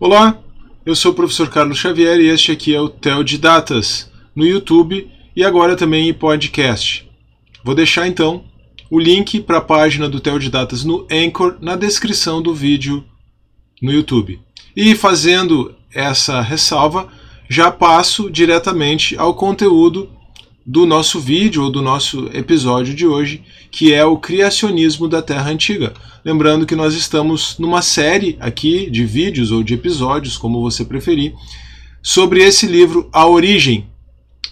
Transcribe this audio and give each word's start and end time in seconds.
Olá, 0.00 0.38
eu 0.86 0.94
sou 0.94 1.10
o 1.10 1.14
professor 1.14 1.50
Carlos 1.50 1.76
Xavier 1.76 2.20
e 2.20 2.28
este 2.28 2.52
aqui 2.52 2.72
é 2.72 2.80
o 2.80 2.88
Tel 2.88 3.24
de 3.24 3.36
Datas 3.36 4.08
no 4.32 4.46
YouTube 4.46 5.10
e 5.34 5.44
agora 5.44 5.74
também 5.74 6.08
em 6.08 6.14
podcast. 6.14 7.04
Vou 7.64 7.74
deixar 7.74 8.06
então 8.06 8.44
o 8.88 9.00
link 9.00 9.40
para 9.40 9.58
a 9.58 9.60
página 9.60 10.08
do 10.08 10.20
Tel 10.20 10.38
de 10.38 10.50
Datas 10.50 10.84
no 10.84 11.04
Anchor 11.10 11.56
na 11.60 11.74
descrição 11.74 12.40
do 12.40 12.54
vídeo 12.54 13.04
no 13.82 13.90
YouTube. 13.90 14.40
E 14.76 14.94
fazendo 14.94 15.74
essa 15.92 16.40
ressalva, 16.42 17.08
já 17.48 17.68
passo 17.68 18.30
diretamente 18.30 19.18
ao 19.18 19.34
conteúdo 19.34 20.08
do 20.68 20.84
nosso 20.84 21.18
vídeo 21.18 21.62
ou 21.62 21.70
do 21.70 21.80
nosso 21.80 22.28
episódio 22.34 22.94
de 22.94 23.06
hoje, 23.06 23.42
que 23.70 23.94
é 23.94 24.04
o 24.04 24.18
criacionismo 24.18 25.08
da 25.08 25.22
Terra 25.22 25.50
Antiga. 25.50 25.94
Lembrando 26.22 26.66
que 26.66 26.76
nós 26.76 26.92
estamos 26.92 27.58
numa 27.58 27.80
série 27.80 28.36
aqui 28.38 28.90
de 28.90 29.02
vídeos 29.06 29.50
ou 29.50 29.62
de 29.62 29.72
episódios, 29.72 30.36
como 30.36 30.60
você 30.60 30.84
preferir, 30.84 31.32
sobre 32.02 32.44
esse 32.44 32.66
livro 32.66 33.08
A 33.10 33.26
Origem. 33.26 33.86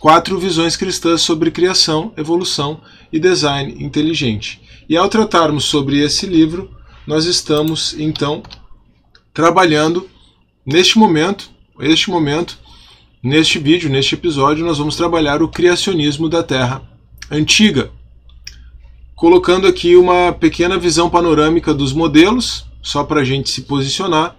Quatro 0.00 0.38
visões 0.38 0.74
cristãs 0.74 1.20
sobre 1.20 1.50
criação, 1.50 2.14
evolução 2.16 2.80
e 3.12 3.18
design 3.18 3.76
inteligente. 3.84 4.62
E 4.88 4.96
ao 4.96 5.10
tratarmos 5.10 5.66
sobre 5.66 6.00
esse 6.00 6.24
livro, 6.24 6.70
nós 7.06 7.26
estamos 7.26 7.94
então 7.98 8.42
trabalhando 9.34 10.08
neste 10.64 10.98
momento, 10.98 11.50
este 11.78 12.08
momento, 12.08 12.58
Neste 13.26 13.58
vídeo, 13.58 13.90
neste 13.90 14.14
episódio, 14.14 14.64
nós 14.64 14.78
vamos 14.78 14.94
trabalhar 14.94 15.42
o 15.42 15.48
criacionismo 15.48 16.28
da 16.28 16.44
Terra 16.44 16.80
antiga, 17.28 17.90
colocando 19.16 19.66
aqui 19.66 19.96
uma 19.96 20.32
pequena 20.32 20.78
visão 20.78 21.10
panorâmica 21.10 21.74
dos 21.74 21.92
modelos, 21.92 22.66
só 22.80 23.02
para 23.02 23.22
a 23.22 23.24
gente 23.24 23.50
se 23.50 23.62
posicionar. 23.62 24.36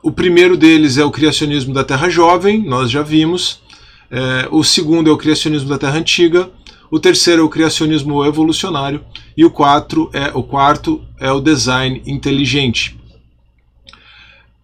O 0.00 0.12
primeiro 0.12 0.56
deles 0.56 0.96
é 0.96 1.04
o 1.04 1.10
criacionismo 1.10 1.74
da 1.74 1.82
Terra 1.82 2.08
jovem, 2.08 2.62
nós 2.62 2.88
já 2.88 3.02
vimos. 3.02 3.62
É, 4.08 4.46
o 4.52 4.62
segundo 4.62 5.10
é 5.10 5.12
o 5.12 5.18
criacionismo 5.18 5.68
da 5.68 5.76
Terra 5.76 5.98
antiga. 5.98 6.48
O 6.88 7.00
terceiro 7.00 7.42
é 7.42 7.44
o 7.44 7.48
criacionismo 7.48 8.24
evolucionário 8.24 9.04
e 9.36 9.44
o, 9.44 9.50
quatro 9.50 10.08
é, 10.12 10.30
o 10.34 10.44
quarto 10.44 11.04
é 11.18 11.32
o 11.32 11.40
design 11.40 12.00
inteligente. 12.06 12.96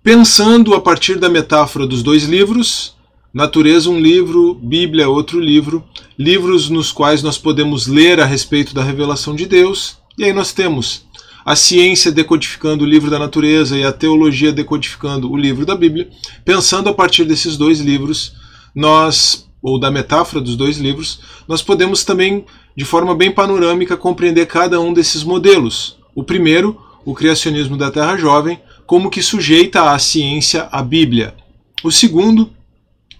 Pensando 0.04 0.74
a 0.74 0.82
partir 0.82 1.18
da 1.18 1.30
metáfora 1.30 1.86
dos 1.86 2.02
dois 2.02 2.24
livros, 2.24 2.94
Natureza 3.32 3.88
um 3.88 3.98
livro, 3.98 4.54
Bíblia 4.54 5.08
outro 5.08 5.40
livro, 5.40 5.82
livros 6.18 6.68
nos 6.68 6.92
quais 6.92 7.22
nós 7.22 7.38
podemos 7.38 7.86
ler 7.86 8.20
a 8.20 8.26
respeito 8.26 8.74
da 8.74 8.84
revelação 8.84 9.34
de 9.34 9.46
Deus, 9.46 9.96
e 10.18 10.24
aí 10.24 10.32
nós 10.34 10.52
temos 10.52 11.06
a 11.42 11.56
ciência 11.56 12.12
decodificando 12.12 12.84
o 12.84 12.86
livro 12.86 13.10
da 13.10 13.18
natureza 13.18 13.78
e 13.78 13.82
a 13.82 13.90
teologia 13.90 14.52
decodificando 14.52 15.32
o 15.32 15.38
livro 15.38 15.64
da 15.64 15.74
Bíblia. 15.74 16.10
Pensando 16.44 16.90
a 16.90 16.94
partir 16.94 17.24
desses 17.24 17.56
dois 17.56 17.80
livros, 17.80 18.34
nós, 18.74 19.48
ou 19.62 19.80
da 19.80 19.90
metáfora 19.90 20.40
dos 20.40 20.54
dois 20.54 20.76
livros, 20.76 21.18
nós 21.48 21.62
podemos 21.62 22.04
também, 22.04 22.44
de 22.76 22.84
forma 22.84 23.14
bem 23.14 23.32
panorâmica, 23.32 23.96
compreender 23.96 24.46
cada 24.46 24.78
um 24.78 24.92
desses 24.92 25.24
modelos. 25.24 25.96
O 26.14 26.22
primeiro, 26.22 26.78
o 27.06 27.14
criacionismo 27.14 27.78
da 27.78 27.90
Terra 27.90 28.18
Jovem, 28.18 28.60
como 28.86 29.10
que 29.10 29.22
sujeita 29.22 29.90
à 29.90 29.98
ciência 29.98 30.68
a 30.70 30.82
Bíblia. 30.82 31.34
O 31.82 31.90
segundo, 31.90 32.50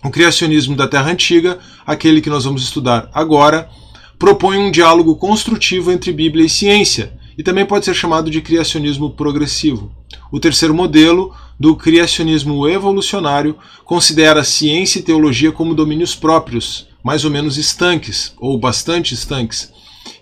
o 0.03 0.11
criacionismo 0.11 0.77
da 0.77 0.87
Terra 0.87 1.11
Antiga, 1.11 1.59
aquele 1.87 2.21
que 2.21 2.31
nós 2.31 2.45
vamos 2.45 2.63
estudar 2.63 3.11
agora, 3.13 3.69
propõe 4.19 4.59
um 4.59 4.71
diálogo 4.71 5.17
construtivo 5.17 5.91
entre 5.91 6.13
Bíblia 6.13 6.47
e 6.47 6.51
ciência, 6.51 7.19
e 7.37 7.43
também 7.43 7.67
pode 7.67 7.85
ser 7.85 7.95
chamado 7.95 8.31
de 8.31 8.41
criacionismo 8.41 9.11
progressivo. 9.11 9.91
O 10.31 10.39
terceiro 10.39 10.75
modelo, 10.75 11.35
do 11.59 11.75
criacionismo 11.75 12.69
evolucionário, 12.69 13.57
considera 13.85 14.45
ciência 14.45 14.99
e 14.99 15.03
teologia 15.03 15.51
como 15.51 15.75
domínios 15.75 16.15
próprios, 16.15 16.89
mais 17.03 17.25
ou 17.25 17.31
menos 17.31 17.59
estanques, 17.59 18.35
ou 18.39 18.59
bastante 18.59 19.15
estanques. 19.15 19.73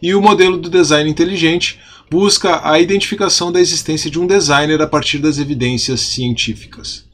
E 0.01 0.15
o 0.15 0.23
modelo 0.23 0.57
do 0.57 0.71
design 0.71 1.09
inteligente 1.09 1.79
busca 2.13 2.61
a 2.71 2.79
identificação 2.79 3.51
da 3.51 3.59
existência 3.59 4.11
de 4.11 4.21
um 4.21 4.27
designer 4.27 4.83
a 4.83 4.87
partir 4.87 5.17
das 5.17 5.39
evidências 5.39 6.03
científicas. 6.03 7.07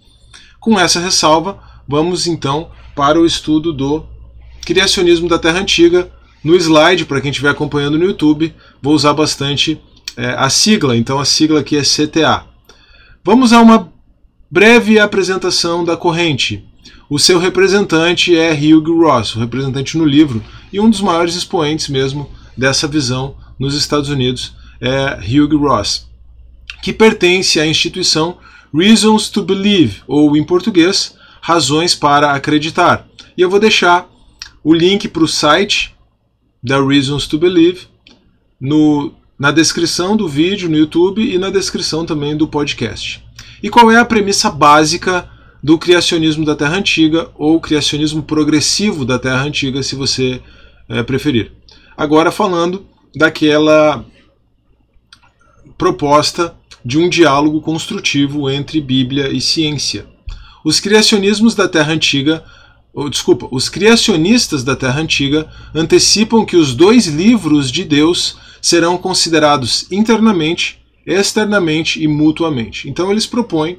Com 0.58 0.76
essa 0.76 0.98
ressalva, 0.98 1.62
vamos 1.86 2.26
então 2.26 2.72
para 2.96 3.20
o 3.20 3.24
estudo 3.24 3.72
do 3.72 4.04
criacionismo 4.66 5.28
da 5.28 5.38
Terra 5.38 5.60
Antiga. 5.60 6.10
No 6.42 6.56
slide, 6.56 7.04
para 7.04 7.20
quem 7.20 7.30
estiver 7.30 7.50
acompanhando 7.50 7.96
no 7.96 8.06
YouTube, 8.06 8.52
vou 8.82 8.92
usar 8.92 9.14
bastante 9.14 9.80
é, 10.16 10.30
a 10.30 10.50
sigla, 10.50 10.96
então 10.96 11.20
a 11.20 11.24
sigla 11.24 11.60
aqui 11.60 11.76
é 11.76 11.82
CTA. 11.82 12.44
Vamos 13.22 13.52
a 13.52 13.60
uma 13.60 13.92
breve 14.50 14.98
apresentação 14.98 15.84
da 15.84 15.96
corrente. 15.96 16.66
O 17.08 17.20
seu 17.20 17.38
representante 17.38 18.36
é 18.36 18.52
Hugh 18.52 19.00
Ross, 19.00 19.36
o 19.36 19.38
representante 19.38 19.96
no 19.96 20.04
livro 20.04 20.42
e 20.72 20.80
um 20.80 20.90
dos 20.90 21.00
maiores 21.00 21.36
expoentes 21.36 21.88
mesmo 21.88 22.28
dessa 22.56 22.88
visão 22.88 23.36
nos 23.60 23.76
Estados 23.76 24.08
Unidos 24.08 24.57
é 24.80 25.18
Hugh 25.18 25.56
Ross, 25.58 26.08
que 26.82 26.92
pertence 26.92 27.58
à 27.60 27.66
instituição 27.66 28.38
Reasons 28.74 29.28
to 29.30 29.42
Believe, 29.42 30.02
ou 30.06 30.36
em 30.36 30.44
português, 30.44 31.16
Razões 31.40 31.94
para 31.94 32.32
Acreditar. 32.32 33.06
E 33.36 33.40
eu 33.40 33.48
vou 33.48 33.58
deixar 33.58 34.08
o 34.62 34.74
link 34.74 35.08
para 35.08 35.22
o 35.22 35.28
site 35.28 35.94
da 36.62 36.84
Reasons 36.84 37.26
to 37.26 37.38
Believe 37.38 37.86
no, 38.60 39.14
na 39.38 39.50
descrição 39.50 40.16
do 40.16 40.28
vídeo 40.28 40.68
no 40.68 40.76
YouTube 40.76 41.22
e 41.22 41.38
na 41.38 41.50
descrição 41.50 42.04
também 42.04 42.36
do 42.36 42.48
podcast. 42.48 43.24
E 43.62 43.70
qual 43.70 43.90
é 43.90 43.96
a 43.96 44.04
premissa 44.04 44.50
básica 44.50 45.28
do 45.62 45.78
criacionismo 45.78 46.44
da 46.44 46.54
Terra 46.54 46.76
Antiga 46.76 47.30
ou 47.34 47.60
criacionismo 47.60 48.22
progressivo 48.22 49.04
da 49.04 49.18
Terra 49.18 49.42
Antiga, 49.42 49.82
se 49.82 49.96
você 49.96 50.40
é, 50.88 51.02
preferir? 51.02 51.52
Agora 51.96 52.30
falando 52.30 52.86
daquela 53.14 54.04
proposta 55.78 56.54
de 56.84 56.98
um 56.98 57.08
diálogo 57.08 57.60
construtivo 57.60 58.50
entre 58.50 58.80
Bíblia 58.80 59.28
e 59.28 59.40
ciência. 59.40 60.06
Os 60.64 60.80
criacionismos 60.80 61.54
da 61.54 61.68
Terra 61.68 61.92
Antiga, 61.92 62.44
ou, 62.92 63.08
desculpa, 63.08 63.46
os 63.52 63.68
criacionistas 63.68 64.64
da 64.64 64.74
Terra 64.74 65.00
Antiga 65.00 65.48
antecipam 65.72 66.44
que 66.44 66.56
os 66.56 66.74
dois 66.74 67.06
livros 67.06 67.70
de 67.70 67.84
Deus 67.84 68.36
serão 68.60 68.98
considerados 68.98 69.86
internamente, 69.90 70.82
externamente 71.06 72.02
e 72.02 72.08
mutuamente. 72.08 72.88
Então 72.88 73.10
eles 73.10 73.26
propõem, 73.26 73.78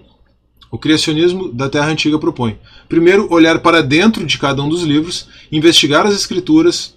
o 0.71 0.77
criacionismo 0.77 1.51
da 1.51 1.67
Terra 1.67 1.89
Antiga 1.89 2.17
propõe, 2.17 2.57
primeiro 2.87 3.27
olhar 3.31 3.59
para 3.59 3.83
dentro 3.83 4.25
de 4.25 4.37
cada 4.37 4.61
um 4.63 4.69
dos 4.69 4.83
livros, 4.83 5.27
investigar 5.51 6.05
as 6.05 6.15
escrituras, 6.15 6.95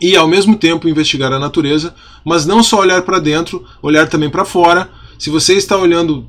e 0.00 0.16
ao 0.16 0.26
mesmo 0.26 0.56
tempo 0.56 0.88
investigar 0.88 1.32
a 1.32 1.38
natureza, 1.38 1.94
mas 2.24 2.46
não 2.46 2.62
só 2.62 2.80
olhar 2.80 3.02
para 3.02 3.18
dentro, 3.18 3.64
olhar 3.82 4.08
também 4.08 4.30
para 4.30 4.44
fora. 4.44 4.90
Se 5.18 5.30
você 5.30 5.54
está 5.54 5.76
olhando 5.76 6.28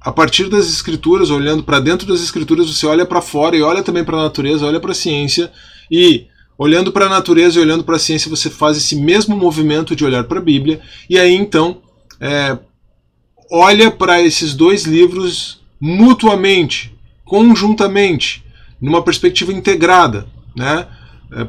a 0.00 0.12
partir 0.12 0.48
das 0.48 0.68
escrituras, 0.68 1.30
olhando 1.30 1.62
para 1.62 1.80
dentro 1.80 2.06
das 2.06 2.20
escrituras, 2.20 2.68
você 2.68 2.86
olha 2.86 3.04
para 3.04 3.20
fora 3.20 3.56
e 3.56 3.62
olha 3.62 3.82
também 3.82 4.04
para 4.04 4.16
a 4.16 4.22
natureza, 4.22 4.66
olha 4.66 4.80
para 4.80 4.92
a 4.92 4.94
ciência 4.94 5.50
e 5.90 6.26
olhando 6.56 6.92
para 6.92 7.06
a 7.06 7.08
natureza 7.08 7.58
e 7.58 7.62
olhando 7.62 7.84
para 7.84 7.96
a 7.96 8.00
ciência, 8.00 8.30
você 8.30 8.50
faz 8.50 8.76
esse 8.76 8.96
mesmo 8.96 9.36
movimento 9.36 9.94
de 9.94 10.04
olhar 10.04 10.24
para 10.24 10.38
a 10.38 10.42
Bíblia 10.42 10.80
e 11.08 11.18
aí 11.18 11.34
então 11.34 11.82
é, 12.20 12.58
olha 13.50 13.90
para 13.90 14.20
esses 14.20 14.54
dois 14.54 14.84
livros 14.84 15.60
mutuamente, 15.80 16.94
conjuntamente, 17.24 18.44
numa 18.80 19.02
perspectiva 19.02 19.52
integrada, 19.52 20.26
né? 20.54 20.86
É, 21.32 21.46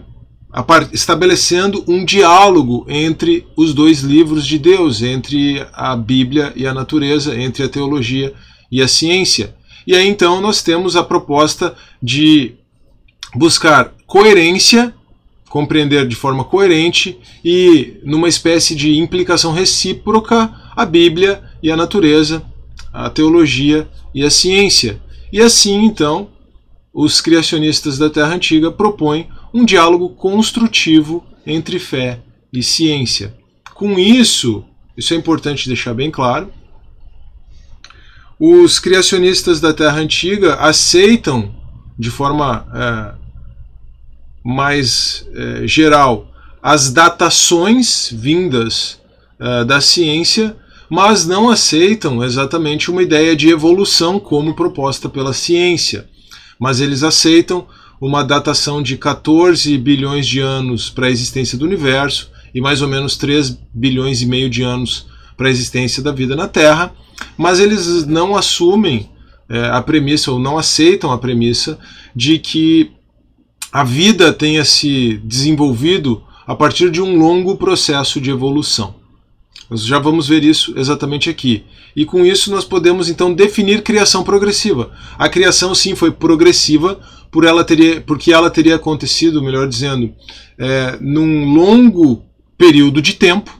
estabelecendo 0.91 1.83
um 1.87 2.03
diálogo 2.03 2.85
entre 2.87 3.45
os 3.55 3.73
dois 3.73 4.01
livros 4.01 4.45
de 4.45 4.57
Deus, 4.57 5.01
entre 5.01 5.65
a 5.73 5.95
Bíblia 5.95 6.51
e 6.55 6.65
a 6.65 6.73
natureza, 6.73 7.39
entre 7.39 7.63
a 7.63 7.69
teologia 7.69 8.33
e 8.71 8.81
a 8.81 8.87
ciência. 8.87 9.55
E 9.85 9.96
aí 9.96 10.07
então 10.07 10.41
nós 10.41 10.61
temos 10.61 10.96
a 10.96 11.03
proposta 11.03 11.75
de 12.01 12.55
buscar 13.35 13.93
coerência, 14.07 14.93
compreender 15.49 16.07
de 16.07 16.16
forma 16.16 16.43
coerente 16.43 17.17
e 17.43 17.99
numa 18.03 18.28
espécie 18.28 18.75
de 18.75 18.97
implicação 18.97 19.52
recíproca 19.52 20.53
a 20.75 20.85
Bíblia 20.85 21.43
e 21.61 21.72
a 21.72 21.78
natureza, 21.78 22.43
a 22.93 23.09
teologia 23.09 23.87
e 24.13 24.23
a 24.23 24.29
ciência. 24.29 24.99
E 25.31 25.41
assim 25.41 25.85
então 25.85 26.29
os 26.93 27.22
criacionistas 27.22 27.97
da 27.97 28.09
Terra 28.09 28.34
Antiga 28.34 28.72
propõem 28.72 29.28
um 29.53 29.66
diálogo 29.66 30.09
construtivo 30.09 31.25
entre 31.46 31.79
fé 31.79 32.19
e 32.51 32.61
ciência. 32.61 33.35
Com 33.73 33.97
isso, 33.97 34.63
isso 34.97 35.13
é 35.13 35.17
importante 35.17 35.67
deixar 35.67 35.93
bem 35.93 36.11
claro, 36.11 36.51
os 38.40 38.79
criacionistas 38.79 39.59
da 39.59 39.73
Terra 39.73 39.99
Antiga 39.99 40.55
aceitam 40.55 41.53
de 41.97 42.09
forma 42.09 42.66
é, 42.73 43.13
mais 44.43 45.28
é, 45.34 45.67
geral 45.67 46.31
as 46.63 46.91
datações 46.91 48.09
vindas 48.11 48.99
é, 49.40 49.66
da 49.66 49.81
ciência, 49.81 50.55
mas 50.90 51.25
não 51.25 51.49
aceitam 51.49 52.23
exatamente 52.23 52.90
uma 52.90 53.03
ideia 53.03 53.35
de 53.35 53.49
evolução 53.49 54.19
como 54.19 54.55
proposta 54.55 55.09
pela 55.09 55.34
ciência. 55.34 56.09
Mas 56.57 56.79
eles 56.81 57.03
aceitam 57.03 57.67
uma 57.99 58.23
datação 58.23 58.81
de 58.81 58.97
14 58.97 59.78
bilhões 59.78 60.28
de 60.28 60.40
anos 60.40 60.90
para 60.90 61.07
a 61.07 61.11
existência 61.11 61.57
do 61.57 61.66
universo 61.66 62.31
e 62.53 62.61
mais 62.61 62.81
ou 62.81 62.87
menos 62.87 63.17
3 63.17 63.57
bilhões 63.73 64.22
e 64.22 64.25
meio 64.25 64.49
de 64.49 64.63
anos 64.63 65.07
para 65.35 65.47
a 65.47 65.51
existência 65.51 66.01
da 66.01 66.11
vida 66.11 66.35
na 66.35 66.47
Terra, 66.47 66.93
mas 67.37 67.59
eles 67.59 68.05
não 68.05 68.35
assumem 68.35 69.09
é, 69.49 69.67
a 69.69 69.81
premissa 69.81 70.31
ou 70.31 70.40
não 70.40 70.57
aceitam 70.57 71.11
a 71.11 71.17
premissa 71.17 71.78
de 72.16 72.40
que 72.40 72.91
a 73.72 73.84
vida 73.84 74.34
tenha 74.34 74.66
se 74.66 75.19
desenvolvido 75.23 76.23
a 76.47 76.55
partir 76.55 76.90
de 76.90 77.02
um 77.02 77.17
longo 77.17 77.55
processo 77.55 78.19
de 78.19 78.31
evolução. 78.31 78.95
Nós 79.69 79.85
já 79.85 79.99
vamos 79.99 80.28
ver 80.28 80.43
isso 80.43 80.73
exatamente 80.75 81.29
aqui. 81.29 81.63
E 81.95 82.05
com 82.05 82.25
isso 82.25 82.49
nós 82.49 82.66
podemos 82.66 83.09
então 83.09 83.34
definir 83.34 83.84
criação 83.84 84.23
progressiva. 84.23 84.91
A 85.17 85.29
criação 85.29 85.75
sim 85.75 85.95
foi 85.95 86.11
progressiva 86.11 86.99
por 87.31 87.46
ela 87.46 87.64
teria, 87.64 88.02
porque 88.02 88.31
ela 88.34 88.49
teria 88.49 88.76
acontecido, 88.76 89.41
melhor 89.41 89.67
dizendo, 89.67 90.14
é, 90.58 90.97
num 90.99 91.53
longo 91.53 92.23
período 92.58 93.02
de 93.02 93.14
tempo, 93.14 93.58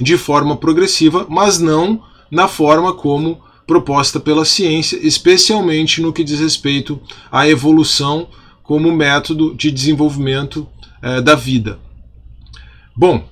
de 0.00 0.16
forma 0.16 0.56
progressiva, 0.56 1.26
mas 1.28 1.58
não 1.58 2.02
na 2.30 2.46
forma 2.46 2.92
como 2.92 3.40
proposta 3.66 4.18
pela 4.18 4.44
ciência, 4.44 4.98
especialmente 5.02 6.00
no 6.00 6.12
que 6.12 6.24
diz 6.24 6.40
respeito 6.40 7.00
à 7.30 7.48
evolução 7.48 8.28
como 8.62 8.92
método 8.92 9.54
de 9.54 9.70
desenvolvimento 9.70 10.66
é, 11.02 11.20
da 11.20 11.34
vida. 11.34 11.78
Bom, 12.96 13.28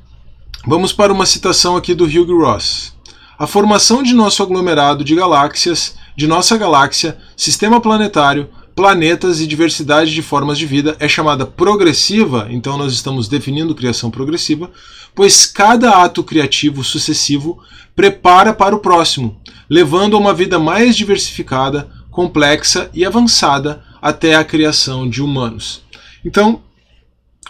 vamos 0.66 0.92
para 0.92 1.12
uma 1.12 1.26
citação 1.26 1.76
aqui 1.76 1.94
do 1.94 2.04
Hugh 2.04 2.38
Ross. 2.38 2.94
A 3.38 3.46
formação 3.46 4.02
de 4.02 4.14
nosso 4.14 4.42
aglomerado 4.42 5.04
de 5.04 5.14
galáxias, 5.14 5.96
de 6.16 6.26
nossa 6.26 6.56
galáxia, 6.56 7.18
sistema 7.36 7.80
planetário, 7.80 8.48
planetas 8.76 9.40
e 9.40 9.46
diversidade 9.46 10.12
de 10.12 10.20
formas 10.20 10.58
de 10.58 10.66
vida 10.66 10.94
é 11.00 11.08
chamada 11.08 11.46
progressiva, 11.46 12.46
então 12.50 12.76
nós 12.76 12.92
estamos 12.92 13.26
definindo 13.26 13.74
criação 13.74 14.10
progressiva, 14.10 14.70
pois 15.14 15.46
cada 15.46 16.02
ato 16.02 16.22
criativo 16.22 16.84
sucessivo 16.84 17.58
prepara 17.96 18.52
para 18.52 18.76
o 18.76 18.78
próximo, 18.78 19.40
levando 19.68 20.14
a 20.14 20.20
uma 20.20 20.34
vida 20.34 20.58
mais 20.58 20.94
diversificada, 20.94 21.88
complexa 22.10 22.90
e 22.92 23.02
avançada 23.02 23.82
até 24.00 24.34
a 24.34 24.44
criação 24.44 25.08
de 25.08 25.22
humanos. 25.22 25.80
Então, 26.22 26.62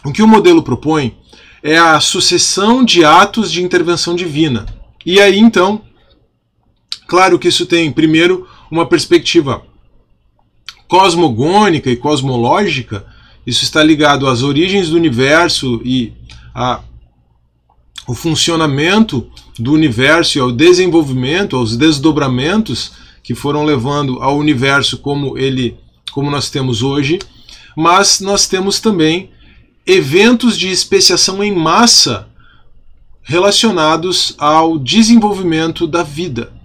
o 0.04 0.12
que 0.12 0.22
o 0.22 0.28
modelo 0.28 0.62
propõe 0.62 1.16
é 1.60 1.76
a 1.76 1.98
sucessão 1.98 2.84
de 2.84 3.04
atos 3.04 3.50
de 3.50 3.64
intervenção 3.64 4.14
divina. 4.14 4.64
E 5.04 5.20
aí, 5.20 5.40
então, 5.40 5.82
claro 7.08 7.36
que 7.36 7.48
isso 7.48 7.66
tem, 7.66 7.90
primeiro, 7.90 8.46
uma 8.70 8.86
perspectiva 8.86 9.65
cosmogônica 10.88 11.90
e 11.90 11.96
cosmológica, 11.96 13.04
isso 13.46 13.64
está 13.64 13.82
ligado 13.82 14.26
às 14.26 14.42
origens 14.42 14.88
do 14.88 14.96
universo 14.96 15.80
e 15.84 16.12
a, 16.54 16.80
o 18.06 18.14
funcionamento 18.14 19.28
do 19.58 19.72
universo 19.72 20.38
e 20.38 20.40
ao 20.40 20.52
desenvolvimento, 20.52 21.56
aos 21.56 21.76
desdobramentos 21.76 22.92
que 23.22 23.34
foram 23.34 23.64
levando 23.64 24.22
ao 24.22 24.36
universo 24.36 24.98
como 24.98 25.36
ele 25.36 25.76
como 26.12 26.30
nós 26.30 26.48
temos 26.48 26.82
hoje, 26.82 27.18
mas 27.76 28.20
nós 28.20 28.48
temos 28.48 28.80
também 28.80 29.30
eventos 29.86 30.56
de 30.56 30.68
especiação 30.68 31.44
em 31.44 31.54
massa 31.54 32.26
relacionados 33.22 34.34
ao 34.38 34.78
desenvolvimento 34.78 35.86
da 35.86 36.02
vida. 36.02 36.55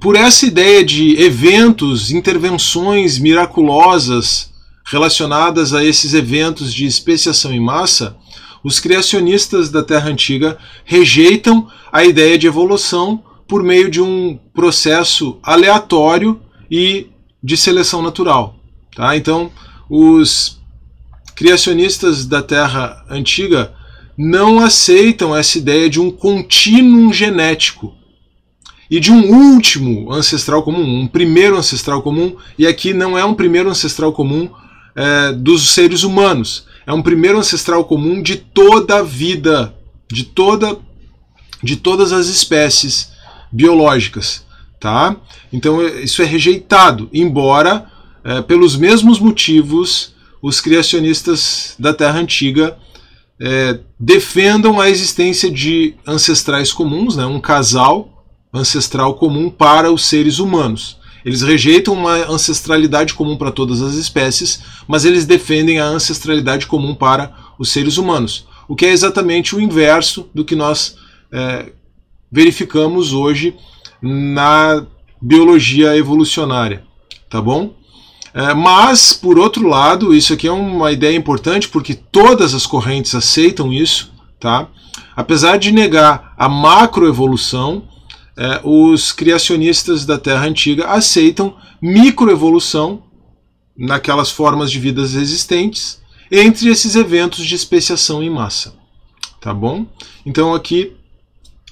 Por 0.00 0.14
essa 0.14 0.46
ideia 0.46 0.84
de 0.84 1.20
eventos, 1.20 2.10
intervenções 2.10 3.18
miraculosas 3.18 4.52
relacionadas 4.84 5.72
a 5.72 5.84
esses 5.84 6.12
eventos 6.14 6.72
de 6.72 6.84
especiação 6.86 7.52
em 7.52 7.60
massa, 7.60 8.16
os 8.62 8.78
criacionistas 8.78 9.70
da 9.70 9.82
Terra 9.82 10.10
Antiga 10.10 10.58
rejeitam 10.84 11.66
a 11.90 12.04
ideia 12.04 12.38
de 12.38 12.46
evolução 12.46 13.22
por 13.48 13.62
meio 13.62 13.90
de 13.90 14.00
um 14.00 14.38
processo 14.52 15.38
aleatório 15.42 16.40
e 16.70 17.06
de 17.42 17.56
seleção 17.56 18.02
natural. 18.02 18.56
Tá? 18.94 19.16
Então, 19.16 19.50
os 19.88 20.60
criacionistas 21.34 22.26
da 22.26 22.42
Terra 22.42 23.04
antiga 23.08 23.74
não 24.16 24.58
aceitam 24.58 25.36
essa 25.36 25.58
ideia 25.58 25.88
de 25.88 26.00
um 26.00 26.10
contínuo 26.10 27.12
genético 27.12 27.94
e 28.90 29.00
de 29.00 29.10
um 29.12 29.52
último 29.52 30.12
ancestral 30.12 30.62
comum, 30.62 31.00
um 31.00 31.06
primeiro 31.06 31.56
ancestral 31.56 32.02
comum, 32.02 32.36
e 32.58 32.66
aqui 32.66 32.92
não 32.92 33.18
é 33.18 33.24
um 33.24 33.34
primeiro 33.34 33.68
ancestral 33.68 34.12
comum 34.12 34.48
é, 34.94 35.32
dos 35.32 35.70
seres 35.70 36.02
humanos, 36.02 36.66
é 36.86 36.92
um 36.92 37.02
primeiro 37.02 37.38
ancestral 37.38 37.84
comum 37.84 38.22
de 38.22 38.36
toda 38.36 38.98
a 38.98 39.02
vida, 39.02 39.74
de 40.10 40.24
toda 40.24 40.78
de 41.62 41.74
todas 41.74 42.12
as 42.12 42.28
espécies 42.28 43.10
biológicas 43.50 44.46
tá? 44.78 45.16
Então 45.52 45.84
isso 45.84 46.22
é 46.22 46.24
rejeitado, 46.24 47.08
embora 47.12 47.90
é, 48.24 48.42
pelos 48.42 48.76
mesmos 48.76 49.18
motivos 49.18 50.14
os 50.42 50.60
criacionistas 50.60 51.74
da 51.78 51.92
Terra 51.92 52.20
Antiga 52.20 52.76
é, 53.40 53.80
defendam 53.98 54.80
a 54.80 54.88
existência 54.88 55.50
de 55.50 55.94
ancestrais 56.06 56.72
comuns, 56.72 57.16
né, 57.16 57.26
um 57.26 57.40
casal 57.40 58.15
ancestral 58.56 59.14
comum 59.14 59.50
para 59.50 59.92
os 59.92 60.06
seres 60.06 60.38
humanos. 60.38 60.96
Eles 61.24 61.42
rejeitam 61.42 61.94
uma 61.94 62.14
ancestralidade 62.30 63.12
comum 63.12 63.36
para 63.36 63.50
todas 63.50 63.82
as 63.82 63.94
espécies, 63.94 64.60
mas 64.86 65.04
eles 65.04 65.26
defendem 65.26 65.80
a 65.80 65.84
ancestralidade 65.84 66.66
comum 66.66 66.94
para 66.94 67.34
os 67.58 67.72
seres 67.72 67.96
humanos, 67.96 68.46
o 68.68 68.76
que 68.76 68.86
é 68.86 68.90
exatamente 68.90 69.54
o 69.54 69.60
inverso 69.60 70.28
do 70.34 70.44
que 70.44 70.54
nós 70.54 70.96
é, 71.32 71.72
verificamos 72.30 73.12
hoje 73.12 73.56
na 74.00 74.84
biologia 75.20 75.96
evolucionária, 75.96 76.84
tá 77.28 77.40
bom? 77.40 77.74
É, 78.32 78.52
mas, 78.52 79.12
por 79.12 79.38
outro 79.38 79.66
lado, 79.66 80.14
isso 80.14 80.34
aqui 80.34 80.46
é 80.46 80.52
uma 80.52 80.92
ideia 80.92 81.16
importante 81.16 81.68
porque 81.68 81.94
todas 81.94 82.54
as 82.54 82.66
correntes 82.66 83.14
aceitam 83.14 83.72
isso, 83.72 84.12
tá? 84.38 84.68
Apesar 85.16 85.56
de 85.56 85.72
negar 85.72 86.34
a 86.36 86.48
macroevolução, 86.48 87.84
é, 88.36 88.60
os 88.62 89.12
criacionistas 89.12 90.04
da 90.04 90.18
Terra 90.18 90.46
Antiga 90.46 90.86
aceitam 90.86 91.56
microevolução 91.80 93.02
naquelas 93.76 94.30
formas 94.30 94.70
de 94.70 94.78
vidas 94.78 95.14
existentes 95.14 96.00
entre 96.30 96.68
esses 96.68 96.96
eventos 96.96 97.44
de 97.44 97.54
especiação 97.54 98.22
em 98.22 98.30
massa, 98.30 98.74
tá 99.40 99.54
bom? 99.54 99.86
Então 100.24 100.54
aqui 100.54 100.92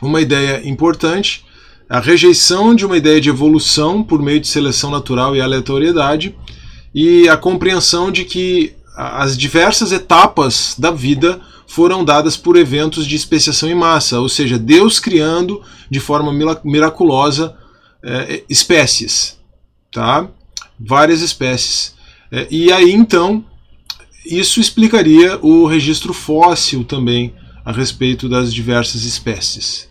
uma 0.00 0.20
ideia 0.20 0.66
importante 0.68 1.44
a 1.88 2.00
rejeição 2.00 2.74
de 2.74 2.86
uma 2.86 2.96
ideia 2.96 3.20
de 3.20 3.28
evolução 3.28 4.02
por 4.02 4.20
meio 4.22 4.40
de 4.40 4.48
seleção 4.48 4.90
natural 4.90 5.36
e 5.36 5.40
aleatoriedade 5.40 6.34
e 6.94 7.28
a 7.28 7.36
compreensão 7.36 8.10
de 8.10 8.24
que 8.24 8.74
as 8.96 9.36
diversas 9.36 9.92
etapas 9.92 10.76
da 10.78 10.90
vida 10.90 11.40
foram 11.74 12.04
dadas 12.04 12.36
por 12.36 12.56
eventos 12.56 13.04
de 13.04 13.16
especiação 13.16 13.68
em 13.68 13.74
massa, 13.74 14.20
ou 14.20 14.28
seja, 14.28 14.56
Deus 14.56 15.00
criando 15.00 15.60
de 15.90 15.98
forma 15.98 16.32
miraculosa 16.62 17.56
é, 18.00 18.44
espécies, 18.48 19.36
tá? 19.90 20.28
Várias 20.78 21.20
espécies. 21.20 21.96
É, 22.30 22.46
e 22.48 22.72
aí 22.72 22.92
então 22.92 23.44
isso 24.24 24.60
explicaria 24.60 25.36
o 25.42 25.66
registro 25.66 26.14
fóssil 26.14 26.84
também 26.84 27.34
a 27.64 27.72
respeito 27.72 28.28
das 28.28 28.54
diversas 28.54 29.02
espécies. 29.02 29.88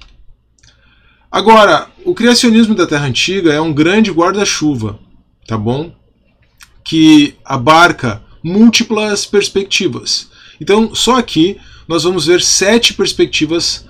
Agora, 1.29 1.89
o 2.05 2.15
criacionismo 2.15 2.73
da 2.75 2.87
Terra 2.87 3.07
Antiga 3.07 3.51
é 3.51 3.59
um 3.59 3.73
grande 3.73 4.09
guarda-chuva, 4.09 4.99
tá 5.45 5.57
bom? 5.57 5.93
Que 6.81 7.35
abarca 7.43 8.23
múltiplas 8.41 9.25
perspectivas. 9.25 10.29
Então, 10.61 10.95
só 10.95 11.17
aqui 11.17 11.59
nós 11.87 12.03
vamos 12.03 12.25
ver 12.25 12.41
sete 12.41 12.93
perspectivas, 12.93 13.85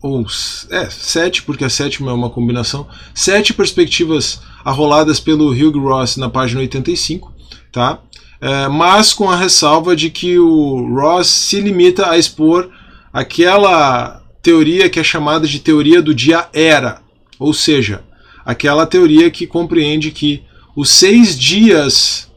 ou 0.00 0.24
é, 0.70 0.88
sete, 0.90 1.42
porque 1.42 1.64
a 1.64 1.70
sétima 1.70 2.10
é 2.10 2.14
uma 2.14 2.30
combinação, 2.30 2.86
sete 3.14 3.52
perspectivas 3.52 4.40
arroladas 4.64 5.20
pelo 5.20 5.50
Hugh 5.50 5.78
Ross 5.78 6.16
na 6.16 6.28
página 6.28 6.60
85, 6.60 7.32
tá? 7.72 8.00
É, 8.40 8.68
mas 8.68 9.12
com 9.12 9.28
a 9.28 9.36
ressalva 9.36 9.96
de 9.96 10.10
que 10.10 10.38
o 10.38 10.94
Ross 10.94 11.26
se 11.26 11.60
limita 11.60 12.08
a 12.08 12.16
expor 12.16 12.70
aquela 13.12 14.22
teoria 14.42 14.88
que 14.88 15.00
é 15.00 15.04
chamada 15.04 15.46
de 15.46 15.58
teoria 15.58 16.00
do 16.00 16.14
dia 16.14 16.48
era, 16.52 17.02
ou 17.38 17.52
seja, 17.52 18.04
aquela 18.44 18.86
teoria 18.86 19.30
que 19.30 19.46
compreende 19.46 20.10
que 20.10 20.42
os 20.76 20.90
seis 20.90 21.36
dias 21.38 22.30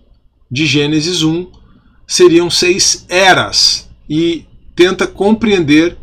de 0.49 0.65
Gênesis 0.65 1.21
1 1.21 1.47
seriam 2.07 2.49
seis 2.49 3.05
eras 3.07 3.89
e 4.09 4.45
tenta 4.81 5.05
compreender 5.05 5.95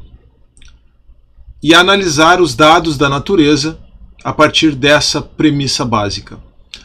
e 1.60 1.74
analisar 1.74 2.40
os 2.40 2.54
dados 2.54 2.96
da 2.96 3.08
natureza 3.08 3.76
a 4.22 4.32
partir 4.32 4.72
dessa 4.76 5.20
premissa 5.20 5.84
básica. 5.84 6.38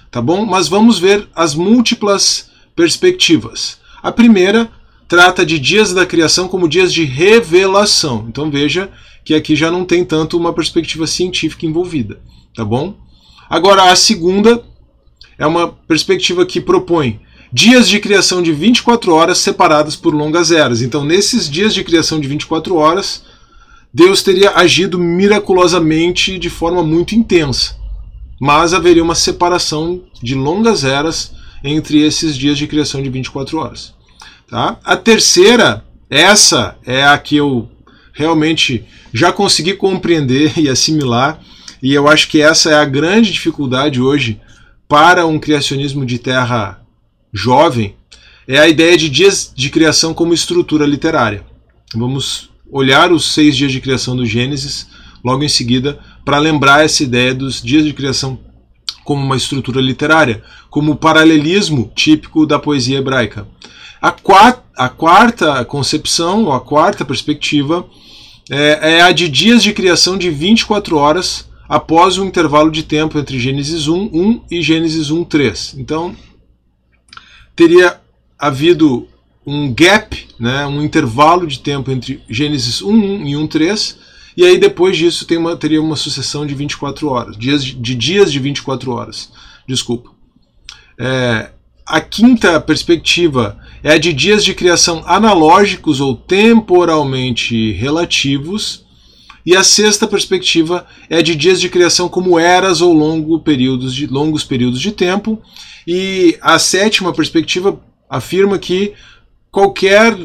Tá 0.09 0.19
bom? 0.19 0.43
Mas 0.43 0.67
vamos 0.67 0.97
ver 0.97 1.29
as 1.35 1.53
múltiplas 1.53 2.49
perspectivas. 2.75 3.77
A 4.01 4.11
primeira 4.11 4.71
trata 5.07 5.45
de 5.45 5.59
dias 5.59 5.93
da 5.93 6.03
criação 6.03 6.47
como 6.47 6.67
dias 6.67 6.91
de 6.91 7.03
revelação. 7.03 8.25
Então 8.27 8.49
veja 8.49 8.89
que 9.23 9.35
aqui 9.35 9.55
já 9.55 9.69
não 9.69 9.85
tem 9.85 10.03
tanto 10.03 10.35
uma 10.35 10.51
perspectiva 10.51 11.05
científica 11.05 11.67
envolvida, 11.67 12.19
tá 12.55 12.65
bom? 12.65 12.95
Agora 13.47 13.91
a 13.91 13.95
segunda 13.95 14.63
é 15.37 15.45
uma 15.45 15.67
perspectiva 15.67 16.43
que 16.43 16.59
propõe 16.59 17.21
dias 17.53 17.87
de 17.87 17.99
criação 17.99 18.41
de 18.41 18.51
24 18.51 19.13
horas 19.13 19.37
separadas 19.37 19.95
por 19.95 20.15
longas 20.15 20.51
eras. 20.51 20.81
Então, 20.81 21.05
nesses 21.05 21.47
dias 21.47 21.71
de 21.71 21.83
criação 21.83 22.19
de 22.19 22.27
24 22.27 22.75
horas, 22.75 23.23
Deus 23.93 24.23
teria 24.23 24.55
agido 24.55 24.97
miraculosamente 24.97 26.39
de 26.39 26.49
forma 26.49 26.81
muito 26.81 27.13
intensa. 27.13 27.77
Mas 28.41 28.73
haveria 28.73 29.03
uma 29.03 29.13
separação 29.13 30.01
de 30.21 30.33
longas 30.33 30.83
eras 30.83 31.31
entre 31.63 32.01
esses 32.01 32.35
dias 32.35 32.57
de 32.57 32.65
criação 32.65 33.03
de 33.03 33.09
24 33.09 33.59
horas. 33.59 33.93
Tá? 34.49 34.79
A 34.83 34.97
terceira, 34.97 35.85
essa 36.09 36.75
é 36.83 37.05
a 37.05 37.15
que 37.19 37.35
eu 37.35 37.69
realmente 38.13 38.83
já 39.13 39.31
consegui 39.31 39.75
compreender 39.75 40.57
e 40.57 40.67
assimilar, 40.67 41.39
e 41.83 41.93
eu 41.93 42.07
acho 42.07 42.27
que 42.29 42.41
essa 42.41 42.71
é 42.71 42.75
a 42.75 42.85
grande 42.85 43.31
dificuldade 43.31 44.01
hoje 44.01 44.41
para 44.87 45.27
um 45.27 45.39
criacionismo 45.39 46.03
de 46.03 46.17
terra 46.17 46.82
jovem, 47.33 47.95
é 48.47 48.59
a 48.59 48.67
ideia 48.67 48.97
de 48.97 49.09
dias 49.09 49.51
de 49.55 49.69
criação 49.69 50.13
como 50.13 50.33
estrutura 50.33 50.85
literária. 50.85 51.43
Vamos 51.95 52.49
olhar 52.71 53.11
os 53.11 53.33
seis 53.33 53.55
dias 53.55 53.71
de 53.71 53.81
criação 53.81 54.15
do 54.15 54.25
Gênesis 54.25 54.87
logo 55.23 55.43
em 55.43 55.49
seguida 55.49 55.99
para 56.25 56.39
lembrar 56.39 56.83
essa 56.83 57.03
ideia 57.03 57.33
dos 57.33 57.61
dias 57.61 57.85
de 57.85 57.93
criação 57.93 58.39
como 59.03 59.23
uma 59.23 59.35
estrutura 59.35 59.81
literária, 59.81 60.43
como 60.69 60.93
o 60.93 60.95
paralelismo 60.95 61.91
típico 61.95 62.45
da 62.45 62.59
poesia 62.59 62.99
hebraica. 62.99 63.47
A 64.01 64.11
quarta, 64.11 64.63
a 64.75 64.89
quarta 64.89 65.65
concepção, 65.65 66.45
ou 66.45 66.51
a 66.51 66.59
quarta 66.59 67.05
perspectiva, 67.05 67.85
é, 68.49 68.97
é 68.97 69.01
a 69.01 69.11
de 69.11 69.29
dias 69.29 69.63
de 69.63 69.73
criação 69.73 70.17
de 70.17 70.29
24 70.29 70.97
horas 70.97 71.47
após 71.67 72.17
um 72.17 72.25
intervalo 72.25 72.69
de 72.69 72.83
tempo 72.83 73.17
entre 73.17 73.39
Gênesis 73.39 73.87
1, 73.87 74.09
1 74.13 74.41
e 74.51 74.61
Gênesis 74.61 75.09
1, 75.09 75.23
3. 75.23 75.75
Então, 75.77 76.15
teria 77.55 77.99
havido 78.37 79.07
um 79.45 79.73
gap, 79.73 80.27
né, 80.39 80.65
um 80.65 80.81
intervalo 80.81 81.45
de 81.45 81.59
tempo 81.59 81.91
entre 81.91 82.21
Gênesis 82.29 82.81
1, 82.81 82.89
1 82.91 83.27
e 83.27 83.37
1, 83.37 83.47
3, 83.47 83.97
e 84.35 84.45
aí 84.45 84.57
depois 84.57 84.97
disso 84.97 85.25
tem 85.25 85.37
uma, 85.37 85.55
teria 85.55 85.81
uma 85.81 85.95
sucessão 85.95 86.45
de 86.45 86.55
24 86.55 87.07
horas, 87.09 87.37
dias 87.37 87.63
de, 87.63 87.73
de 87.73 87.95
dias 87.95 88.31
de 88.31 88.39
24 88.39 88.91
horas. 88.91 89.31
Desculpa. 89.67 90.11
É, 90.97 91.51
a 91.85 92.01
quinta 92.01 92.59
perspectiva 92.59 93.57
é 93.83 93.93
a 93.93 93.97
de 93.97 94.13
dias 94.13 94.43
de 94.43 94.53
criação 94.53 95.03
analógicos 95.05 95.99
ou 95.99 96.15
temporalmente 96.15 97.73
relativos. 97.73 98.82
E 99.45 99.55
a 99.55 99.63
sexta 99.63 100.07
perspectiva 100.07 100.85
é 101.09 101.21
de 101.21 101.35
dias 101.35 101.59
de 101.59 101.69
criação 101.69 102.07
como 102.07 102.39
eras 102.39 102.81
ou 102.81 102.93
longo 102.93 103.39
períodos 103.39 103.93
de, 103.93 104.07
longos 104.07 104.43
períodos 104.43 104.79
de 104.79 104.91
tempo. 104.91 105.41
E 105.85 106.37
a 106.41 106.57
sétima 106.57 107.13
perspectiva 107.13 107.79
afirma 108.09 108.57
que 108.57 108.93
qualquer 109.51 110.17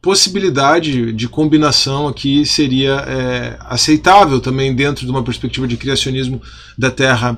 possibilidade 0.00 1.12
de 1.12 1.28
combinação 1.28 2.06
aqui 2.06 2.46
seria 2.46 3.04
é, 3.08 3.56
aceitável 3.60 4.38
também 4.38 4.72
dentro 4.72 5.04
de 5.04 5.10
uma 5.10 5.24
perspectiva 5.24 5.66
de 5.66 5.76
criacionismo 5.76 6.40
da 6.78 6.90
Terra 6.90 7.36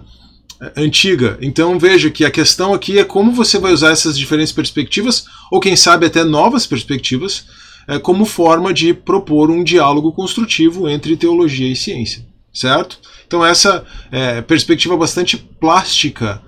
antiga. 0.76 1.38
Então 1.40 1.78
veja 1.78 2.10
que 2.10 2.24
a 2.24 2.30
questão 2.30 2.74
aqui 2.74 2.98
é 2.98 3.04
como 3.04 3.32
você 3.32 3.58
vai 3.58 3.72
usar 3.72 3.90
essas 3.90 4.18
diferentes 4.18 4.52
perspectivas, 4.52 5.24
ou 5.50 5.60
quem 5.60 5.76
sabe 5.76 6.06
até 6.06 6.24
novas 6.24 6.66
perspectivas, 6.66 7.46
é, 7.46 7.67
como 7.96 8.26
forma 8.26 8.74
de 8.74 8.92
propor 8.92 9.50
um 9.50 9.64
diálogo 9.64 10.12
construtivo 10.12 10.88
entre 10.88 11.16
teologia 11.16 11.70
e 11.70 11.76
ciência, 11.76 12.26
certo? 12.52 12.98
Então 13.26 13.44
essa 13.44 13.86
é, 14.10 14.42
perspectiva 14.42 14.96
bastante 14.96 15.36
plástica 15.36 16.42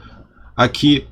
aqui 0.57 1.07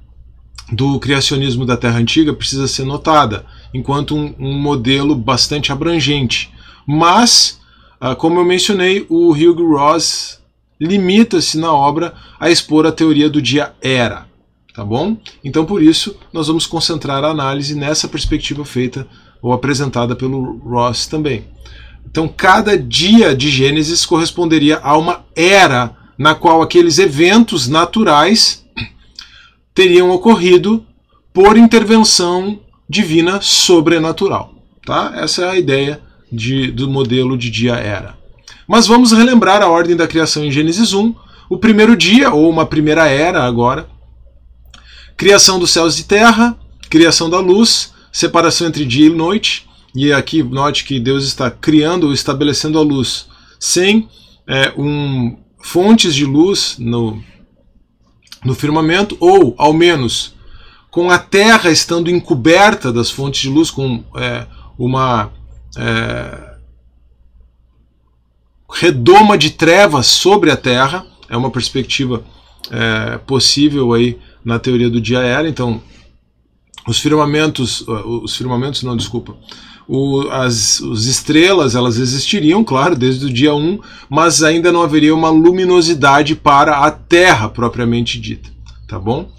do 0.71 0.99
criacionismo 0.99 1.65
da 1.65 1.77
Terra 1.77 1.99
Antiga 1.99 2.35
precisa 2.35 2.69
ser 2.69 2.85
notada, 2.85 3.47
enquanto 3.73 4.15
um, 4.15 4.35
um 4.39 4.59
modelo 4.59 5.15
bastante 5.15 5.73
abrangente. 5.73 6.53
Mas, 6.87 7.61
ah, 8.01 8.15
como 8.15 8.39
eu 8.39 8.45
mencionei, 8.45 9.07
o 9.09 9.33
Hugh 9.33 9.77
Ross 9.77 10.41
limita-se 10.81 11.59
na 11.59 11.73
obra 11.73 12.15
a 12.39 12.51
expor 12.51 12.87
a 12.87 12.93
teoria 12.93 13.29
do 13.29 13.43
dia 13.43 13.73
era. 13.81 14.27
Tá 14.75 14.85
bom? 14.85 15.17
Então, 15.43 15.65
por 15.65 15.83
isso, 15.83 16.17
nós 16.33 16.47
vamos 16.47 16.67
concentrar 16.67 17.25
a 17.25 17.31
análise 17.31 17.75
nessa 17.75 18.07
perspectiva 18.07 18.65
feita 18.65 19.09
ou 19.43 19.53
apresentada 19.53 20.15
pelo 20.17 20.59
Ross 20.59 21.07
também. 21.07 21.45
Então, 22.11 22.27
cada 22.27 22.77
dia 22.77 23.37
de 23.37 23.51
Gênesis 23.51 24.07
corresponderia 24.07 24.79
a 24.83 24.97
uma 24.97 25.25
era 25.37 25.95
na 26.17 26.35
qual 26.35 26.63
aqueles 26.63 26.99
eventos 26.99 27.69
naturais 27.69 28.65
teriam 29.75 30.11
ocorrido 30.11 30.85
por 31.33 31.57
intervenção 31.57 32.59
divina 32.89 33.41
sobrenatural. 33.41 34.55
Tá? 34.85 35.13
Essa 35.17 35.45
é 35.45 35.51
a 35.51 35.59
ideia 35.59 36.01
de, 36.33 36.71
do 36.73 36.89
modelo 36.89 37.37
de 37.37 37.51
dia-era. 37.51 38.17
Mas 38.67 38.87
vamos 38.87 39.13
relembrar 39.13 39.63
a 39.63 39.69
ordem 39.69 39.95
da 39.95 40.09
criação 40.09 40.45
em 40.45 40.51
Gênesis 40.51 40.93
1, 40.93 41.15
o 41.49 41.59
primeiro 41.59 41.97
dia, 41.97 42.31
ou 42.31 42.51
uma 42.51 42.67
primeira 42.67 43.07
era 43.07 43.45
agora, 43.45 43.89
criação 45.17 45.59
dos 45.59 45.71
céus 45.71 45.99
e 45.99 46.05
terra, 46.05 46.57
criação 46.91 47.31
da 47.31 47.39
luz, 47.39 47.93
separação 48.13 48.67
entre 48.67 48.85
dia 48.85 49.07
e 49.07 49.15
noite, 49.15 49.69
e 49.95 50.13
aqui 50.13 50.43
note 50.43 50.85
que 50.85 51.01
Deus 51.01 51.25
está 51.25 51.51
criando 51.51 52.07
ou 52.07 52.13
estabelecendo 52.13 52.79
a 52.79 52.83
luz 52.83 53.27
sem 53.59 54.09
é, 54.47 54.73
um, 54.77 55.37
fontes 55.61 56.15
de 56.15 56.25
luz 56.25 56.77
no, 56.79 57.23
no 58.45 58.55
firmamento, 58.55 59.17
ou 59.19 59.55
ao 59.59 59.73
menos 59.73 60.35
com 60.91 61.11
a 61.11 61.19
terra 61.19 61.71
estando 61.71 62.11
encoberta 62.11 62.93
das 62.93 63.11
fontes 63.11 63.41
de 63.41 63.49
luz, 63.49 63.71
com 63.71 64.05
é, 64.17 64.47
uma 64.79 65.31
é, 65.77 66.55
redoma 68.71 69.37
de 69.37 69.51
trevas 69.51 70.07
sobre 70.07 70.51
a 70.51 70.57
Terra, 70.57 71.07
é 71.29 71.37
uma 71.37 71.51
perspectiva 71.51 72.25
é, 72.71 73.19
possível 73.19 73.93
aí 73.93 74.19
na 74.45 74.59
teoria 74.59 74.91
do 74.91 75.01
dia 75.01 75.21
era. 75.21 75.49
Então, 75.49 75.83
os 76.87 76.99
firmamentos, 76.99 77.83
uh, 77.83 78.23
os 78.23 78.37
firmamentos 78.37 78.83
não, 78.83 78.97
desculpa, 78.97 79.37
o, 79.87 80.29
as, 80.31 80.83
as 80.83 81.05
estrelas 81.05 81.75
elas 81.75 81.99
existiriam, 81.99 82.63
claro, 82.63 82.95
desde 82.95 83.27
o 83.27 83.33
dia 83.33 83.55
1, 83.55 83.81
mas 84.09 84.43
ainda 84.43 84.71
não 84.71 84.83
haveria 84.83 85.15
uma 85.15 85.31
luminosidade 85.31 86.35
para 86.35 86.79
a 86.79 86.91
Terra 86.91 87.49
propriamente 87.49 88.21
dita, 88.21 88.51
tá 88.87 88.99
bom? 88.99 89.31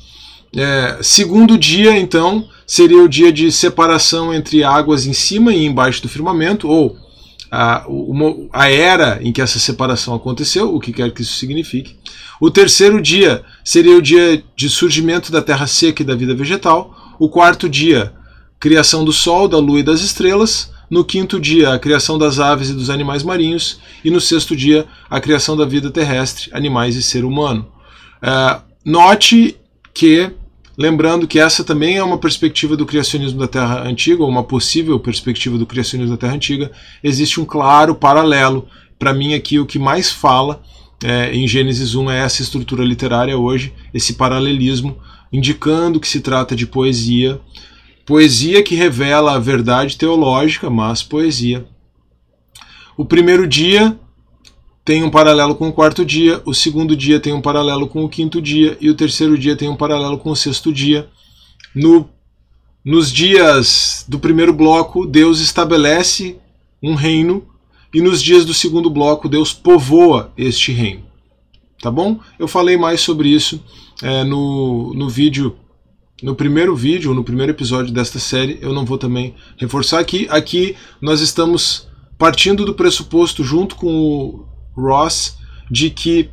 É, 0.55 0.97
segundo 1.01 1.57
dia, 1.57 1.95
então, 1.97 2.47
seria 2.65 3.03
o 3.03 3.07
dia 3.07 3.31
de 3.31 3.51
separação 3.51 4.33
entre 4.33 4.63
águas 4.63 5.05
em 5.05 5.13
cima 5.13 5.53
e 5.53 5.65
embaixo 5.65 6.01
do 6.01 6.09
firmamento, 6.09 6.67
ou 6.67 6.97
a, 7.51 7.85
uma, 7.87 8.35
a 8.51 8.69
era 8.69 9.19
em 9.21 9.31
que 9.31 9.41
essa 9.41 9.59
separação 9.59 10.15
aconteceu, 10.15 10.73
o 10.73 10.79
que 10.79 10.91
quer 10.91 11.11
que 11.11 11.21
isso 11.21 11.35
signifique. 11.35 11.95
O 12.39 12.49
terceiro 12.49 13.01
dia 13.01 13.43
seria 13.63 13.97
o 13.97 14.01
dia 14.01 14.43
de 14.55 14.69
surgimento 14.69 15.31
da 15.31 15.41
terra 15.41 15.67
seca 15.67 16.01
e 16.01 16.05
da 16.05 16.15
vida 16.15 16.33
vegetal. 16.33 16.95
O 17.19 17.27
quarto 17.29 17.67
dia, 17.67 18.13
criação 18.59 19.03
do 19.03 19.11
sol, 19.11 19.47
da 19.47 19.57
lua 19.57 19.81
e 19.81 19.83
das 19.83 20.01
estrelas. 20.01 20.71
No 20.89 21.03
quinto 21.03 21.39
dia, 21.39 21.73
a 21.73 21.77
criação 21.77 22.17
das 22.17 22.39
aves 22.39 22.69
e 22.69 22.73
dos 22.73 22.89
animais 22.89 23.21
marinhos. 23.21 23.79
E 24.03 24.09
no 24.09 24.21
sexto 24.21 24.55
dia, 24.55 24.87
a 25.09 25.19
criação 25.19 25.55
da 25.55 25.65
vida 25.65 25.91
terrestre, 25.91 26.49
animais 26.53 26.95
e 26.95 27.03
ser 27.03 27.25
humano. 27.25 27.67
Uh, 28.23 28.61
note 28.83 29.57
que 29.93 30.31
Lembrando 30.79 31.27
que 31.27 31.37
essa 31.37 31.61
também 31.61 31.97
é 31.97 32.03
uma 32.03 32.17
perspectiva 32.17 32.77
do 32.77 32.85
criacionismo 32.85 33.37
da 33.37 33.49
Terra 33.49 33.81
Antiga, 33.81 34.23
ou 34.23 34.29
uma 34.29 34.45
possível 34.45 34.97
perspectiva 34.97 35.57
do 35.57 35.65
criacionismo 35.65 36.15
da 36.15 36.17
Terra 36.17 36.35
Antiga. 36.35 36.71
Existe 37.03 37.41
um 37.41 37.43
claro 37.43 37.93
paralelo. 37.93 38.65
Para 38.97 39.13
mim, 39.13 39.33
aqui 39.33 39.59
o 39.59 39.65
que 39.65 39.77
mais 39.77 40.09
fala 40.09 40.63
é, 41.03 41.35
em 41.35 41.45
Gênesis 41.45 41.95
1 41.95 42.11
é 42.11 42.19
essa 42.19 42.41
estrutura 42.41 42.85
literária 42.85 43.37
hoje, 43.37 43.73
esse 43.93 44.13
paralelismo, 44.13 44.97
indicando 45.31 45.99
que 45.99 46.07
se 46.07 46.21
trata 46.21 46.55
de 46.55 46.65
poesia. 46.65 47.39
Poesia 48.05 48.63
que 48.63 48.75
revela 48.75 49.35
a 49.35 49.39
verdade 49.39 49.97
teológica, 49.97 50.69
mas 50.69 51.03
poesia. 51.03 51.65
O 52.97 53.05
primeiro 53.05 53.47
dia 53.47 53.97
tem 54.83 55.03
um 55.03 55.09
paralelo 55.09 55.53
com 55.55 55.69
o 55.69 55.73
quarto 55.73 56.03
dia, 56.03 56.41
o 56.45 56.53
segundo 56.53 56.95
dia 56.95 57.19
tem 57.19 57.31
um 57.31 57.41
paralelo 57.41 57.87
com 57.87 58.03
o 58.03 58.09
quinto 58.09 58.41
dia 58.41 58.75
e 58.81 58.89
o 58.89 58.95
terceiro 58.95 59.37
dia 59.37 59.55
tem 59.55 59.69
um 59.69 59.75
paralelo 59.75 60.17
com 60.17 60.31
o 60.31 60.35
sexto 60.35 60.73
dia. 60.73 61.07
No, 61.75 62.09
nos 62.83 63.11
dias 63.11 64.03
do 64.07 64.17
primeiro 64.17 64.51
bloco, 64.51 65.05
Deus 65.05 65.39
estabelece 65.39 66.37
um 66.81 66.95
reino 66.95 67.45
e 67.93 68.01
nos 68.01 68.21
dias 68.21 68.45
do 68.45 68.53
segundo 68.53 68.89
bloco 68.89 69.29
Deus 69.29 69.53
povoa 69.53 70.33
este 70.37 70.71
reino. 70.71 71.08
Tá 71.81 71.89
bom? 71.89 72.19
Eu 72.37 72.47
falei 72.47 72.77
mais 72.77 73.01
sobre 73.01 73.29
isso 73.29 73.63
é, 74.01 74.23
no, 74.23 74.93
no 74.93 75.09
vídeo, 75.09 75.55
no 76.21 76.35
primeiro 76.35 76.75
vídeo, 76.75 77.13
no 77.13 77.23
primeiro 77.23 77.51
episódio 77.51 77.93
desta 77.93 78.19
série. 78.19 78.59
Eu 78.61 78.73
não 78.73 78.85
vou 78.85 78.97
também 78.97 79.33
reforçar 79.57 79.99
aqui. 79.99 80.27
Aqui 80.29 80.75
nós 81.01 81.21
estamos 81.21 81.87
partindo 82.17 82.65
do 82.65 82.73
pressuposto, 82.73 83.43
junto 83.43 83.75
com 83.75 83.87
o 83.87 84.45
Ross, 84.75 85.37
de 85.71 85.89
que 85.89 86.29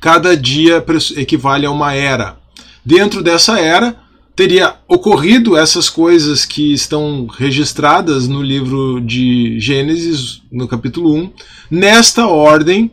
cada 0.00 0.36
dia 0.36 0.84
equivale 1.16 1.64
a 1.64 1.70
uma 1.70 1.94
era. 1.94 2.36
Dentro 2.84 3.22
dessa 3.22 3.60
era, 3.60 3.96
teria 4.34 4.74
ocorrido 4.88 5.56
essas 5.56 5.88
coisas 5.88 6.44
que 6.44 6.72
estão 6.72 7.26
registradas 7.26 8.26
no 8.26 8.42
livro 8.42 9.00
de 9.00 9.60
Gênesis, 9.60 10.42
no 10.50 10.66
capítulo 10.66 11.14
1, 11.14 11.32
nesta 11.70 12.26
ordem, 12.26 12.90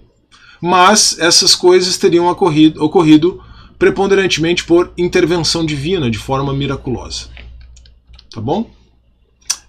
mas 0.61 1.17
essas 1.19 1.55
coisas 1.55 1.97
teriam 1.97 2.27
ocorrido, 2.27 2.83
ocorrido 2.83 3.41
preponderantemente 3.77 4.65
por 4.65 4.91
intervenção 4.97 5.65
divina, 5.65 6.11
de 6.11 6.17
forma 6.17 6.53
miraculosa. 6.53 7.27
Tá 8.31 8.41
bom? 8.41 8.69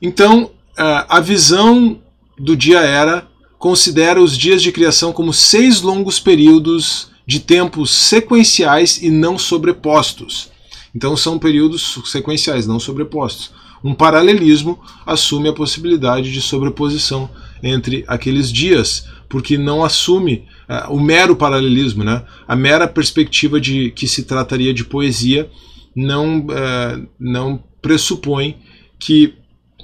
Então, 0.03 0.51
a 0.77 1.21
visão 1.21 2.01
do 2.39 2.57
dia 2.57 2.81
era 2.81 3.29
considera 3.59 4.21
os 4.21 4.37
dias 4.37 4.63
de 4.63 4.73
criação 4.73 5.13
como 5.13 5.35
seis 5.35 5.83
longos 5.83 6.19
períodos 6.19 7.11
de 7.27 7.39
tempos 7.39 7.91
sequenciais 7.91 9.03
e 9.03 9.11
não 9.11 9.39
sobrepostos. 9.39 10.51
Então 10.95 11.17
são 11.17 11.39
períodos 11.39 12.01
sequenciais, 12.07 12.67
não 12.67 12.81
sobrepostos. 12.81 13.53
Um 13.85 13.95
paralelismo 13.95 14.81
assume 15.07 15.49
a 15.49 15.53
possibilidade 15.53 16.33
de 16.33 16.41
sobreposição 16.41 17.31
entre 17.63 18.05
aqueles 18.07 18.53
dias, 18.53 19.07
porque 19.29 19.57
não 19.57 19.85
assume 19.85 20.47
uh, 20.69 20.93
o 20.93 21.01
mero 21.01 21.37
paralelismo, 21.37 22.05
né? 22.05 22.25
a 22.47 22.57
mera 22.57 22.89
perspectiva 22.89 23.61
de 23.61 23.91
que 23.93 24.09
se 24.09 24.25
trataria 24.25 24.75
de 24.75 24.85
poesia 24.85 25.51
não, 25.95 26.41
uh, 26.41 27.09
não 27.19 27.63
pressupõe 27.81 28.57
que 28.99 29.35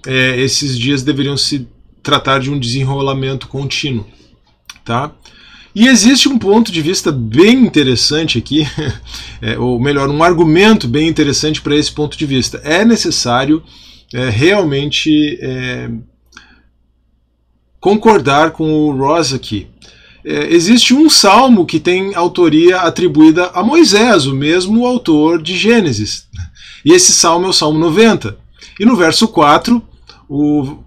uh, 0.07 0.11
esses 0.37 0.79
dias 0.79 1.03
deveriam 1.03 1.37
se 1.37 1.69
tratar 2.03 2.41
de 2.41 2.51
um 2.51 2.59
desenrolamento 2.59 3.49
contínuo. 3.49 4.07
Tá? 4.85 5.13
E 5.75 5.89
existe 5.89 6.27
um 6.27 6.39
ponto 6.39 6.73
de 6.73 6.81
vista 6.81 7.13
bem 7.13 7.67
interessante 7.67 8.39
aqui, 8.39 8.67
é, 9.43 9.59
ou 9.61 9.79
melhor, 9.79 10.09
um 10.09 10.23
argumento 10.23 10.89
bem 10.89 11.07
interessante 11.07 11.61
para 11.61 11.77
esse 11.77 11.93
ponto 11.93 12.17
de 12.17 12.25
vista. 12.25 12.63
É 12.65 12.83
necessário 12.83 13.63
é, 14.15 14.31
realmente 14.31 15.39
é, 15.39 15.91
concordar 17.87 18.51
com 18.51 18.69
o 18.69 18.97
Ross 18.97 19.33
aqui. 19.33 19.69
É, 20.25 20.53
existe 20.53 20.93
um 20.93 21.09
salmo 21.09 21.65
que 21.65 21.79
tem 21.79 22.17
autoria 22.17 22.79
atribuída 22.79 23.53
a 23.55 23.63
Moisés, 23.63 24.27
o 24.27 24.35
mesmo 24.35 24.85
autor 24.85 25.41
de 25.41 25.57
Gênesis. 25.57 26.27
E 26.85 26.93
esse 26.93 27.13
salmo 27.13 27.47
é 27.47 27.51
o 27.51 27.53
Salmo 27.53 27.79
90. 27.79 28.37
E 28.81 28.85
no 28.85 28.97
verso 28.97 29.29
4, 29.29 29.81
o 30.29 30.79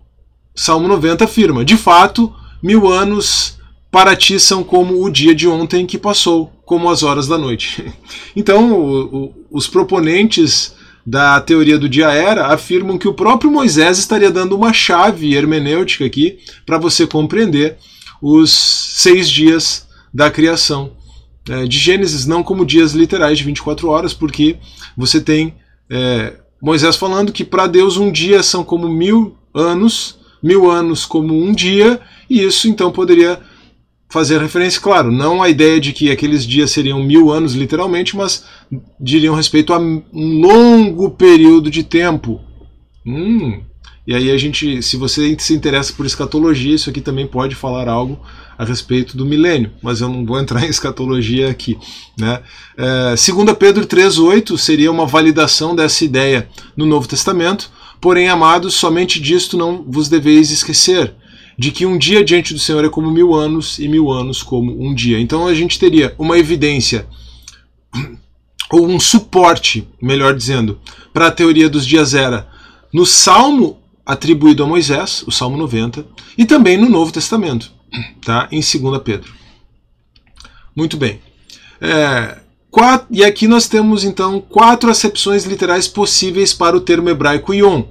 Salmo 0.54 0.90
90 0.90 1.24
afirma: 1.24 1.64
De 1.64 1.78
fato, 1.78 2.36
mil 2.62 2.92
anos 2.92 3.58
para 3.90 4.14
ti 4.14 4.38
são 4.38 4.62
como 4.62 5.02
o 5.02 5.10
dia 5.10 5.34
de 5.34 5.48
ontem 5.48 5.86
que 5.86 5.98
passou, 5.98 6.52
como 6.66 6.90
as 6.90 7.02
horas 7.02 7.30
da 7.30 7.38
noite. 7.38 7.86
Então, 8.36 8.74
o, 8.74 9.16
o, 9.16 9.34
os 9.50 9.68
proponentes 9.68 10.76
da 11.10 11.42
teoria 11.42 11.76
do 11.80 11.90
dia 11.90 12.12
era 12.12 12.54
afirmam 12.54 12.96
que 12.96 13.08
o 13.08 13.14
próprio 13.16 13.50
Moisés 13.50 13.98
estaria 13.98 14.30
dando 14.30 14.56
uma 14.56 14.72
chave 14.72 15.34
hermenêutica 15.34 16.06
aqui 16.06 16.38
para 16.68 16.78
você 16.78 17.08
compreender 17.08 17.78
os 18.22 18.52
seis 18.52 19.28
dias 19.28 19.88
da 20.14 20.30
criação 20.30 20.92
é, 21.50 21.66
de 21.66 21.80
Gênesis, 21.80 22.28
não 22.28 22.44
como 22.44 22.64
dias 22.64 22.94
literais 22.94 23.40
de 23.40 23.44
24 23.44 23.90
horas, 23.90 24.14
porque 24.14 24.58
você 24.96 25.20
tem 25.20 25.56
é, 25.90 26.34
Moisés 26.62 26.96
falando 26.96 27.34
que 27.34 27.44
para 27.44 27.66
Deus 27.66 27.98
um 27.98 28.12
dia 28.12 28.44
são 28.44 28.64
como 28.64 28.88
mil 28.88 29.36
anos, 29.52 30.20
mil 30.44 30.70
anos 30.70 31.08
como 31.08 31.34
um 31.34 31.52
dia, 31.52 32.00
e 32.30 32.44
isso 32.44 32.68
então 32.68 32.92
poderia 32.92 33.40
fazer 34.10 34.42
referência, 34.42 34.82
claro, 34.82 35.12
não 35.12 35.42
a 35.42 35.50
ideia 35.50 35.80
de 35.80 35.94
que 35.94 36.12
aqueles 36.12 36.46
dias 36.46 36.72
seriam 36.72 37.02
mil 37.02 37.32
anos 37.32 37.54
literalmente, 37.54 38.18
mas 38.18 38.44
diriam 39.00 39.36
respeito 39.36 39.72
a 39.72 39.78
um 39.80 40.04
longo 40.42 41.12
período 41.12 41.70
de 41.70 41.84
tempo. 41.84 42.42
Hum, 43.06 43.62
e 44.10 44.16
aí 44.16 44.32
a 44.32 44.38
gente, 44.38 44.82
se 44.82 44.98
você 44.98 45.36
se 45.38 45.54
interessa 45.54 45.94
por 45.94 46.04
escatologia, 46.04 46.74
isso 46.74 46.90
aqui 46.90 47.00
também 47.00 47.28
pode 47.28 47.54
falar 47.54 47.88
algo 47.88 48.20
a 48.58 48.66
respeito 48.66 49.16
do 49.16 49.24
milênio, 49.24 49.72
mas 49.84 50.02
eu 50.02 50.10
não 50.10 50.26
vou 50.26 50.40
entrar 50.40 50.64
em 50.66 50.70
escatologia 50.70 51.48
aqui. 51.48 51.78
Né? 52.18 52.42
É, 52.76 53.16
segunda 53.16 53.54
Pedro 53.54 53.86
3,8 53.86 54.58
seria 54.58 54.92
uma 54.92 55.06
validação 55.06 55.76
dessa 55.76 56.04
ideia 56.04 56.50
no 56.76 56.88
Novo 56.88 57.08
Testamento, 57.08 57.70
porém, 58.02 58.28
amados, 58.28 58.74
somente 58.74 59.22
disto 59.22 59.56
não 59.56 59.86
vos 59.88 60.10
deveis 60.10 60.50
esquecer, 60.50 61.14
de 61.60 61.72
que 61.74 61.86
um 61.86 61.98
dia 61.98 62.24
diante 62.24 62.54
do 62.54 62.60
Senhor 62.60 62.86
é 62.86 62.90
como 62.90 63.12
mil 63.12 63.36
anos 63.36 63.80
e 63.80 63.90
mil 63.90 64.10
anos 64.10 64.42
como 64.42 64.82
um 64.82 64.96
dia. 64.96 65.20
Então 65.20 65.46
a 65.46 65.54
gente 65.54 65.78
teria 65.78 66.16
uma 66.18 66.38
evidência 66.38 67.06
ou 68.72 68.88
um 68.88 68.98
suporte, 68.98 69.86
melhor 70.02 70.34
dizendo, 70.34 70.80
para 71.14 71.28
a 71.28 71.32
teoria 71.32 71.70
dos 71.70 71.86
dias 71.86 72.14
era 72.14 72.48
no 72.94 73.06
Salmo 73.06 73.78
atribuído 74.06 74.64
a 74.64 74.68
Moisés, 74.68 75.22
o 75.28 75.34
Salmo 75.34 75.58
90, 75.58 76.06
e 76.38 76.46
também 76.46 76.78
no 76.78 76.88
Novo 76.88 77.12
Testamento, 77.12 77.74
tá? 78.24 78.48
em 78.54 78.62
2 78.62 79.04
Pedro. 79.04 79.34
Muito 80.74 80.96
bem. 80.96 81.20
É, 81.82 82.38
quatro, 82.72 83.08
e 83.12 83.22
aqui 83.22 83.50
nós 83.50 83.68
temos 83.68 84.06
então 84.06 84.40
quatro 84.40 84.90
acepções 84.90 85.44
literais 85.44 85.90
possíveis 85.90 86.54
para 86.54 86.78
o 86.78 86.82
termo 86.82 87.10
hebraico 87.10 87.54
Yom. 87.54 87.84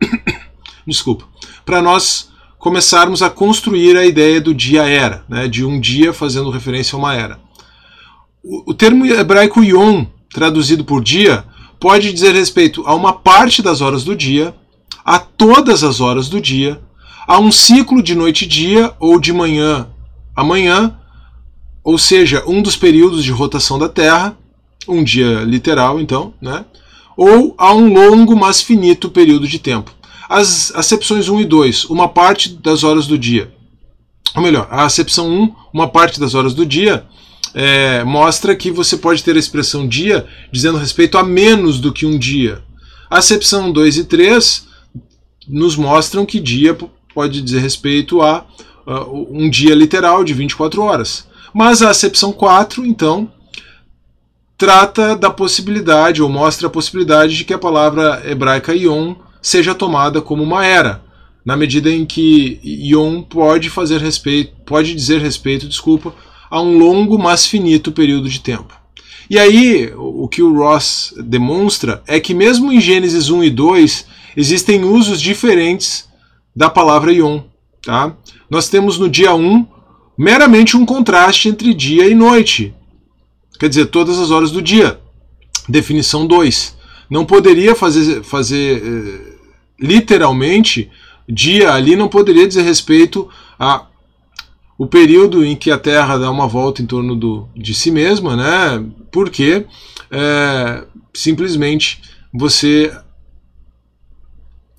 Desculpa. 0.88 1.28
Para 1.66 1.82
nós 1.82 2.29
começarmos 2.60 3.22
a 3.22 3.28
construir 3.28 3.96
a 3.96 4.06
ideia 4.06 4.40
do 4.40 4.54
dia-era, 4.54 5.24
né, 5.28 5.48
de 5.48 5.64
um 5.64 5.80
dia 5.80 6.12
fazendo 6.12 6.50
referência 6.50 6.94
a 6.94 6.98
uma 6.98 7.14
era. 7.14 7.40
O, 8.44 8.72
termo 8.72 9.04
hebraico 9.04 9.64
yom, 9.64 10.06
traduzido 10.32 10.84
por 10.84 11.02
dia, 11.02 11.44
pode 11.80 12.12
dizer 12.12 12.32
respeito 12.32 12.82
a 12.86 12.94
uma 12.94 13.12
parte 13.12 13.62
das 13.62 13.80
horas 13.80 14.04
do 14.04 14.14
dia, 14.14 14.54
a 15.04 15.18
todas 15.18 15.82
as 15.82 16.00
horas 16.00 16.28
do 16.28 16.40
dia, 16.40 16.80
a 17.26 17.38
um 17.38 17.50
ciclo 17.50 18.02
de 18.02 18.14
noite 18.14 18.44
e 18.44 18.48
dia 18.48 18.94
ou 19.00 19.18
de 19.18 19.32
manhã 19.32 19.88
a 20.40 20.44
manhã, 20.44 20.96
ou 21.84 21.98
seja, 21.98 22.42
um 22.46 22.62
dos 22.62 22.76
períodos 22.76 23.24
de 23.24 23.30
rotação 23.30 23.78
da 23.78 23.88
Terra, 23.88 24.36
um 24.88 25.04
dia 25.04 25.40
literal 25.42 26.00
então, 26.00 26.32
né? 26.40 26.64
ou 27.16 27.54
a 27.58 27.74
um 27.74 27.92
longo, 27.92 28.34
mas 28.34 28.62
finito 28.62 29.10
período 29.10 29.46
de 29.46 29.58
tempo. 29.58 29.92
As 30.30 30.72
acepções 30.76 31.28
1 31.28 31.40
e 31.40 31.44
2, 31.44 31.86
uma 31.86 32.08
parte 32.08 32.50
das 32.50 32.84
horas 32.84 33.08
do 33.08 33.18
dia. 33.18 33.52
Ou 34.36 34.40
melhor, 34.40 34.68
a 34.70 34.84
acepção 34.84 35.28
1, 35.28 35.54
uma 35.72 35.88
parte 35.88 36.20
das 36.20 36.36
horas 36.36 36.54
do 36.54 36.64
dia, 36.64 37.04
é, 37.52 38.04
mostra 38.04 38.54
que 38.54 38.70
você 38.70 38.96
pode 38.96 39.24
ter 39.24 39.34
a 39.34 39.40
expressão 39.40 39.88
dia 39.88 40.24
dizendo 40.52 40.78
respeito 40.78 41.18
a 41.18 41.24
menos 41.24 41.80
do 41.80 41.92
que 41.92 42.06
um 42.06 42.16
dia. 42.16 42.62
A 43.10 43.18
acepção 43.18 43.72
2 43.72 43.96
e 43.96 44.04
3 44.04 44.68
nos 45.48 45.74
mostram 45.74 46.24
que 46.24 46.38
dia 46.38 46.78
pode 47.12 47.42
dizer 47.42 47.58
respeito 47.58 48.22
a 48.22 48.46
um 49.30 49.50
dia 49.50 49.74
literal 49.74 50.22
de 50.22 50.32
24 50.32 50.80
horas. 50.80 51.26
Mas 51.52 51.82
a 51.82 51.90
acepção 51.90 52.32
4, 52.32 52.86
então, 52.86 53.28
trata 54.56 55.16
da 55.16 55.28
possibilidade, 55.28 56.22
ou 56.22 56.28
mostra 56.28 56.68
a 56.68 56.70
possibilidade 56.70 57.36
de 57.36 57.44
que 57.44 57.52
a 57.52 57.58
palavra 57.58 58.22
hebraica 58.24 58.72
ion 58.76 59.16
seja 59.42 59.74
tomada 59.74 60.20
como 60.20 60.42
uma 60.42 60.64
era, 60.64 61.02
na 61.44 61.56
medida 61.56 61.90
em 61.90 62.04
que 62.04 62.60
Yom 62.64 63.22
pode 63.22 63.70
fazer 63.70 64.00
respeito, 64.00 64.52
pode 64.64 64.94
dizer 64.94 65.20
respeito, 65.20 65.68
desculpa, 65.68 66.14
a 66.50 66.60
um 66.60 66.78
longo, 66.78 67.18
mas 67.18 67.46
finito 67.46 67.92
período 67.92 68.28
de 68.28 68.40
tempo. 68.40 68.74
E 69.28 69.38
aí, 69.38 69.92
o 69.96 70.26
que 70.26 70.42
o 70.42 70.52
Ross 70.52 71.14
demonstra 71.16 72.02
é 72.06 72.18
que 72.18 72.34
mesmo 72.34 72.72
em 72.72 72.80
Gênesis 72.80 73.30
1 73.30 73.44
e 73.44 73.50
2 73.50 74.06
existem 74.36 74.84
usos 74.84 75.20
diferentes 75.20 76.08
da 76.54 76.68
palavra 76.68 77.12
Yom. 77.12 77.42
Tá? 77.80 78.16
Nós 78.50 78.68
temos 78.68 78.98
no 78.98 79.08
dia 79.08 79.32
1 79.32 79.66
meramente 80.18 80.76
um 80.76 80.84
contraste 80.84 81.48
entre 81.48 81.72
dia 81.72 82.08
e 82.08 82.14
noite. 82.14 82.74
Quer 83.58 83.68
dizer, 83.68 83.86
todas 83.86 84.18
as 84.18 84.32
horas 84.32 84.50
do 84.50 84.60
dia. 84.60 84.98
Definição 85.68 86.26
2 86.26 86.76
não 87.10 87.24
poderia 87.24 87.74
fazer, 87.74 88.22
fazer 88.22 88.82
eh, 88.84 89.29
literalmente 89.80 90.90
dia 91.28 91.72
ali 91.72 91.96
não 91.96 92.08
poderia 92.08 92.46
dizer 92.46 92.62
respeito 92.62 93.28
a 93.58 93.86
o 94.76 94.86
período 94.86 95.44
em 95.44 95.54
que 95.54 95.70
a 95.70 95.78
Terra 95.78 96.16
dá 96.16 96.30
uma 96.30 96.48
volta 96.48 96.80
em 96.80 96.86
torno 96.86 97.14
do, 97.14 97.46
de 97.54 97.74
si 97.74 97.90
mesma, 97.90 98.34
né? 98.34 98.82
Porque 99.12 99.66
é, 100.10 100.86
simplesmente 101.12 102.00
você 102.32 102.90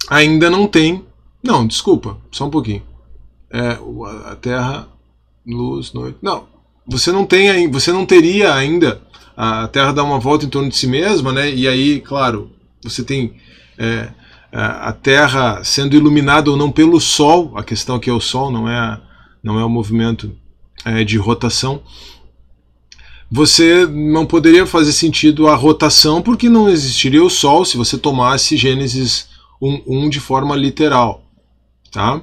ainda 0.10 0.50
não 0.50 0.66
tem. 0.66 1.06
Não, 1.44 1.68
desculpa, 1.68 2.18
só 2.32 2.48
um 2.48 2.50
pouquinho. 2.50 2.82
é, 3.52 3.78
a 4.26 4.36
Terra, 4.36 4.88
luz, 5.46 5.94
noite. 5.94 6.18
Não, 6.20 6.48
você 6.88 7.12
não 7.12 7.24
tem, 7.24 7.70
você 7.70 7.92
não 7.92 8.04
teria 8.04 8.56
ainda 8.56 9.00
a 9.38 9.68
Terra 9.68 9.92
dar 9.92 10.04
uma 10.04 10.20
volta 10.20 10.48
em 10.48 10.50
torno 10.50 10.70
de 10.70 10.76
si 10.76 10.88
mesma, 10.88 11.32
né? 11.32 11.54
E 11.54 11.68
aí, 11.68 12.02
claro, 12.02 12.50
você 12.82 13.04
tem 13.04 13.36
é, 13.78 14.12
a 14.52 14.94
Terra 14.94 15.64
sendo 15.64 15.96
iluminada 15.96 16.52
ou 16.52 16.58
não 16.58 16.72
pelo 16.72 17.00
Sol. 17.00 17.54
A 17.56 17.64
questão 17.64 17.96
aqui 17.96 18.10
é 18.10 18.14
o 18.14 18.20
Sol, 18.20 18.52
não 18.52 18.68
é, 18.68 19.02
não 19.42 19.60
é 19.60 19.64
o 19.64 19.70
movimento 19.70 20.36
é, 20.86 21.04
de 21.04 21.18
rotação. 21.18 21.82
Você 23.32 23.86
não 23.88 24.26
poderia 24.26 24.68
fazer 24.68 24.92
sentido 24.92 25.48
a 25.48 25.56
rotação 25.56 26.22
porque 26.22 26.50
não 26.50 26.70
existiria 26.70 27.24
o 27.24 27.30
Sol 27.30 27.64
se 27.64 27.78
você 27.78 27.98
tomasse 27.98 28.58
Gênesis 28.58 29.30
1, 29.62 29.84
1 29.88 30.10
de 30.10 30.20
forma 30.20 30.54
literal, 30.54 31.24
tá? 31.90 32.22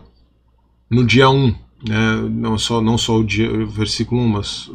No 0.91 1.07
dia 1.07 1.31
1, 1.31 1.55
né? 1.87 2.17
não 2.31 2.59
só 2.59 2.83
não 2.83 2.99
só 2.99 3.17
o, 3.17 3.25
dia, 3.25 3.51
o 3.51 3.67
versículo 3.67 4.21
1, 4.21 4.29
mas 4.29 4.71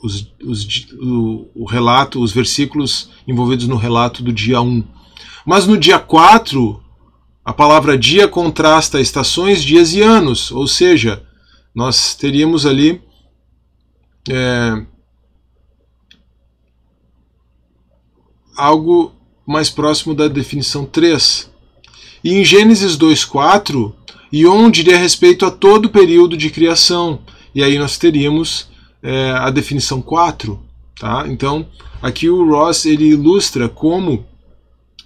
os, 0.00 0.32
os, 0.44 0.86
o, 1.00 1.48
o, 1.54 1.64
relato, 1.64 2.22
os 2.22 2.30
versículos 2.30 3.10
envolvidos 3.26 3.66
no 3.66 3.76
relato 3.76 4.22
do 4.22 4.32
dia 4.32 4.60
1. 4.60 4.84
Mas 5.44 5.66
no 5.66 5.76
dia 5.76 5.98
4, 5.98 6.83
a 7.44 7.52
palavra 7.52 7.98
dia 7.98 8.26
contrasta 8.26 9.00
estações, 9.00 9.62
dias 9.62 9.92
e 9.92 10.00
anos, 10.00 10.50
ou 10.50 10.66
seja, 10.66 11.22
nós 11.74 12.14
teríamos 12.14 12.64
ali 12.64 13.02
é, 14.30 14.82
algo 18.56 19.12
mais 19.46 19.68
próximo 19.68 20.14
da 20.14 20.28
definição 20.28 20.86
3. 20.86 21.50
E 22.22 22.34
em 22.34 22.44
Gênesis 22.44 22.96
2,4, 22.96 23.92
Ion 24.32 24.70
diria 24.70 24.96
respeito 24.96 25.44
a 25.44 25.50
todo 25.50 25.86
o 25.86 25.90
período 25.90 26.36
de 26.36 26.48
criação. 26.48 27.20
E 27.54 27.62
aí 27.62 27.78
nós 27.78 27.98
teríamos 27.98 28.68
é, 29.02 29.32
a 29.32 29.50
definição 29.50 30.00
4. 30.00 30.58
Tá? 30.98 31.26
Então, 31.28 31.68
aqui 32.00 32.30
o 32.30 32.48
Ross 32.48 32.86
ele 32.86 33.08
ilustra 33.08 33.68
como, 33.68 34.24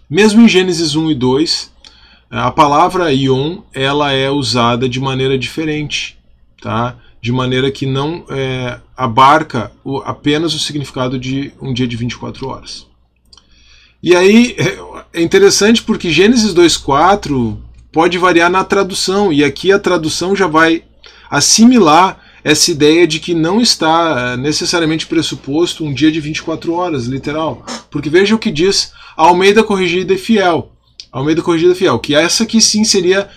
mesmo 0.08 0.42
em 0.42 0.48
Gênesis 0.48 0.94
1 0.94 1.10
e 1.10 1.14
2, 1.16 1.72
a 2.30 2.50
palavra 2.50 3.12
Ion 3.12 3.58
ela 3.72 4.12
é 4.12 4.30
usada 4.30 4.88
de 4.88 5.00
maneira 5.00 5.38
diferente. 5.38 6.18
Tá? 6.60 6.96
de 7.20 7.32
maneira 7.32 7.70
que 7.70 7.84
não 7.84 8.24
é, 8.30 8.78
abarca 8.96 9.72
o, 9.82 9.98
apenas 9.98 10.54
o 10.54 10.58
significado 10.58 11.18
de 11.18 11.52
um 11.60 11.72
dia 11.72 11.86
de 11.86 11.96
24 11.96 12.48
horas. 12.48 12.86
E 14.02 14.14
aí 14.14 14.56
é, 15.12 15.20
interessante 15.20 15.82
porque 15.82 16.10
Gênesis 16.10 16.54
2,4 16.54 17.58
pode 17.90 18.16
variar 18.18 18.50
na 18.50 18.62
tradução, 18.62 19.32
e 19.32 19.42
aqui 19.42 19.72
a 19.72 19.78
tradução 19.78 20.36
já 20.36 20.46
vai 20.46 20.84
assimilar 21.30 22.20
essa 22.44 22.70
ideia 22.70 23.06
de 23.06 23.18
que 23.18 23.34
não 23.34 23.60
está 23.60 24.34
é, 24.34 24.36
necessariamente 24.36 25.06
pressuposto 25.06 25.84
um 25.84 25.92
dia 25.92 26.12
de 26.12 26.20
24 26.20 26.72
horas, 26.72 27.06
literal. 27.06 27.66
Porque 27.90 28.08
veja 28.08 28.34
o 28.34 28.38
que 28.38 28.52
diz 28.52 28.92
Almeida 29.16 29.64
Corrigida 29.64 30.14
e 30.14 30.18
Fiel. 30.18 30.70
Almeida 31.12 31.42
Corrigida 31.42 31.74
Fiel, 31.74 31.98
que 31.98 32.14
essa 32.14 32.44
aqui 32.44 32.60
sim 32.60 32.84
seria 32.84 33.28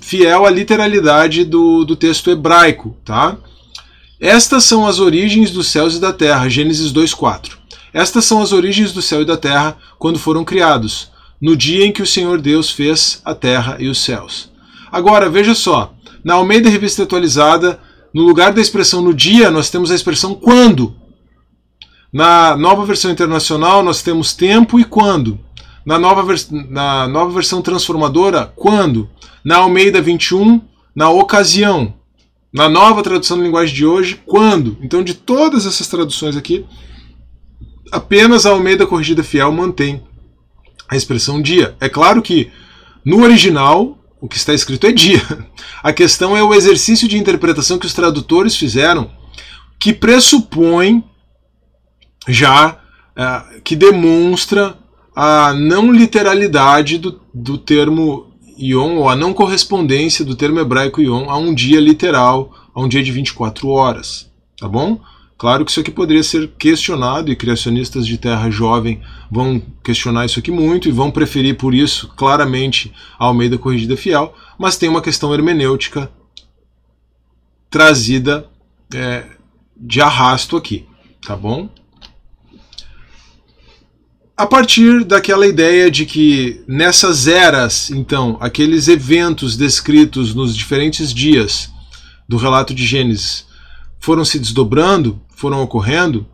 fiel 0.00 0.46
à 0.46 0.50
literalidade 0.50 1.44
do, 1.44 1.84
do 1.84 1.96
texto 1.96 2.30
hebraico. 2.30 2.96
Tá? 3.04 3.36
Estas 4.20 4.64
são 4.64 4.86
as 4.86 4.98
origens 4.98 5.50
dos 5.50 5.68
céus 5.68 5.96
e 5.96 6.00
da 6.00 6.12
terra, 6.12 6.48
Gênesis 6.48 6.92
2,4. 6.92 7.52
Estas 7.92 8.24
são 8.24 8.42
as 8.42 8.52
origens 8.52 8.92
do 8.92 9.02
céu 9.02 9.22
e 9.22 9.24
da 9.24 9.36
terra 9.36 9.76
quando 9.98 10.18
foram 10.18 10.44
criados, 10.44 11.10
no 11.40 11.56
dia 11.56 11.84
em 11.84 11.92
que 11.92 12.02
o 12.02 12.06
Senhor 12.06 12.40
Deus 12.40 12.70
fez 12.70 13.20
a 13.24 13.34
terra 13.34 13.76
e 13.78 13.88
os 13.88 13.98
céus. 13.98 14.50
Agora, 14.90 15.28
veja 15.28 15.54
só, 15.54 15.94
na 16.24 16.34
Almeida 16.34 16.68
Revista 16.68 17.02
Atualizada, 17.02 17.80
no 18.12 18.22
lugar 18.22 18.52
da 18.52 18.60
expressão 18.60 19.02
no 19.02 19.14
dia, 19.14 19.50
nós 19.50 19.70
temos 19.70 19.90
a 19.90 19.94
expressão 19.94 20.34
quando. 20.34 20.94
Na 22.12 22.56
nova 22.56 22.84
versão 22.84 23.10
internacional, 23.10 23.82
nós 23.82 24.02
temos 24.02 24.32
tempo 24.32 24.80
e 24.80 24.84
quando. 24.84 25.38
Na 25.84 25.98
nova, 25.98 26.34
na 26.50 27.08
nova 27.08 27.32
versão 27.32 27.62
transformadora, 27.62 28.52
quando 28.56 29.08
na 29.44 29.56
Almeida 29.58 30.00
21, 30.00 30.60
na 30.94 31.08
ocasião. 31.10 31.94
Na 32.52 32.68
nova 32.68 33.02
tradução 33.02 33.38
da 33.38 33.44
linguagem 33.44 33.74
de 33.74 33.86
hoje, 33.86 34.20
quando. 34.26 34.78
Então, 34.82 35.02
de 35.02 35.14
todas 35.14 35.66
essas 35.66 35.86
traduções 35.86 36.36
aqui, 36.36 36.64
apenas 37.92 38.46
a 38.46 38.50
Almeida 38.50 38.86
Corrigida 38.86 39.22
Fiel 39.22 39.52
mantém 39.52 40.02
a 40.88 40.96
expressão 40.96 41.40
dia. 41.40 41.76
É 41.80 41.88
claro 41.88 42.22
que 42.22 42.50
no 43.04 43.22
original 43.22 43.98
o 44.20 44.28
que 44.28 44.36
está 44.36 44.52
escrito 44.52 44.86
é 44.86 44.92
dia. 44.92 45.22
A 45.82 45.92
questão 45.92 46.36
é 46.36 46.42
o 46.42 46.52
exercício 46.52 47.06
de 47.06 47.16
interpretação 47.16 47.78
que 47.78 47.86
os 47.86 47.94
tradutores 47.94 48.56
fizeram, 48.56 49.10
que 49.78 49.92
pressupõe 49.92 51.04
já, 52.26 52.80
é, 53.16 53.60
que 53.60 53.76
demonstra 53.76 54.76
a 55.20 55.52
não 55.52 55.90
literalidade 55.90 56.96
do, 56.96 57.20
do 57.34 57.58
termo 57.58 58.28
Yom, 58.56 58.98
ou 58.98 59.08
a 59.08 59.16
não 59.16 59.34
correspondência 59.34 60.24
do 60.24 60.36
termo 60.36 60.60
hebraico 60.60 61.02
Yom 61.02 61.28
a 61.28 61.36
um 61.36 61.52
dia 61.52 61.80
literal, 61.80 62.54
a 62.72 62.80
um 62.80 62.86
dia 62.86 63.02
de 63.02 63.10
24 63.10 63.68
horas. 63.68 64.30
Tá 64.56 64.68
bom? 64.68 65.00
Claro 65.36 65.64
que 65.64 65.72
isso 65.72 65.80
aqui 65.80 65.90
poderia 65.90 66.22
ser 66.22 66.52
questionado 66.56 67.32
e 67.32 67.36
criacionistas 67.36 68.06
de 68.06 68.16
terra 68.16 68.48
jovem 68.48 69.02
vão 69.28 69.60
questionar 69.82 70.24
isso 70.24 70.38
aqui 70.38 70.52
muito 70.52 70.88
e 70.88 70.92
vão 70.92 71.10
preferir 71.10 71.56
por 71.56 71.74
isso 71.74 72.06
claramente 72.16 72.94
a 73.18 73.24
Almeida 73.24 73.58
Corrigida 73.58 73.96
Fiel, 73.96 74.32
mas 74.56 74.76
tem 74.76 74.88
uma 74.88 75.02
questão 75.02 75.34
hermenêutica 75.34 76.08
trazida 77.68 78.48
é, 78.94 79.26
de 79.76 80.00
arrasto 80.00 80.56
aqui, 80.56 80.86
tá 81.26 81.36
bom? 81.36 81.68
A 84.38 84.46
partir 84.46 85.02
daquela 85.04 85.48
ideia 85.48 85.90
de 85.90 86.06
que 86.06 86.62
nessas 86.68 87.26
eras, 87.26 87.90
então, 87.90 88.36
aqueles 88.40 88.86
eventos 88.86 89.56
descritos 89.56 90.32
nos 90.32 90.56
diferentes 90.56 91.12
dias 91.12 91.68
do 92.28 92.36
relato 92.36 92.72
de 92.72 92.86
Gênesis 92.86 93.46
foram 93.98 94.24
se 94.24 94.38
desdobrando, 94.38 95.20
foram 95.34 95.60
ocorrendo, 95.60 96.24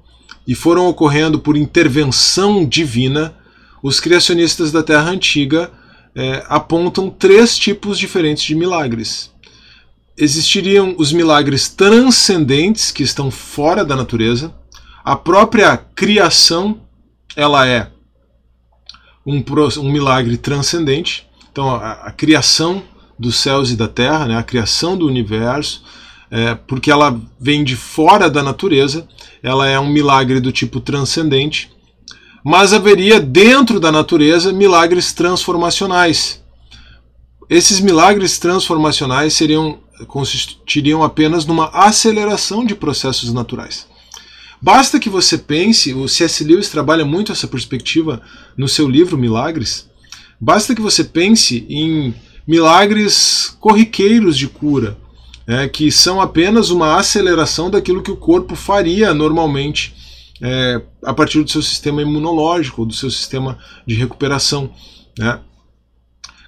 e 0.47 0.55
foram 0.55 0.87
ocorrendo 0.87 1.39
por 1.39 1.57
intervenção 1.57 2.67
divina, 2.67 3.35
os 3.83 4.01
criacionistas 4.01 4.71
da 4.71 4.83
Terra 4.83 5.09
Antiga 5.09 5.73
é, 6.15 6.45
apontam 6.47 7.09
três 7.09 7.57
tipos 7.57 7.99
diferentes 7.99 8.45
de 8.45 8.55
milagres. 8.55 9.33
Existiriam 10.15 10.95
os 10.99 11.11
milagres 11.11 11.71
transcendentes, 11.71 12.91
que 12.91 13.03
estão 13.03 13.31
fora 13.31 13.83
da 13.83 13.97
natureza, 13.97 14.55
a 15.03 15.17
própria 15.17 15.75
criação 15.79 16.83
ela 17.35 17.67
é 17.67 17.94
um, 19.27 19.43
um 19.79 19.93
milagre 19.93 20.37
transcendente. 20.37 21.27
Então, 21.51 21.71
a, 21.71 21.93
a, 21.93 22.11
criação 22.11 22.83
dos 23.19 23.37
céus 23.37 23.71
e 23.71 23.77
da 23.77 23.89
terra, 23.89 24.27
né, 24.27 24.37
a 24.37 24.43
criação 24.43 24.97
do 24.97 25.07
universo, 25.07 25.83
é, 26.31 26.55
porque 26.55 26.91
ela 26.91 27.21
vem 27.39 27.63
de 27.63 27.77
fora 27.77 28.29
da 28.29 28.43
natureza, 28.43 29.09
ela 29.43 29.69
é 29.69 29.79
um 29.79 29.89
milagre 29.89 30.41
do 30.41 30.51
tipo 30.51 30.81
transcendente. 30.81 31.71
Mas 32.45 32.73
haveria 32.73 33.21
dentro 33.21 33.81
da 33.81 33.91
natureza 33.91 34.53
milagres 34.53 35.13
transformacionais. 35.13 36.43
Esses 37.49 37.81
milagres 37.81 38.39
transformacionais 38.39 39.35
seriam 39.35 39.79
consistiriam 40.09 41.03
apenas 41.03 41.47
numa 41.47 41.69
aceleração 41.69 42.65
de 42.65 42.75
processos 42.75 43.33
naturais. 43.33 43.87
Basta 44.65 44.99
que 44.99 45.11
você 45.11 45.37
pense, 45.37 45.93
o 45.93 46.09
C.S. 46.09 46.43
Lewis 46.43 46.71
trabalha 46.71 47.05
muito 47.05 47.31
essa 47.31 47.47
perspectiva 47.47 48.23
no 48.57 48.67
seu 48.67 48.89
livro 48.89 49.19
Milagres. 49.19 49.87
Basta 50.41 50.75
que 50.75 50.81
você 50.81 51.05
pense 51.05 51.67
em 51.69 52.15
milagres 52.49 53.55
corriqueiros 53.61 54.39
de 54.39 54.49
cura, 54.49 54.97
é, 55.47 55.69
que 55.69 55.93
são 55.93 56.19
apenas 56.19 56.71
uma 56.71 56.97
aceleração 56.97 57.69
daquilo 57.69 58.03
que 58.03 58.11
o 58.11 58.17
corpo 58.17 58.57
faria 58.57 59.13
normalmente 59.13 59.95
é, 60.41 60.81
a 61.05 61.13
partir 61.13 61.43
do 61.43 61.51
seu 61.51 61.61
sistema 61.61 62.01
imunológico, 62.01 62.87
do 62.87 62.95
seu 62.95 63.11
sistema 63.11 63.59
de 63.87 63.95
recuperação. 63.95 64.71
Né? 65.19 65.41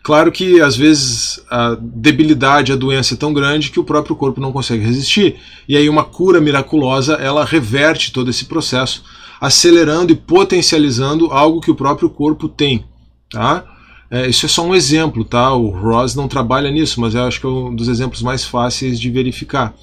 Claro 0.07 0.31
que 0.31 0.61
às 0.61 0.77
vezes 0.77 1.45
a 1.51 1.77
debilidade, 1.81 2.71
a 2.71 2.77
doença 2.77 3.15
é 3.15 3.17
tão 3.17 3.33
grande 3.33 3.73
que 3.73 3.81
o 3.81 3.83
próprio 3.83 4.15
corpo 4.15 4.41
não 4.41 4.53
consegue 4.53 4.85
resistir. 4.85 5.35
E 5.69 5.77
aí 5.77 5.89
uma 5.89 6.05
cura 6.05 6.41
miraculosa, 6.41 7.15
ela 7.15 7.45
reverte 7.45 8.13
todo 8.13 8.31
esse 8.31 8.45
processo, 8.45 9.03
acelerando 9.41 10.13
e 10.13 10.15
potencializando 10.15 11.33
algo 11.33 11.61
que 11.61 11.73
o 11.73 11.75
próprio 11.75 12.09
corpo 12.09 12.49
tem, 12.49 12.85
tá? 13.29 13.65
É, 14.09 14.29
isso 14.29 14.47
é 14.47 14.49
só 14.49 14.65
um 14.65 14.77
exemplo, 14.77 15.25
tá? 15.25 15.53
O 15.53 15.71
Ross 15.71 16.15
não 16.15 16.29
trabalha 16.29 16.71
nisso, 16.71 17.01
mas 17.01 17.17
eu 17.17 17.25
acho 17.25 17.41
que 17.41 17.47
é 17.47 17.51
um 17.51 17.75
dos 17.75 17.89
exemplos 17.89 18.23
mais 18.23 18.45
fáceis 18.45 19.01
de 19.01 19.11
verificar. 19.11 19.75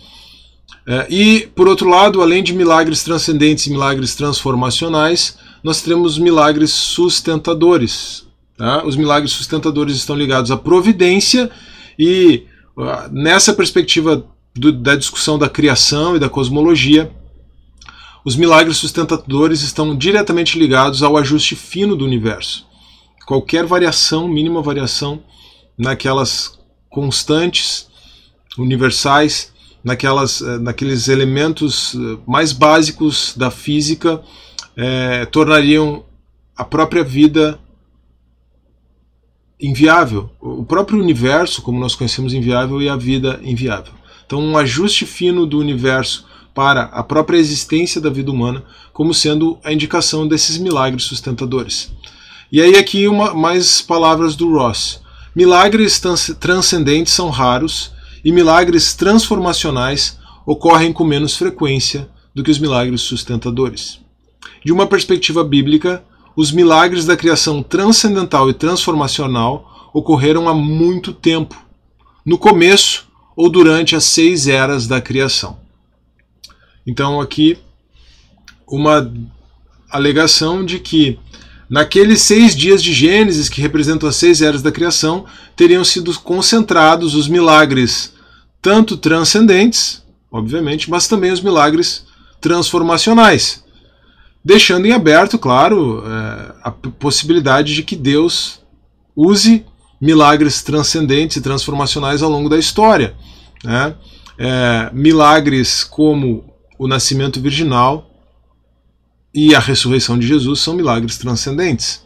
É, 0.88 1.06
e, 1.10 1.50
por 1.54 1.68
outro 1.68 1.90
lado, 1.90 2.22
além 2.22 2.42
de 2.42 2.54
milagres 2.54 3.04
transcendentes 3.04 3.68
e 3.68 3.72
milagres 3.72 4.16
transformacionais, 4.16 5.38
nós 5.62 5.82
temos 5.82 6.18
milagres 6.18 6.72
sustentadores. 6.72 8.23
Tá? 8.64 8.82
Os 8.86 8.96
milagres 8.96 9.34
sustentadores 9.34 9.94
estão 9.94 10.16
ligados 10.16 10.50
à 10.50 10.56
providência 10.56 11.52
e 12.00 12.46
nessa 13.12 13.54
perspectiva 13.54 14.26
do, 14.56 14.72
da 14.72 14.96
discussão 14.96 15.38
da 15.38 15.50
criação 15.50 16.16
e 16.16 16.20
da 16.20 16.30
cosmologia, 16.30 17.12
os 18.24 18.38
milagres 18.38 18.78
sustentadores 18.78 19.64
estão 19.64 19.94
diretamente 19.94 20.58
ligados 20.58 21.04
ao 21.04 21.18
ajuste 21.18 21.58
fino 21.58 21.94
do 21.94 22.06
universo. 22.06 22.66
Qualquer 23.26 23.66
variação, 23.66 24.30
mínima 24.30 24.62
variação, 24.62 25.22
naquelas 25.78 26.58
constantes 26.90 27.90
universais, 28.58 29.52
naquelas, 29.84 30.42
eh, 30.42 30.58
naqueles 30.60 31.10
elementos 31.10 31.96
eh, 31.96 32.18
mais 32.26 32.54
básicos 32.54 33.34
da 33.36 33.52
física, 33.52 34.24
é, 34.78 35.26
tornariam 35.26 36.06
a 36.56 36.64
própria 36.64 37.04
vida 37.04 37.60
inviável. 39.64 40.30
O 40.42 40.66
próprio 40.66 41.00
universo, 41.00 41.62
como 41.62 41.80
nós 41.80 41.96
conhecemos, 41.96 42.34
inviável 42.34 42.82
e 42.82 42.90
a 42.90 42.98
vida 42.98 43.40
inviável. 43.44 43.94
Então, 44.26 44.40
um 44.40 44.58
ajuste 44.58 45.06
fino 45.06 45.46
do 45.46 45.58
universo 45.58 46.26
para 46.54 46.84
a 46.84 47.02
própria 47.02 47.38
existência 47.38 48.02
da 48.02 48.10
vida 48.10 48.30
humana, 48.30 48.64
como 48.92 49.14
sendo 49.14 49.58
a 49.64 49.72
indicação 49.72 50.28
desses 50.28 50.58
milagres 50.58 51.04
sustentadores. 51.04 51.92
E 52.52 52.62
aí, 52.62 52.76
aqui, 52.76 53.08
uma, 53.08 53.34
mais 53.34 53.82
palavras 53.82 54.36
do 54.36 54.52
Ross. 54.52 55.02
Milagres 55.36 56.00
transcendentes 56.40 57.14
são 57.14 57.30
raros 57.30 57.92
e 58.24 58.32
milagres 58.32 58.94
transformacionais 58.94 60.20
ocorrem 60.46 60.94
com 60.94 61.04
menos 61.04 61.36
frequência 61.36 62.10
do 62.36 62.44
que 62.44 62.52
os 62.52 62.60
milagres 62.60 63.02
sustentadores. 63.02 64.00
De 64.64 64.72
uma 64.72 64.86
perspectiva 64.86 65.44
bíblica, 65.44 66.04
os 66.36 66.52
milagres 66.52 67.06
da 67.06 67.16
criação 67.16 67.62
transcendental 67.62 68.50
e 68.50 68.54
transformacional 68.54 69.90
ocorreram 69.94 70.50
há 70.50 70.54
muito 70.54 71.14
tempo, 71.14 71.56
no 72.26 72.38
começo 72.38 73.08
ou 73.36 73.50
durante 73.50 73.96
as 73.96 74.04
seis 74.06 74.48
eras 74.48 74.88
da 74.88 75.00
criação. 75.00 75.58
Então, 76.86 77.22
aqui, 77.22 77.58
uma 78.68 79.12
alegação 79.90 80.66
de 80.66 80.80
que 80.80 81.20
naqueles 81.70 82.22
seis 82.22 82.56
dias 82.56 82.84
de 82.84 82.94
Gênesis, 82.94 83.50
que 83.50 83.62
representam 83.62 84.10
as 84.10 84.16
seis 84.16 84.42
eras 84.42 84.62
da 84.62 84.72
criação, 84.72 85.26
teriam 85.56 85.84
sido 85.84 86.14
concentrados 86.20 87.16
os 87.16 87.28
milagres, 87.28 88.14
tanto 88.62 88.98
transcendentes, 88.98 90.04
obviamente, 90.32 90.90
mas 90.90 91.08
também 91.08 91.32
os 91.32 91.42
milagres 91.42 92.06
transformacionais, 92.42 93.63
deixando 94.44 94.86
em 94.86 94.92
aberto, 94.92 95.40
claro, 95.40 96.04
é, 96.06 96.56
a 96.64 96.72
possibilidade 96.72 97.74
de 97.74 97.84
que 97.84 97.96
Deus 97.96 98.60
use 99.16 99.66
milagres 100.02 100.62
transcendentes 100.62 101.38
e 101.38 101.42
transformacionais 101.42 102.22
ao 102.22 102.30
longo 102.30 102.50
da 102.50 102.58
história. 102.58 103.16
Né? 103.64 103.96
É, 104.38 104.90
milagres 104.92 105.84
como 105.84 106.44
o 106.78 106.88
nascimento 106.88 107.40
virginal 107.40 108.10
e 109.34 109.56
a 109.56 109.60
ressurreição 109.60 110.20
de 110.20 110.28
Jesus 110.28 110.60
são 110.60 110.74
milagres 110.74 111.18
transcendentes. 111.18 112.04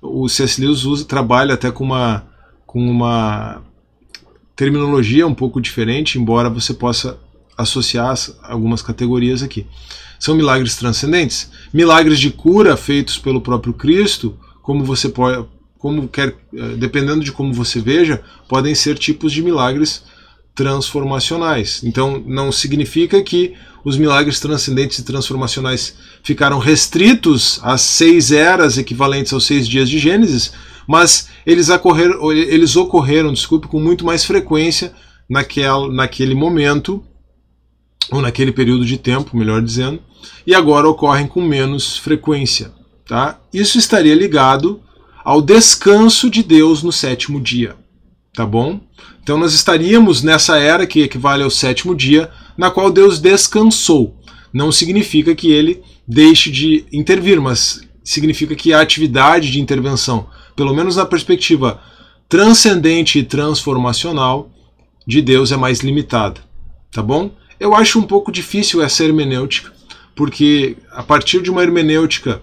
O 0.00 0.28
C.S. 0.28 0.60
Lewis 0.60 0.84
usa, 0.84 1.04
trabalha 1.04 1.54
até 1.54 1.70
com 1.70 1.84
uma, 1.84 2.24
com 2.66 2.80
uma 2.80 3.62
terminologia 4.56 5.26
um 5.26 5.34
pouco 5.34 5.60
diferente, 5.60 6.18
embora 6.18 6.48
você 6.48 6.72
possa 6.72 7.18
associar 7.58 8.14
algumas 8.42 8.80
categorias 8.80 9.42
aqui. 9.42 9.66
São 10.18 10.34
milagres 10.34 10.76
transcendentes, 10.76 11.50
milagres 11.74 12.18
de 12.18 12.30
cura 12.30 12.76
feitos 12.76 13.18
pelo 13.18 13.40
próprio 13.40 13.72
Cristo, 13.74 14.38
como 14.62 14.84
você 14.84 15.08
pode, 15.08 15.44
como 15.78 16.08
quer, 16.08 16.34
eh, 16.54 16.76
dependendo 16.76 17.24
de 17.24 17.32
como 17.32 17.52
você 17.52 17.80
veja, 17.80 18.22
podem 18.48 18.74
ser 18.74 18.98
tipos 18.98 19.32
de 19.32 19.42
milagres 19.42 20.02
transformacionais. 20.54 21.82
Então, 21.84 22.22
não 22.26 22.50
significa 22.50 23.22
que 23.22 23.54
os 23.84 23.96
milagres 23.96 24.40
transcendentes 24.40 24.98
e 24.98 25.04
transformacionais 25.04 25.94
ficaram 26.22 26.58
restritos 26.58 27.60
às 27.62 27.80
seis 27.80 28.32
eras 28.32 28.76
equivalentes 28.76 29.32
aos 29.32 29.46
seis 29.46 29.68
dias 29.68 29.88
de 29.88 29.98
Gênesis, 29.98 30.52
mas 30.86 31.28
eles 31.46 31.68
ocorreram, 31.68 32.32
eles 32.32 32.74
ocorreram 32.74 33.32
desculpe, 33.32 33.68
com 33.68 33.80
muito 33.80 34.04
mais 34.04 34.24
frequência 34.24 34.92
naquele, 35.28 35.92
naquele 35.92 36.34
momento, 36.34 37.04
ou 38.10 38.20
naquele 38.20 38.52
período 38.52 38.84
de 38.84 38.96
tempo, 38.96 39.36
melhor 39.36 39.62
dizendo, 39.62 40.00
e 40.46 40.54
agora 40.54 40.88
ocorrem 40.88 41.26
com 41.26 41.42
menos 41.42 41.96
frequência. 41.96 42.72
Tá? 43.06 43.40
Isso 43.52 43.78
estaria 43.78 44.14
ligado 44.14 44.80
ao 45.24 45.40
descanso 45.42 46.30
de 46.30 46.42
Deus 46.42 46.82
no 46.82 46.92
sétimo 46.92 47.40
dia. 47.40 47.76
Tá 48.34 48.46
bom? 48.46 48.80
Então 49.22 49.36
nós 49.36 49.52
estaríamos 49.52 50.22
nessa 50.22 50.58
era 50.58 50.86
que 50.86 51.02
equivale 51.02 51.42
ao 51.42 51.50
sétimo 51.50 51.94
dia, 51.94 52.30
na 52.56 52.70
qual 52.70 52.90
Deus 52.90 53.18
descansou. 53.18 54.16
Não 54.52 54.72
significa 54.72 55.34
que 55.34 55.50
ele 55.50 55.82
deixe 56.06 56.50
de 56.50 56.86
intervir, 56.92 57.40
mas 57.40 57.82
significa 58.02 58.54
que 58.54 58.72
a 58.72 58.80
atividade 58.80 59.50
de 59.50 59.60
intervenção, 59.60 60.26
pelo 60.56 60.74
menos 60.74 60.96
na 60.96 61.04
perspectiva 61.04 61.80
transcendente 62.28 63.18
e 63.18 63.22
transformacional 63.22 64.50
de 65.06 65.20
Deus, 65.20 65.52
é 65.52 65.56
mais 65.56 65.80
limitada. 65.80 66.40
Tá 66.90 67.02
bom? 67.02 67.30
Eu 67.60 67.74
acho 67.74 67.98
um 67.98 68.02
pouco 68.02 68.30
difícil 68.30 68.82
essa 68.82 69.04
hermenêutica, 69.04 69.72
porque 70.14 70.76
a 70.90 71.02
partir 71.02 71.42
de 71.42 71.50
uma 71.50 71.62
hermenêutica 71.62 72.40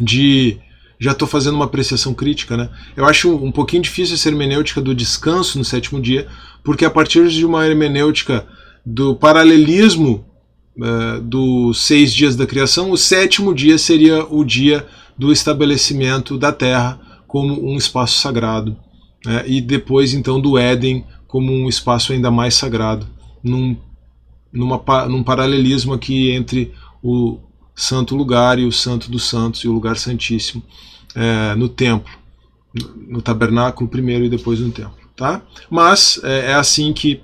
de 0.00 0.58
já 0.98 1.12
estou 1.12 1.28
fazendo 1.28 1.54
uma 1.54 1.66
apreciação 1.66 2.14
crítica, 2.14 2.56
né? 2.56 2.70
Eu 2.96 3.04
acho 3.04 3.34
um 3.34 3.52
pouquinho 3.52 3.82
difícil 3.82 4.14
essa 4.14 4.28
hermenêutica 4.28 4.80
do 4.80 4.94
descanso 4.94 5.58
no 5.58 5.64
sétimo 5.64 6.00
dia, 6.00 6.26
porque 6.64 6.84
a 6.84 6.90
partir 6.90 7.28
de 7.28 7.44
uma 7.44 7.66
hermenêutica 7.66 8.46
do 8.84 9.14
paralelismo 9.14 10.24
uh, 10.78 11.20
dos 11.20 11.82
seis 11.82 12.14
dias 12.14 12.34
da 12.34 12.46
criação, 12.46 12.90
o 12.90 12.96
sétimo 12.96 13.54
dia 13.54 13.76
seria 13.76 14.24
o 14.24 14.42
dia 14.44 14.86
do 15.18 15.32
estabelecimento 15.32 16.38
da 16.38 16.52
Terra 16.52 17.00
como 17.26 17.68
um 17.68 17.76
espaço 17.76 18.18
sagrado, 18.18 18.76
né? 19.24 19.44
e 19.46 19.60
depois 19.60 20.14
então 20.14 20.40
do 20.40 20.56
Éden 20.56 21.04
como 21.26 21.52
um 21.52 21.68
espaço 21.68 22.12
ainda 22.12 22.30
mais 22.30 22.54
sagrado, 22.54 23.06
num, 23.42 23.76
numa, 24.52 24.80
num 25.08 25.22
paralelismo 25.22 25.92
aqui 25.92 26.30
entre 26.30 26.72
o 27.02 27.38
santo 27.74 28.16
lugar 28.16 28.58
e 28.58 28.64
o 28.64 28.72
santo 28.72 29.10
dos 29.10 29.24
santos 29.28 29.60
e 29.60 29.68
o 29.68 29.72
lugar 29.72 29.96
santíssimo 29.96 30.62
é, 31.14 31.54
no 31.54 31.68
templo, 31.68 32.12
no 33.08 33.20
tabernáculo 33.20 33.88
primeiro 33.88 34.24
e 34.24 34.28
depois 34.28 34.60
no 34.60 34.70
templo. 34.70 34.96
Tá? 35.14 35.42
Mas 35.70 36.20
é, 36.22 36.52
é 36.52 36.54
assim 36.54 36.92
que 36.92 37.20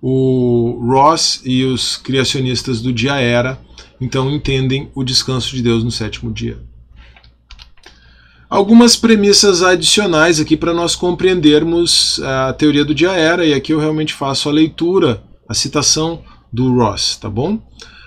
o 0.00 0.80
Ross 0.86 1.40
e 1.44 1.64
os 1.64 1.96
criacionistas 1.96 2.80
do 2.80 2.92
dia 2.92 3.14
era 3.14 3.58
então 4.00 4.30
entendem 4.30 4.90
o 4.94 5.02
descanso 5.02 5.54
de 5.54 5.62
Deus 5.62 5.82
no 5.82 5.90
sétimo 5.90 6.32
dia. 6.32 6.58
Algumas 8.48 8.94
premissas 8.96 9.62
adicionais 9.62 10.38
aqui 10.38 10.56
para 10.56 10.74
nós 10.74 10.94
compreendermos 10.94 12.20
a 12.22 12.52
teoria 12.52 12.84
do 12.84 12.94
dia 12.94 13.12
era, 13.12 13.44
e 13.44 13.52
aqui 13.52 13.72
eu 13.72 13.80
realmente 13.80 14.12
faço 14.12 14.48
a 14.48 14.52
leitura, 14.52 15.22
a 15.48 15.54
citação 15.54 16.22
do 16.52 16.74
Ross, 16.74 17.16
tá 17.16 17.28
bom? 17.28 17.60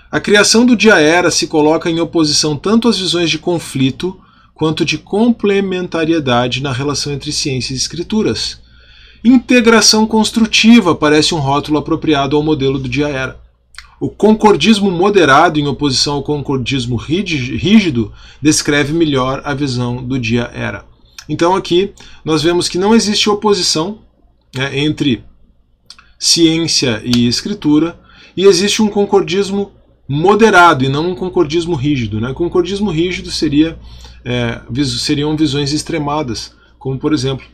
A 0.09 0.19
criação 0.19 0.65
do 0.65 0.75
dia 0.75 0.99
era 0.99 1.29
se 1.29 1.47
coloca 1.47 1.89
em 1.89 1.99
oposição 1.99 2.55
tanto 2.55 2.87
às 2.87 2.97
visões 2.97 3.29
de 3.29 3.37
conflito 3.37 4.19
quanto 4.53 4.85
de 4.85 4.97
complementariedade 4.97 6.63
na 6.63 6.71
relação 6.71 7.13
entre 7.13 7.31
ciência 7.31 7.73
e 7.73 7.77
escrituras. 7.77 8.59
Integração 9.23 10.07
construtiva 10.07 10.95
parece 10.95 11.35
um 11.35 11.39
rótulo 11.39 11.77
apropriado 11.77 12.35
ao 12.35 12.43
modelo 12.43 12.79
do 12.79 12.87
dia 12.87 13.07
era. 13.07 13.39
O 13.99 14.09
concordismo 14.09 14.91
moderado, 14.91 15.59
em 15.59 15.67
oposição 15.67 16.15
ao 16.15 16.23
concordismo 16.23 16.95
rígido, 16.95 18.13
descreve 18.41 18.93
melhor 18.93 19.41
a 19.43 19.53
visão 19.53 20.03
do 20.03 20.19
dia 20.19 20.49
era. 20.53 20.85
Então 21.27 21.55
aqui 21.55 21.93
nós 22.23 22.41
vemos 22.41 22.69
que 22.69 22.77
não 22.77 22.95
existe 22.95 23.29
oposição 23.29 23.99
né, 24.55 24.79
entre 24.79 25.23
ciência 26.17 27.01
e 27.03 27.27
escritura, 27.27 27.99
e 28.35 28.45
existe 28.45 28.81
um 28.81 28.89
concordismo 28.89 29.71
moderado 30.07 30.85
e 30.85 30.89
não 30.89 31.11
um 31.11 31.15
concordismo 31.15 31.75
rígido. 31.75 32.21
Né? 32.21 32.33
Concordismo 32.33 32.89
rígido 32.89 33.29
seria, 33.29 33.77
é, 34.23 34.61
seriam 34.85 35.35
visões 35.35 35.73
extremadas, 35.73 36.55
como 36.79 36.97
por 36.97 37.13
exemplo 37.13 37.45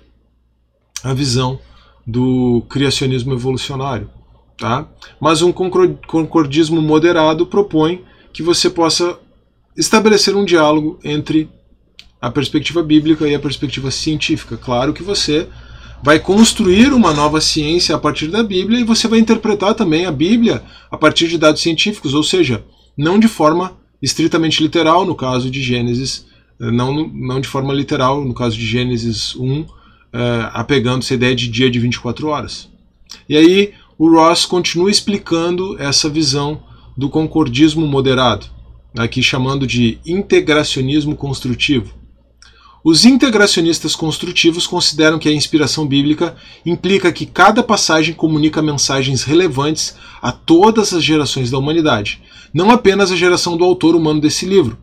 a 1.04 1.14
visão 1.14 1.60
do 2.06 2.64
criacionismo 2.70 3.34
evolucionário. 3.34 4.10
Tá? 4.58 4.88
Mas 5.20 5.42
um 5.42 5.52
concordismo 5.52 6.82
moderado 6.82 7.46
propõe 7.46 8.04
que 8.32 8.44
você 8.44 8.70
possa 8.70 9.18
estabelecer 9.76 10.36
um 10.36 10.46
diálogo 10.46 11.00
entre 11.04 11.50
a 12.22 12.30
perspectiva 12.30 12.82
bíblica 12.84 13.28
e 13.28 13.36
a 13.36 13.40
perspectiva 13.40 13.92
científica. 13.92 14.56
Claro 14.56 14.94
que 14.94 15.04
você 15.04 15.50
vai 16.04 16.20
construir 16.20 16.92
uma 16.92 17.14
nova 17.14 17.40
ciência 17.40 17.96
a 17.96 18.00
partir 18.00 18.28
da 18.28 18.44
Bíblia 18.44 18.82
e 18.82 18.84
você 18.84 19.08
vai 19.08 19.20
interpretar 19.20 19.74
também 19.74 20.06
a 20.06 20.12
Bíblia 20.12 20.62
a 20.92 20.98
partir 20.98 21.30
de 21.30 21.38
dados 21.38 21.62
científicos, 21.62 22.14
ou 22.14 22.24
seja, 22.24 22.64
não 22.98 23.18
de 23.18 23.30
forma 23.30 23.78
estritamente 24.02 24.62
literal, 24.62 25.06
no 25.06 25.16
caso 25.16 25.50
de 25.50 25.62
Gênesis, 25.62 26.26
eh, 26.60 26.70
não, 26.70 27.08
não 27.08 27.40
de 27.40 27.48
forma 27.48 27.74
literal, 27.74 28.24
no 28.24 28.34
caso 28.34 28.58
de 28.58 28.66
Gênesis 28.66 29.34
1, 29.36 29.66
é, 30.12 30.50
apegando 30.54 31.00
essa 31.00 31.14
ideia 31.14 31.34
de 31.34 31.48
dia 31.48 31.72
de 31.72 31.80
24 31.80 32.28
horas. 32.28 32.70
E 33.28 33.38
aí 33.38 33.74
o 33.98 34.10
Ross 34.10 34.46
continua 34.46 34.92
explicando 34.92 35.82
essa 35.82 36.10
visão 36.10 36.62
do 36.98 37.10
concordismo 37.10 37.88
moderado, 37.88 38.46
aqui 38.96 39.24
chamando 39.24 39.66
de 39.66 39.98
integracionismo 40.06 41.16
construtivo. 41.16 42.03
Os 42.84 43.06
integracionistas 43.06 43.96
construtivos 43.96 44.68
consideram 44.68 45.18
que 45.18 45.30
a 45.30 45.34
inspiração 45.34 45.88
bíblica 45.88 46.36
implica 46.66 47.14
que 47.14 47.26
cada 47.26 47.64
passagem 47.64 48.14
comunica 48.14 48.62
mensagens 48.62 49.24
relevantes 49.24 49.96
a 50.22 50.34
todas 50.34 50.94
as 50.94 51.02
gerações 51.02 51.50
da 51.50 51.58
humanidade, 51.58 52.22
não 52.54 52.70
apenas 52.70 53.10
a 53.10 53.16
geração 53.16 53.56
do 53.56 53.64
autor 53.64 53.96
humano 53.96 54.20
desse 54.20 54.46
livro. 54.46 54.78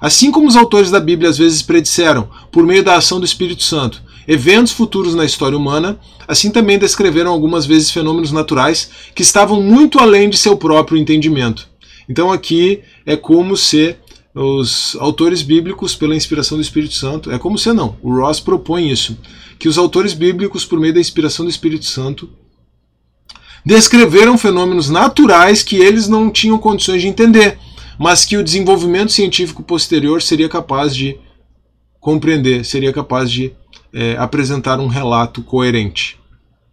Assim 0.00 0.30
como 0.30 0.48
os 0.48 0.56
autores 0.56 0.90
da 0.90 0.98
Bíblia 0.98 1.28
às 1.28 1.36
vezes 1.36 1.60
predisseram, 1.60 2.26
por 2.50 2.64
meio 2.64 2.82
da 2.82 2.96
ação 2.96 3.20
do 3.20 3.26
Espírito 3.26 3.62
Santo, 3.62 4.02
eventos 4.26 4.72
futuros 4.72 5.14
na 5.14 5.26
história 5.26 5.56
humana, 5.56 6.00
assim 6.26 6.50
também 6.50 6.78
descreveram 6.78 7.30
algumas 7.30 7.66
vezes 7.66 7.90
fenômenos 7.90 8.32
naturais 8.32 8.88
que 9.14 9.22
estavam 9.22 9.60
muito 9.60 9.98
além 9.98 10.30
de 10.30 10.38
seu 10.38 10.56
próprio 10.56 10.96
entendimento. 10.96 11.68
Então 12.08 12.32
aqui 12.32 12.80
é 13.04 13.14
como 13.14 13.56
se 13.58 13.96
os 14.34 14.96
autores 14.98 15.42
bíblicos, 15.42 15.94
pela 15.94 16.16
inspiração 16.16 16.56
do 16.56 16.62
Espírito 16.62 16.94
Santo, 16.94 17.30
é 17.30 17.38
como 17.38 17.58
se 17.58 17.72
não, 17.72 17.96
o 18.02 18.14
Ross 18.14 18.40
propõe 18.40 18.90
isso, 18.90 19.18
que 19.58 19.68
os 19.68 19.76
autores 19.76 20.14
bíblicos, 20.14 20.64
por 20.64 20.80
meio 20.80 20.94
da 20.94 21.00
inspiração 21.00 21.44
do 21.44 21.50
Espírito 21.50 21.84
Santo, 21.84 22.30
descreveram 23.64 24.38
fenômenos 24.38 24.88
naturais 24.88 25.62
que 25.62 25.76
eles 25.76 26.08
não 26.08 26.30
tinham 26.30 26.58
condições 26.58 27.02
de 27.02 27.08
entender, 27.08 27.58
mas 27.98 28.24
que 28.24 28.36
o 28.36 28.42
desenvolvimento 28.42 29.12
científico 29.12 29.62
posterior 29.62 30.22
seria 30.22 30.48
capaz 30.48 30.96
de 30.96 31.16
compreender, 32.00 32.64
seria 32.64 32.92
capaz 32.92 33.30
de 33.30 33.52
é, 33.92 34.16
apresentar 34.16 34.80
um 34.80 34.88
relato 34.88 35.42
coerente. 35.42 36.18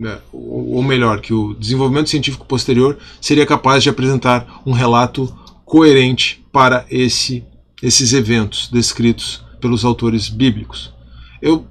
É, 0.04 0.18
ou 0.32 0.82
melhor, 0.82 1.20
que 1.20 1.34
o 1.34 1.54
desenvolvimento 1.54 2.10
científico 2.10 2.46
posterior 2.46 2.98
seria 3.20 3.46
capaz 3.46 3.84
de 3.84 3.90
apresentar 3.90 4.62
um 4.66 4.72
relato 4.72 5.32
coerente 5.70 6.44
para 6.52 6.84
esse, 6.90 7.44
esses 7.82 8.12
eventos 8.12 8.68
descritos 8.70 9.46
pelos 9.62 9.86
autores 9.86 10.28
bíblicos. 10.28 10.92
Eu 11.40 11.68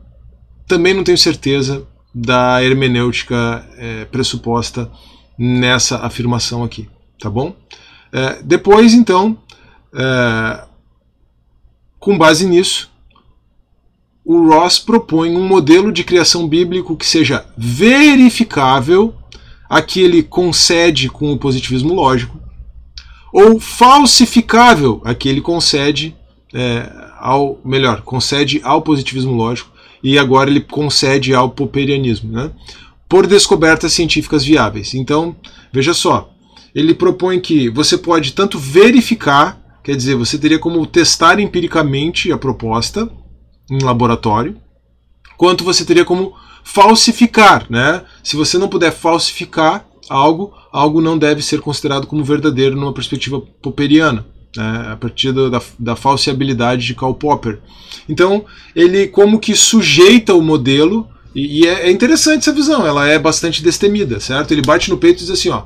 também 0.68 0.94
não 0.94 1.02
tenho 1.02 1.18
certeza 1.18 1.84
da 2.14 2.62
hermenêutica 2.62 3.68
é, 3.76 4.04
pressuposta 4.04 4.88
nessa 5.36 5.98
afirmação 5.98 6.62
aqui, 6.62 6.88
tá 7.18 7.28
bom? 7.28 7.56
É, 8.12 8.40
depois, 8.40 8.94
então, 8.94 9.36
é, 9.92 10.64
com 11.98 12.16
base 12.16 12.46
nisso, 12.46 12.88
o 14.24 14.46
Ross 14.46 14.78
propõe 14.78 15.36
um 15.36 15.44
modelo 15.44 15.90
de 15.90 16.04
criação 16.04 16.46
bíblico 16.46 16.96
que 16.96 17.04
seja 17.04 17.44
verificável, 17.56 19.12
aqui 19.68 20.00
ele 20.00 20.22
concede 20.22 21.08
com 21.08 21.32
o 21.32 21.38
positivismo 21.38 21.92
lógico, 21.94 22.47
ou 23.32 23.60
falsificável, 23.60 25.00
aqui 25.04 25.28
ele 25.28 25.40
concede 25.40 26.16
é, 26.54 26.90
ao, 27.18 27.60
melhor, 27.64 28.02
concede 28.02 28.60
ao 28.64 28.82
positivismo 28.82 29.32
lógico, 29.32 29.70
e 30.02 30.18
agora 30.18 30.48
ele 30.48 30.60
concede 30.60 31.34
ao 31.34 31.50
popperianismo, 31.50 32.30
né? 32.30 32.52
por 33.08 33.26
descobertas 33.26 33.92
científicas 33.92 34.44
viáveis. 34.44 34.94
Então, 34.94 35.34
veja 35.72 35.94
só, 35.94 36.30
ele 36.74 36.94
propõe 36.94 37.40
que 37.40 37.68
você 37.70 37.96
pode 37.96 38.32
tanto 38.32 38.58
verificar, 38.58 39.60
quer 39.82 39.96
dizer, 39.96 40.14
você 40.14 40.38
teria 40.38 40.58
como 40.58 40.86
testar 40.86 41.40
empiricamente 41.40 42.30
a 42.30 42.38
proposta, 42.38 43.10
em 43.70 43.82
laboratório, 43.82 44.56
quanto 45.36 45.64
você 45.64 45.84
teria 45.84 46.04
como 46.04 46.34
falsificar, 46.64 47.66
né? 47.70 48.04
Se 48.22 48.36
você 48.36 48.58
não 48.58 48.68
puder 48.68 48.92
falsificar 48.92 49.87
algo, 50.08 50.52
algo 50.72 51.00
não 51.00 51.18
deve 51.18 51.42
ser 51.42 51.60
considerado 51.60 52.06
como 52.06 52.24
verdadeiro 52.24 52.76
numa 52.76 52.92
perspectiva 52.92 53.40
popperiana, 53.40 54.26
né? 54.56 54.88
a 54.92 54.96
partir 54.96 55.32
da, 55.32 55.60
da 55.78 55.96
falseabilidade 55.96 56.86
de 56.86 56.94
Karl 56.94 57.14
Popper. 57.14 57.60
Então, 58.08 58.44
ele 58.74 59.06
como 59.08 59.38
que 59.38 59.54
sujeita 59.54 60.34
o 60.34 60.42
modelo, 60.42 61.08
e, 61.34 61.60
e 61.60 61.66
é, 61.66 61.88
é, 61.88 61.90
interessante 61.90 62.40
essa 62.40 62.52
visão, 62.52 62.86
ela 62.86 63.06
é 63.06 63.18
bastante 63.18 63.62
destemida, 63.62 64.18
certo? 64.20 64.52
Ele 64.52 64.62
bate 64.62 64.90
no 64.90 64.98
peito 64.98 65.18
e 65.18 65.26
diz 65.26 65.30
assim, 65.30 65.50
ó, 65.50 65.64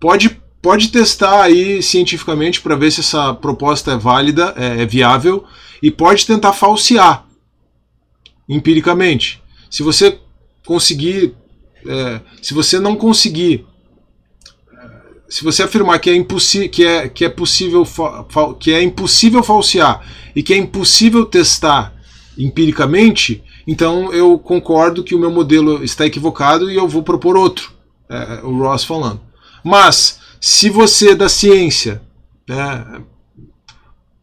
pode, 0.00 0.40
pode 0.60 0.88
testar 0.88 1.42
aí 1.42 1.82
cientificamente 1.82 2.60
para 2.60 2.76
ver 2.76 2.90
se 2.90 3.00
essa 3.00 3.34
proposta 3.34 3.92
é 3.92 3.96
válida, 3.96 4.52
é, 4.56 4.82
é 4.82 4.86
viável, 4.86 5.44
e 5.82 5.90
pode 5.90 6.26
tentar 6.26 6.52
falsear 6.52 7.24
empiricamente. 8.48 9.42
Se 9.70 9.82
você 9.82 10.18
conseguir, 10.64 11.34
é, 11.86 12.20
se 12.42 12.54
você 12.54 12.78
não 12.78 12.96
conseguir, 12.96 13.64
se 15.28 15.42
você 15.42 15.62
afirmar 15.62 15.98
que 15.98 16.10
é, 16.10 16.14
impossível, 16.14 16.68
que 16.68 16.84
é, 16.84 17.08
que 17.08 17.24
é 17.24 17.28
possível, 17.28 17.86
que 18.60 18.72
é 18.72 18.82
impossível 18.82 19.42
falsear 19.42 20.00
e 20.34 20.42
que 20.42 20.54
é 20.54 20.56
impossível 20.56 21.26
testar 21.26 21.94
empiricamente, 22.38 23.42
então 23.66 24.12
eu 24.12 24.38
concordo 24.38 25.02
que 25.02 25.14
o 25.14 25.18
meu 25.18 25.30
modelo 25.30 25.82
está 25.82 26.06
equivocado 26.06 26.70
e 26.70 26.76
eu 26.76 26.86
vou 26.86 27.02
propor 27.02 27.36
outro. 27.36 27.72
É, 28.08 28.40
o 28.44 28.56
Ross 28.58 28.84
falando. 28.84 29.20
Mas 29.64 30.20
se 30.40 30.70
você 30.70 31.14
da 31.14 31.28
ciência 31.28 32.00
né, 32.48 33.02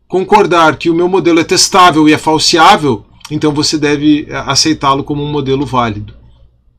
concordar 0.07 0.77
que 0.77 0.89
o 0.89 0.95
meu 0.95 1.09
modelo 1.09 1.39
é 1.39 1.43
testável 1.43 2.07
e 2.07 2.13
é 2.13 2.17
falseável, 2.17 3.05
então 3.29 3.51
você 3.51 3.77
deve 3.77 4.27
eh, 4.29 4.43
aceitá-lo 4.45 5.03
como 5.03 5.23
um 5.23 5.31
modelo 5.31 5.65
válido. 5.65 6.13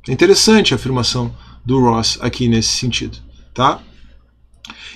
É 0.08 0.12
interessante 0.12 0.72
a 0.72 0.76
afirmação 0.76 1.34
do 1.64 1.80
Ross 1.80 2.16
aqui 2.20 2.46
nesse 2.46 2.68
sentido, 2.68 3.18
tá? 3.52 3.80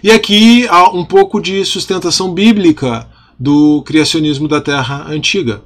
E 0.02 0.12
aqui 0.12 0.66
há 0.68 0.90
um 0.90 1.04
pouco 1.04 1.40
de 1.40 1.64
sustentação 1.64 2.32
bíblica 2.32 3.08
do 3.38 3.82
criacionismo 3.82 4.46
da 4.46 4.60
Terra 4.60 5.06
antiga. 5.08 5.62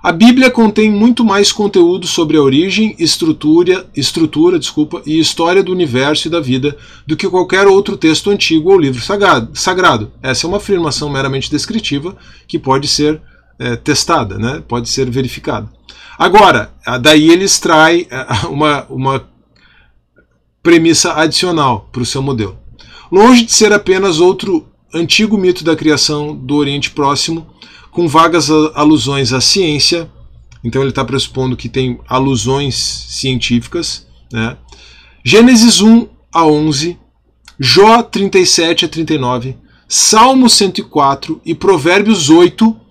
A 0.00 0.12
Bíblia 0.12 0.48
contém 0.48 0.88
muito 0.88 1.24
mais 1.24 1.50
conteúdo 1.50 2.06
sobre 2.06 2.36
a 2.36 2.42
origem, 2.42 2.94
estrutura, 3.00 3.84
estrutura 3.96 4.60
desculpa, 4.60 5.02
e 5.04 5.18
história 5.18 5.60
do 5.60 5.72
universo 5.72 6.28
e 6.28 6.30
da 6.30 6.38
vida 6.38 6.76
do 7.04 7.16
que 7.16 7.28
qualquer 7.28 7.66
outro 7.66 7.96
texto 7.96 8.30
antigo 8.30 8.70
ou 8.70 8.78
livro 8.78 9.02
sagrado. 9.02 10.12
Essa 10.22 10.46
é 10.46 10.48
uma 10.48 10.58
afirmação 10.58 11.10
meramente 11.10 11.50
descritiva 11.50 12.16
que 12.46 12.60
pode 12.60 12.86
ser 12.86 13.20
é, 13.58 13.74
testada, 13.74 14.38
né? 14.38 14.62
pode 14.68 14.88
ser 14.88 15.10
verificada. 15.10 15.68
Agora, 16.16 16.72
daí 17.00 17.28
ele 17.28 17.44
extrai 17.44 18.06
é, 18.08 18.46
uma, 18.46 18.86
uma 18.88 19.28
premissa 20.62 21.14
adicional 21.14 21.88
para 21.90 22.02
o 22.02 22.06
seu 22.06 22.22
modelo. 22.22 22.56
Longe 23.10 23.44
de 23.44 23.52
ser 23.52 23.72
apenas 23.72 24.20
outro 24.20 24.66
antigo 24.92 25.36
mito 25.36 25.64
da 25.64 25.76
criação 25.76 26.34
do 26.34 26.56
Oriente 26.56 26.90
Próximo, 26.90 27.46
com 27.90 28.06
vagas 28.06 28.50
alusões 28.74 29.32
à 29.32 29.40
ciência, 29.40 30.10
então 30.62 30.82
ele 30.82 30.90
está 30.90 31.04
pressupondo 31.04 31.56
que 31.56 31.68
tem 31.68 31.98
alusões 32.08 32.74
científicas. 32.76 34.06
Né? 34.32 34.56
Gênesis 35.24 35.80
1 35.80 36.08
a 36.32 36.46
11, 36.46 36.98
Jó 37.58 38.02
37 38.02 38.84
a 38.84 38.88
39, 38.88 39.56
Salmo 39.88 40.48
104 40.48 41.40
e 41.44 41.54
Provérbios 41.54 42.30
8 42.30 42.87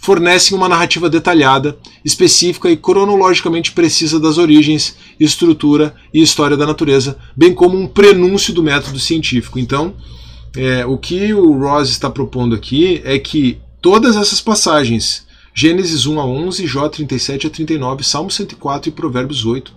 fornecem 0.00 0.56
uma 0.56 0.68
narrativa 0.68 1.10
detalhada, 1.10 1.76
específica 2.04 2.70
e 2.70 2.76
cronologicamente 2.76 3.72
precisa 3.72 4.18
das 4.18 4.38
origens, 4.38 4.96
estrutura 5.18 5.94
e 6.12 6.22
história 6.22 6.56
da 6.56 6.66
natureza, 6.66 7.18
bem 7.36 7.52
como 7.52 7.78
um 7.78 7.86
prenúncio 7.86 8.54
do 8.54 8.62
método 8.62 8.98
científico. 8.98 9.58
Então, 9.58 9.94
é, 10.56 10.86
o 10.86 10.96
que 10.96 11.34
o 11.34 11.52
Ross 11.52 11.90
está 11.90 12.08
propondo 12.08 12.54
aqui 12.54 13.02
é 13.04 13.18
que 13.18 13.58
todas 13.82 14.16
essas 14.16 14.40
passagens, 14.40 15.26
Gênesis 15.54 16.06
1 16.06 16.18
a 16.18 16.24
11, 16.24 16.66
Jó 16.66 16.88
37 16.88 17.46
a 17.46 17.50
39, 17.50 18.02
Salmo 18.02 18.30
104 18.30 18.88
e 18.88 18.92
Provérbios 18.92 19.44
8, 19.44 19.72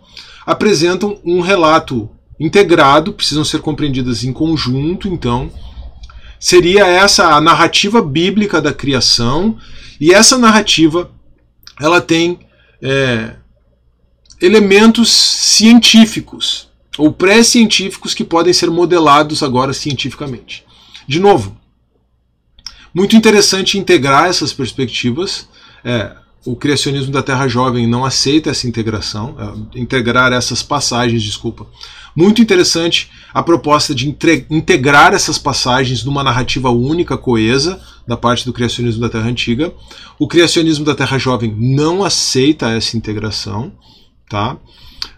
apresentam 0.46 1.20
um 1.26 1.42
relato 1.42 2.10
integrado, 2.40 3.14
precisam 3.14 3.44
ser 3.44 3.60
compreendidas 3.60 4.24
em 4.24 4.32
conjunto, 4.32 5.10
então, 5.10 5.52
seria 6.40 6.88
essa 6.88 7.36
a 7.36 7.42
narrativa 7.42 8.02
bíblica 8.02 8.62
da 8.62 8.74
criação 8.74 9.58
e 10.04 10.14
essa 10.14 10.38
narrativa 10.38 11.10
ela 11.80 12.02
tem 12.02 12.40
é, 12.82 13.38
elementos 14.42 15.10
científicos 15.10 16.68
ou 16.98 17.14
pré-científicos 17.14 18.14
que 18.14 18.26
podem 18.26 18.52
ser 18.52 18.70
modelados 18.70 19.42
agora 19.42 19.72
cientificamente. 19.72 20.66
De 21.08 21.22
novo, 21.22 21.58
muito 22.94 23.16
interessante 23.16 23.78
integrar 23.78 24.26
essas 24.26 24.52
perspectivas. 24.52 25.48
É, 25.86 26.14
o 26.46 26.54
criacionismo 26.54 27.14
da 27.14 27.24
Terra 27.24 27.48
Jovem 27.48 27.88
não 27.88 28.04
aceita 28.04 28.50
essa 28.50 28.68
integração, 28.68 29.38
é, 29.40 29.80
integrar 29.80 30.34
essas 30.34 30.62
passagens, 30.62 31.24
desculpa. 31.24 31.66
Muito 32.16 32.42
interessante 32.42 33.10
a 33.34 33.42
proposta 33.42 33.96
de 33.96 34.08
integrar 34.50 35.14
essas 35.14 35.38
passagens 35.38 36.04
numa 36.04 36.24
narrativa 36.24 36.70
única, 36.70 37.18
coesa, 37.18 37.82
da 38.08 38.16
parte 38.16 38.46
do 38.46 38.54
criacionismo 38.54 39.02
da 39.02 39.10
Terra 39.10 39.30
Antiga. 39.30 39.74
O 40.20 40.28
criacionismo 40.28 40.86
da 40.86 40.94
Terra 40.94 41.18
Jovem 41.18 41.56
não 41.58 42.04
aceita 42.04 42.70
essa 42.70 42.96
integração, 42.96 43.72
tá? 44.30 44.58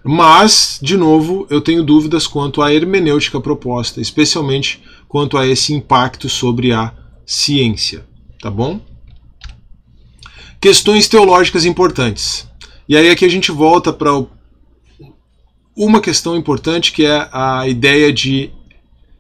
Mas, 0.04 0.80
de 0.82 0.96
novo, 0.96 1.46
eu 1.50 1.62
tenho 1.62 1.84
dúvidas 1.84 2.28
quanto 2.28 2.62
à 2.62 2.74
hermenêutica 2.74 3.40
proposta, 3.40 4.00
especialmente 4.00 4.82
quanto 5.08 5.38
a 5.38 5.46
esse 5.46 5.74
impacto 5.74 6.30
sobre 6.30 6.72
a 6.72 6.94
ciência, 7.26 8.06
tá 8.42 8.50
bom? 8.50 8.80
Questões 10.62 11.08
teológicas 11.08 11.66
importantes. 11.66 12.48
E 12.88 12.96
aí 12.96 13.10
aqui 13.10 13.26
a 13.26 13.30
gente 13.30 13.52
volta 13.52 13.92
para 13.92 14.12
uma 15.76 16.00
questão 16.00 16.36
importante 16.36 16.92
que 16.92 17.06
é 17.06 17.28
a 17.32 17.68
ideia 17.68 18.12
de 18.12 18.52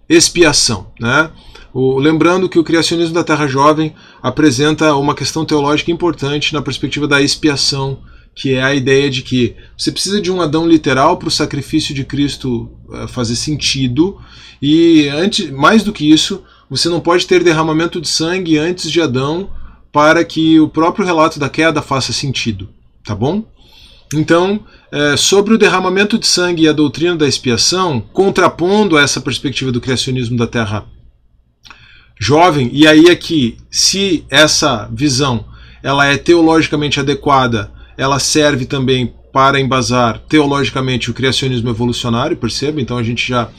expiação, 0.07 0.87
né? 0.99 1.29
O, 1.73 1.99
lembrando 1.99 2.47
que 2.47 2.57
o 2.57 2.63
criacionismo 2.63 3.13
da 3.13 3.23
Terra 3.23 3.47
Jovem 3.47 3.93
apresenta 4.23 4.95
uma 4.95 5.13
questão 5.13 5.43
teológica 5.43 5.91
importante 5.91 6.53
na 6.53 6.61
perspectiva 6.61 7.05
da 7.05 7.21
expiação, 7.21 7.99
que 8.33 8.53
é 8.53 8.63
a 8.63 8.73
ideia 8.73 9.09
de 9.09 9.21
que 9.21 9.55
você 9.77 9.91
precisa 9.91 10.21
de 10.21 10.31
um 10.31 10.41
Adão 10.41 10.65
literal 10.65 11.17
para 11.17 11.27
o 11.27 11.31
sacrifício 11.31 11.93
de 11.93 12.05
Cristo 12.05 12.69
uh, 12.87 13.07
fazer 13.09 13.35
sentido, 13.35 14.17
e 14.61 15.09
antes, 15.09 15.49
mais 15.51 15.83
do 15.83 15.91
que 15.91 16.09
isso, 16.09 16.43
você 16.69 16.87
não 16.87 17.01
pode 17.01 17.27
ter 17.27 17.43
derramamento 17.43 17.99
de 17.99 18.07
sangue 18.07 18.57
antes 18.57 18.89
de 18.89 19.01
Adão 19.01 19.49
para 19.91 20.23
que 20.23 20.59
o 20.59 20.69
próprio 20.69 21.05
relato 21.05 21.39
da 21.39 21.49
queda 21.49 21.81
faça 21.81 22.13
sentido, 22.13 22.69
tá 23.03 23.13
bom? 23.13 23.43
Então, 24.13 24.61
é, 24.95 25.17
sobre 25.17 25.53
o 25.53 25.57
derramamento 25.57 26.17
de 26.17 26.25
sangue 26.25 26.63
e 26.63 26.69
a 26.69 26.73
doutrina 26.73 27.17
da 27.17 27.27
expiação, 27.27 27.99
contrapondo 28.13 28.97
a 28.97 29.01
essa 29.01 29.19
perspectiva 29.19 29.69
do 29.69 29.81
criacionismo 29.81 30.37
da 30.37 30.47
Terra 30.47 30.85
jovem, 32.17 32.69
e 32.71 32.87
aí 32.87 33.07
é 33.07 33.15
que, 33.15 33.57
se 33.69 34.23
essa 34.29 34.89
visão 34.89 35.43
ela 35.83 36.05
é 36.05 36.15
teologicamente 36.15 36.97
adequada, 36.97 37.69
ela 37.97 38.19
serve 38.19 38.65
também 38.65 39.13
para 39.33 39.59
embasar 39.59 40.19
teologicamente 40.29 41.11
o 41.11 41.13
criacionismo 41.13 41.69
evolucionário, 41.69 42.37
perceba? 42.37 42.79
Então 42.79 42.97
a 42.97 43.03
gente 43.03 43.27
já 43.27 43.49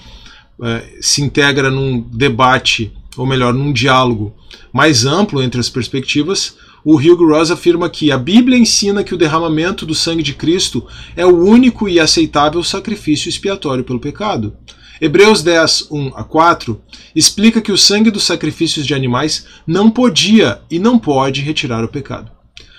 é, 0.62 0.82
se 1.02 1.20
integra 1.20 1.70
num 1.70 2.00
debate, 2.00 2.90
ou 3.14 3.26
melhor, 3.26 3.52
num 3.52 3.74
diálogo 3.74 4.34
mais 4.72 5.04
amplo 5.04 5.42
entre 5.42 5.60
as 5.60 5.68
perspectivas. 5.68 6.56
O 6.88 7.00
Hugo 7.00 7.26
Ross 7.26 7.50
afirma 7.50 7.90
que 7.90 8.12
a 8.12 8.16
Bíblia 8.16 8.56
ensina 8.56 9.02
que 9.02 9.12
o 9.12 9.18
derramamento 9.18 9.84
do 9.84 9.92
sangue 9.92 10.22
de 10.22 10.32
Cristo 10.32 10.86
é 11.16 11.26
o 11.26 11.36
único 11.36 11.88
e 11.88 11.98
aceitável 11.98 12.62
sacrifício 12.62 13.28
expiatório 13.28 13.82
pelo 13.82 13.98
pecado. 13.98 14.56
Hebreus 15.00 15.42
10, 15.42 15.88
1 15.90 16.12
a 16.14 16.22
4 16.22 16.80
explica 17.12 17.60
que 17.60 17.72
o 17.72 17.76
sangue 17.76 18.08
dos 18.08 18.22
sacrifícios 18.22 18.86
de 18.86 18.94
animais 18.94 19.46
não 19.66 19.90
podia 19.90 20.60
e 20.70 20.78
não 20.78 20.96
pode 20.96 21.40
retirar 21.40 21.82
o 21.82 21.88
pecado. 21.88 22.30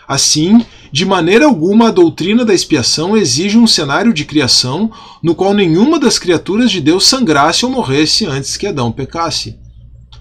Assim, 0.08 0.66
de 0.89 1.03
maneira 1.05 1.43
alguma 1.43 1.89
a 1.89 1.91
doutrina 1.91 2.45
da 2.45 2.53
expiação 2.53 3.18
exige 3.18 3.58
um 3.58 3.68
cenário 3.68 4.14
de 4.14 4.24
criação 4.24 4.89
no 5.22 5.36
qual 5.36 5.53
nenhuma 5.53 5.99
das 5.99 6.18
criaturas 6.18 6.72
de 6.72 6.80
Deus 6.80 7.05
sangrasse 7.05 7.66
ou 7.66 7.72
morresse 7.72 8.26
antes 8.26 8.55
que 8.55 8.68
Adão 8.68 8.89
pecasse. 8.89 9.60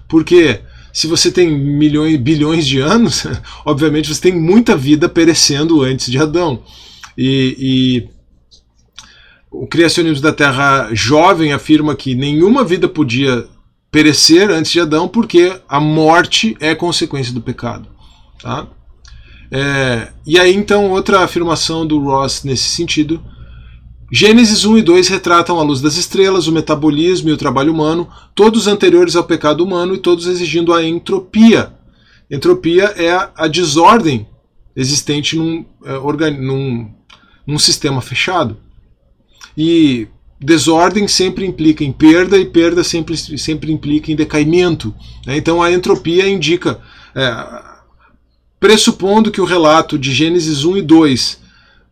Porque 0.09 0.59
se 0.97 1.05
você 1.05 1.29
tem 1.29 1.47
milhões, 1.55 2.17
bilhões 2.17 2.65
de 2.65 2.79
anos, 2.79 3.27
obviamente 3.63 4.11
você 4.11 4.19
tem 4.19 4.33
muita 4.33 4.75
vida 4.75 5.07
perecendo 5.07 5.83
antes 5.83 6.09
de 6.09 6.17
Adão. 6.17 6.63
E, 7.15 7.55
e 7.59 8.09
o 9.51 9.67
criacionismo 9.67 10.23
da 10.23 10.33
Terra 10.33 10.89
jovem 10.93 11.53
afirma 11.53 11.95
que 11.95 12.15
nenhuma 12.15 12.63
vida 12.63 12.89
podia 12.89 13.45
perecer 13.91 14.49
antes 14.49 14.71
de 14.71 14.79
Adão, 14.79 15.07
porque 15.07 15.61
a 15.69 15.79
morte 15.79 16.57
é 16.59 16.73
consequência 16.73 17.31
do 17.31 17.41
pecado. 17.41 17.87
Tá? 18.41 18.65
É, 19.51 20.07
e 20.25 20.39
aí, 20.39 20.55
então, 20.55 20.89
outra 20.89 21.23
afirmação 21.23 21.85
do 21.85 21.99
Ross 21.99 22.43
nesse 22.43 22.69
sentido. 22.69 23.23
Gênesis 24.09 24.63
1 24.63 24.77
e 24.77 24.81
2 24.81 25.09
retratam 25.09 25.59
a 25.59 25.63
luz 25.63 25.81
das 25.81 25.97
estrelas, 25.97 26.47
o 26.47 26.51
metabolismo 26.51 27.29
e 27.29 27.33
o 27.33 27.37
trabalho 27.37 27.73
humano, 27.73 28.07
todos 28.33 28.65
anteriores 28.65 29.17
ao 29.17 29.23
pecado 29.25 29.63
humano 29.63 29.95
e 29.95 29.97
todos 29.97 30.27
exigindo 30.27 30.73
a 30.73 30.83
entropia. 30.83 31.73
Entropia 32.31 32.85
é 32.95 33.11
a, 33.35 33.47
desordem 33.47 34.25
existente 34.75 35.35
num, 35.35 35.65
é, 35.83 36.31
num, 36.31 36.89
num 37.45 37.59
sistema 37.59 38.01
fechado. 38.01 38.55
E 39.57 40.07
desordem 40.39 41.05
sempre 41.07 41.45
implica 41.45 41.83
em 41.83 41.91
perda 41.91 42.37
e 42.37 42.45
perda 42.45 42.85
sempre, 42.85 43.17
sempre 43.17 43.73
implica 43.73 44.09
em 44.09 44.15
decaimento. 44.15 44.95
Né? 45.25 45.35
Então 45.35 45.61
a 45.61 45.69
entropia 45.69 46.29
indica, 46.29 46.79
é, 47.13 47.63
pressupondo 48.57 49.31
que 49.31 49.41
o 49.41 49.45
relato 49.45 49.99
de 49.99 50.13
Gênesis 50.13 50.63
1 50.63 50.77
e 50.77 50.81
2 50.81 51.46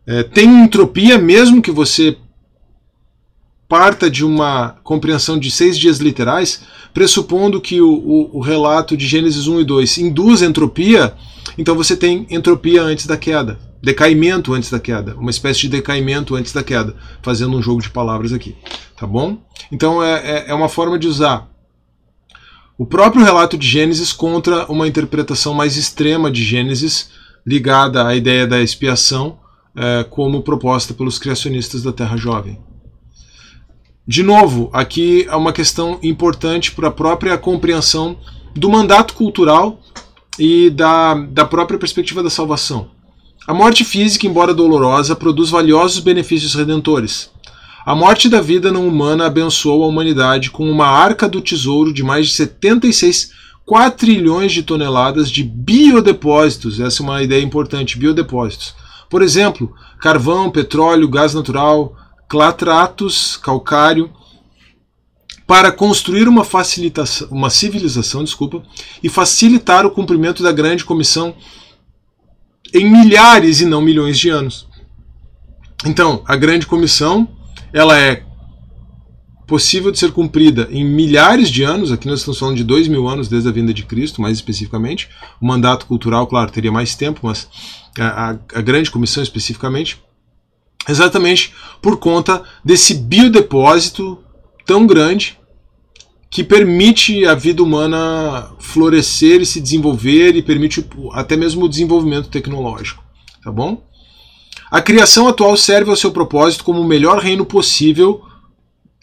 é, 0.06 0.22
tem 0.22 0.62
entropia, 0.62 1.18
mesmo 1.18 1.60
que 1.60 1.70
você 1.70 2.16
parta 3.68 4.08
de 4.08 4.24
uma 4.24 4.76
compreensão 4.84 5.38
de 5.38 5.50
seis 5.50 5.76
dias 5.76 5.98
literais, 5.98 6.62
pressupondo 6.94 7.60
que 7.60 7.80
o, 7.80 7.90
o, 7.90 8.38
o 8.38 8.40
relato 8.40 8.96
de 8.96 9.06
Gênesis 9.06 9.48
1 9.48 9.60
e 9.60 9.64
2 9.64 9.98
induz 9.98 10.42
entropia, 10.42 11.14
então 11.58 11.74
você 11.74 11.96
tem 11.96 12.26
entropia 12.30 12.82
antes 12.82 13.06
da 13.06 13.16
queda 13.16 13.66
decaimento 13.86 14.52
antes 14.52 14.68
da 14.68 14.80
queda, 14.80 15.14
uma 15.16 15.30
espécie 15.30 15.60
de 15.60 15.68
decaimento 15.68 16.34
antes 16.34 16.52
da 16.52 16.64
queda, 16.64 16.96
fazendo 17.22 17.56
um 17.56 17.62
jogo 17.62 17.80
de 17.80 17.88
palavras 17.88 18.32
aqui, 18.32 18.56
tá 18.96 19.06
bom? 19.06 19.38
Então 19.70 20.02
é, 20.02 20.14
é, 20.14 20.44
é 20.48 20.54
uma 20.54 20.68
forma 20.68 20.98
de 20.98 21.06
usar 21.06 21.48
o 22.76 22.84
próprio 22.84 23.24
relato 23.24 23.56
de 23.56 23.66
Gênesis 23.66 24.12
contra 24.12 24.66
uma 24.66 24.88
interpretação 24.88 25.54
mais 25.54 25.76
extrema 25.76 26.32
de 26.32 26.42
Gênesis, 26.42 27.10
ligada 27.46 28.06
à 28.06 28.16
ideia 28.16 28.44
da 28.44 28.60
expiação, 28.60 29.38
é, 29.76 30.04
como 30.04 30.42
proposta 30.42 30.94
pelos 30.94 31.18
criacionistas 31.18 31.82
da 31.82 31.92
Terra 31.92 32.16
Jovem. 32.16 32.58
De 34.06 34.22
novo, 34.22 34.70
aqui 34.72 35.26
há 35.28 35.36
uma 35.36 35.52
questão 35.52 35.98
importante 36.02 36.72
para 36.72 36.88
a 36.88 36.92
própria 36.92 37.36
compreensão 37.36 38.16
do 38.54 38.70
mandato 38.70 39.14
cultural 39.14 39.80
e 40.38 40.70
da, 40.70 41.14
da 41.14 41.44
própria 41.44 41.78
perspectiva 41.78 42.22
da 42.22 42.30
salvação. 42.30 42.90
A 43.46 43.54
morte 43.54 43.84
física, 43.84 44.26
embora 44.26 44.54
dolorosa, 44.54 45.14
produz 45.14 45.50
valiosos 45.50 46.00
benefícios 46.00 46.54
redentores. 46.54 47.30
A 47.84 47.94
morte 47.94 48.28
da 48.28 48.40
vida 48.40 48.72
não 48.72 48.88
humana 48.88 49.26
abençoou 49.26 49.84
a 49.84 49.86
humanidade 49.86 50.50
com 50.50 50.68
uma 50.68 50.86
arca 50.86 51.28
do 51.28 51.40
tesouro 51.40 51.92
de 51.92 52.02
mais 52.02 52.28
de 52.28 52.34
76 52.34 53.30
quatrilhões 53.64 54.52
de 54.52 54.62
toneladas 54.62 55.30
de 55.30 55.42
biodepósitos. 55.42 56.80
Essa 56.80 57.02
é 57.02 57.04
uma 57.04 57.22
ideia 57.22 57.42
importante, 57.42 57.98
biodepósitos. 57.98 58.74
Por 59.08 59.22
exemplo, 59.22 59.74
carvão, 60.00 60.50
petróleo, 60.50 61.08
gás 61.08 61.34
natural, 61.34 61.94
clatratos, 62.28 63.36
calcário, 63.36 64.10
para 65.46 65.70
construir 65.70 66.26
uma, 66.28 66.44
facilitação, 66.44 67.28
uma 67.30 67.50
civilização 67.50 68.24
desculpa, 68.24 68.62
e 69.02 69.08
facilitar 69.08 69.86
o 69.86 69.90
cumprimento 69.90 70.42
da 70.42 70.50
grande 70.50 70.84
comissão 70.84 71.34
em 72.74 72.90
milhares 72.90 73.60
e 73.60 73.66
não 73.66 73.80
milhões 73.80 74.18
de 74.18 74.28
anos. 74.28 74.66
Então, 75.84 76.22
a 76.26 76.34
grande 76.34 76.66
comissão 76.66 77.28
ela 77.72 77.98
é 77.98 78.24
possível 79.46 79.92
de 79.92 79.98
ser 79.98 80.10
cumprida 80.10 80.68
em 80.72 80.84
milhares 80.84 81.48
de 81.48 81.62
anos, 81.62 81.92
aqui 81.92 82.08
nós 82.08 82.18
estamos 82.18 82.38
falando 82.38 82.56
de 82.56 82.64
dois 82.64 82.88
mil 82.88 83.08
anos 83.08 83.28
desde 83.28 83.48
a 83.48 83.52
vinda 83.52 83.72
de 83.72 83.84
Cristo, 83.84 84.20
mais 84.20 84.38
especificamente. 84.38 85.08
O 85.40 85.46
mandato 85.46 85.86
cultural, 85.86 86.26
claro, 86.26 86.50
teria 86.50 86.72
mais 86.72 86.96
tempo, 86.96 87.20
mas 87.22 87.48
a, 87.98 88.30
a, 88.30 88.60
grande 88.60 88.90
comissão 88.90 89.22
especificamente, 89.22 90.02
exatamente 90.88 91.54
por 91.80 91.98
conta 91.98 92.42
desse 92.64 92.94
biodepósito 92.94 94.18
tão 94.64 94.86
grande 94.86 95.38
que 96.30 96.44
permite 96.44 97.24
a 97.24 97.34
vida 97.34 97.62
humana 97.62 98.50
florescer 98.58 99.40
e 99.40 99.46
se 99.46 99.60
desenvolver 99.60 100.36
e 100.36 100.42
permite 100.42 100.84
até 101.12 101.36
mesmo 101.36 101.64
o 101.64 101.68
desenvolvimento 101.68 102.28
tecnológico, 102.28 103.02
tá 103.42 103.50
bom? 103.50 103.82
A 104.70 104.82
criação 104.82 105.28
atual 105.28 105.56
serve 105.56 105.90
ao 105.90 105.96
seu 105.96 106.10
propósito 106.10 106.64
como 106.64 106.80
o 106.80 106.84
melhor 106.84 107.20
reino 107.20 107.46
possível, 107.46 108.22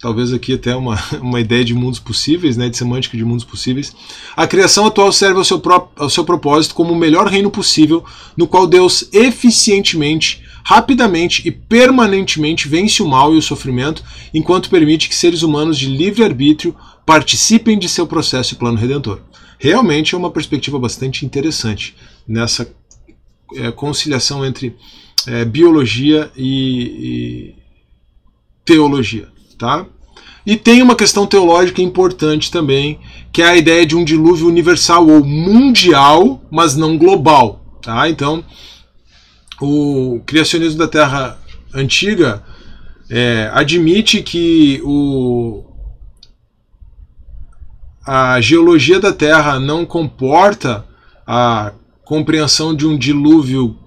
talvez 0.03 0.33
aqui 0.33 0.53
até 0.53 0.75
uma, 0.75 1.01
uma 1.21 1.39
ideia 1.39 1.63
de 1.63 1.73
mundos 1.73 1.97
possíveis, 1.97 2.57
né, 2.57 2.67
de 2.67 2.75
semântica 2.75 3.15
de 3.15 3.23
mundos 3.23 3.45
possíveis. 3.45 3.95
A 4.35 4.45
criação 4.45 4.85
atual 4.85 5.13
serve 5.13 5.37
ao 5.37 5.45
seu, 5.45 5.61
pro, 5.61 5.87
ao 5.95 6.09
seu 6.09 6.25
propósito 6.25 6.75
como 6.75 6.91
o 6.91 6.95
melhor 6.95 7.27
reino 7.27 7.49
possível, 7.49 8.03
no 8.35 8.45
qual 8.45 8.67
Deus 8.67 9.07
eficientemente 9.13 10.43
rapidamente 10.65 11.47
e 11.47 11.51
permanentemente 11.51 12.67
vence 12.67 13.01
o 13.01 13.07
mal 13.07 13.33
e 13.33 13.37
o 13.37 13.41
sofrimento, 13.41 14.03
enquanto 14.33 14.69
permite 14.69 15.07
que 15.07 15.15
seres 15.15 15.41
humanos 15.41 15.77
de 15.77 15.87
livre 15.87 16.23
arbítrio 16.23 16.75
participem 17.05 17.79
de 17.79 17.87
seu 17.87 18.05
processo 18.05 18.53
e 18.53 18.57
plano 18.57 18.77
redentor. 18.77 19.21
Realmente 19.57 20.15
é 20.15 20.17
uma 20.17 20.31
perspectiva 20.31 20.77
bastante 20.77 21.25
interessante 21.25 21.95
nessa 22.27 22.69
é, 23.55 23.71
conciliação 23.71 24.45
entre 24.45 24.75
é, 25.27 25.45
biologia 25.45 26.31
e, 26.35 27.55
e 27.55 27.55
teologia, 28.65 29.29
tá? 29.57 29.85
E 30.45 30.57
tem 30.57 30.81
uma 30.81 30.95
questão 30.95 31.25
teológica 31.25 31.81
importante 31.81 32.51
também, 32.51 32.99
que 33.31 33.41
é 33.41 33.47
a 33.47 33.57
ideia 33.57 33.85
de 33.85 33.95
um 33.95 34.03
dilúvio 34.03 34.47
universal 34.47 35.07
ou 35.07 35.23
mundial, 35.23 36.41
mas 36.51 36.75
não 36.75 36.97
global, 36.97 37.77
tá? 37.81 38.09
Então, 38.09 38.43
o 39.61 40.21
criacionismo 40.25 40.77
da 40.77 40.87
Terra 40.87 41.39
antiga 41.73 42.43
é, 43.09 43.49
admite 43.53 44.21
que 44.21 44.81
o, 44.83 45.63
a 48.05 48.41
geologia 48.41 48.99
da 48.99 49.13
Terra 49.13 49.59
não 49.59 49.85
comporta 49.85 50.85
a 51.25 51.71
compreensão 52.03 52.75
de 52.75 52.85
um 52.85 52.97
dilúvio 52.97 53.77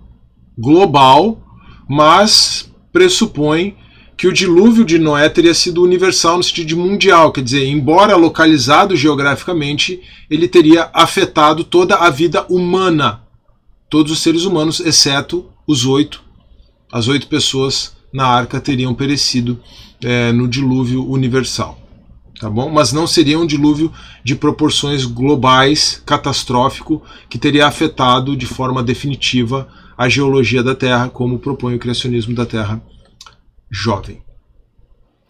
global, 0.58 1.38
mas 1.86 2.72
pressupõe 2.90 3.76
que 4.16 4.26
o 4.26 4.32
dilúvio 4.32 4.84
de 4.84 4.98
Noé 4.98 5.28
teria 5.28 5.52
sido 5.52 5.82
universal 5.82 6.38
no 6.38 6.42
sentido 6.42 6.68
de 6.68 6.76
mundial, 6.76 7.30
quer 7.30 7.42
dizer, 7.42 7.66
embora 7.66 8.16
localizado 8.16 8.96
geograficamente, 8.96 10.00
ele 10.30 10.48
teria 10.48 10.88
afetado 10.94 11.62
toda 11.62 11.96
a 11.96 12.08
vida 12.08 12.46
humana, 12.48 13.22
todos 13.90 14.10
os 14.10 14.20
seres 14.20 14.44
humanos, 14.44 14.80
exceto 14.80 15.46
os 15.66 15.84
oito, 15.84 16.22
as 16.90 17.08
oito 17.08 17.26
pessoas 17.26 17.94
na 18.10 18.26
arca 18.26 18.58
teriam 18.58 18.94
perecido 18.94 19.60
é, 20.02 20.32
no 20.32 20.48
dilúvio 20.48 21.06
universal. 21.06 21.78
Tá 22.40 22.50
bom? 22.50 22.70
Mas 22.70 22.92
não 22.92 23.06
seria 23.06 23.38
um 23.38 23.46
dilúvio 23.46 23.90
de 24.22 24.34
proporções 24.34 25.06
globais, 25.06 26.02
catastrófico, 26.04 27.02
que 27.30 27.38
teria 27.38 27.66
afetado 27.66 28.36
de 28.36 28.44
forma 28.44 28.82
definitiva 28.82 29.68
a 29.96 30.06
geologia 30.06 30.62
da 30.62 30.74
Terra, 30.74 31.08
como 31.08 31.38
propõe 31.38 31.74
o 31.74 31.78
criacionismo 31.78 32.34
da 32.34 32.44
Terra 32.44 32.82
jovem. 33.70 34.22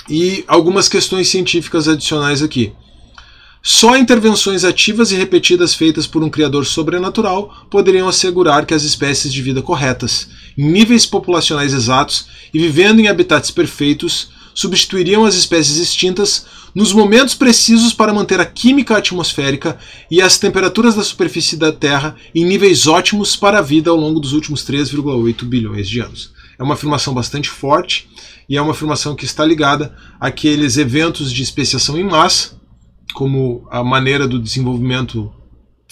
E 0.09 0.45
algumas 0.47 0.89
questões 0.89 1.29
científicas 1.29 1.89
adicionais 1.89 2.43
aqui. 2.43 2.73
Só 3.63 3.97
intervenções 3.97 4.63
ativas 4.63 5.11
e 5.11 5.17
repetidas 5.17 5.75
feitas 5.75 6.07
por 6.07 6.23
um 6.23 6.31
criador 6.31 6.65
sobrenatural 6.65 7.67
poderiam 7.69 8.07
assegurar 8.07 8.65
que 8.65 8.73
as 8.73 8.85
espécies 8.85 9.33
de 9.33 9.43
vida 9.43 9.61
corretas, 9.61 10.29
em 10.57 10.71
níveis 10.71 11.05
populacionais 11.05 11.73
exatos 11.73 12.29
e 12.55 12.59
vivendo 12.61 13.01
em 13.01 13.09
habitats 13.09 13.51
perfeitos, 13.51 14.29
substituiriam 14.55 15.25
as 15.25 15.35
espécies 15.35 15.79
extintas 15.79 16.47
nos 16.75 16.93
momentos 16.93 17.35
precisos 17.35 17.93
para 17.93 18.15
manter 18.15 18.39
a 18.39 18.47
química 18.47 18.97
atmosférica 18.97 19.79
e 20.11 20.23
as 20.23 20.39
temperaturas 20.39 20.95
da 20.95 21.03
superfície 21.03 21.57
da 21.57 21.73
Terra 21.73 22.15
em 22.35 22.45
níveis 22.45 22.87
ótimos 22.87 23.35
para 23.35 23.59
a 23.59 23.63
vida 23.63 23.91
ao 23.91 23.97
longo 23.97 24.21
dos 24.21 24.33
últimos 24.33 24.65
3,8 24.65 25.45
bilhões 25.45 25.89
de 25.89 26.01
anos. 26.01 26.36
É 26.59 26.63
uma 26.63 26.75
afirmação 26.75 27.13
bastante 27.13 27.49
forte 27.49 28.09
e 28.49 28.57
é 28.57 28.63
uma 28.63 28.73
afirmação 28.73 29.15
que 29.15 29.25
está 29.25 29.45
ligada 29.45 29.95
àqueles 30.21 30.77
eventos 30.77 31.33
de 31.33 31.43
especiação 31.43 31.99
em 31.99 32.05
massa, 32.05 32.61
como 33.15 33.67
a 33.71 33.83
maneira 33.83 34.27
do 34.27 34.39
desenvolvimento 34.39 35.33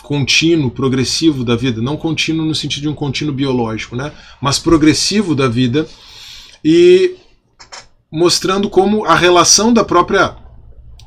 contínuo, 0.02 0.70
progressivo 0.70 1.44
da 1.44 1.56
vida, 1.56 1.80
não 1.80 1.96
contínuo 1.96 2.44
no 2.44 2.54
sentido 2.54 2.82
de 2.82 2.88
um 2.88 2.94
contínuo 2.94 3.34
biológico, 3.34 3.96
né? 3.96 4.12
mas 4.40 4.58
progressivo 4.58 5.34
da 5.34 5.48
vida, 5.48 5.88
e 6.62 7.16
mostrando 8.12 8.68
como 8.68 9.04
a 9.04 9.14
relação 9.14 9.72
da 9.72 9.82
própria 9.82 10.36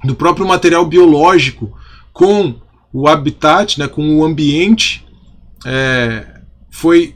do 0.03 0.13
próprio 0.13 0.47
material 0.47 0.85
biológico 0.85 1.75
com 2.13 2.55
o 2.93 3.07
habitat, 3.07 3.79
né, 3.79 3.87
com 3.87 4.17
o 4.17 4.23
ambiente, 4.23 5.05
é, 5.65 6.41
foi 6.69 7.15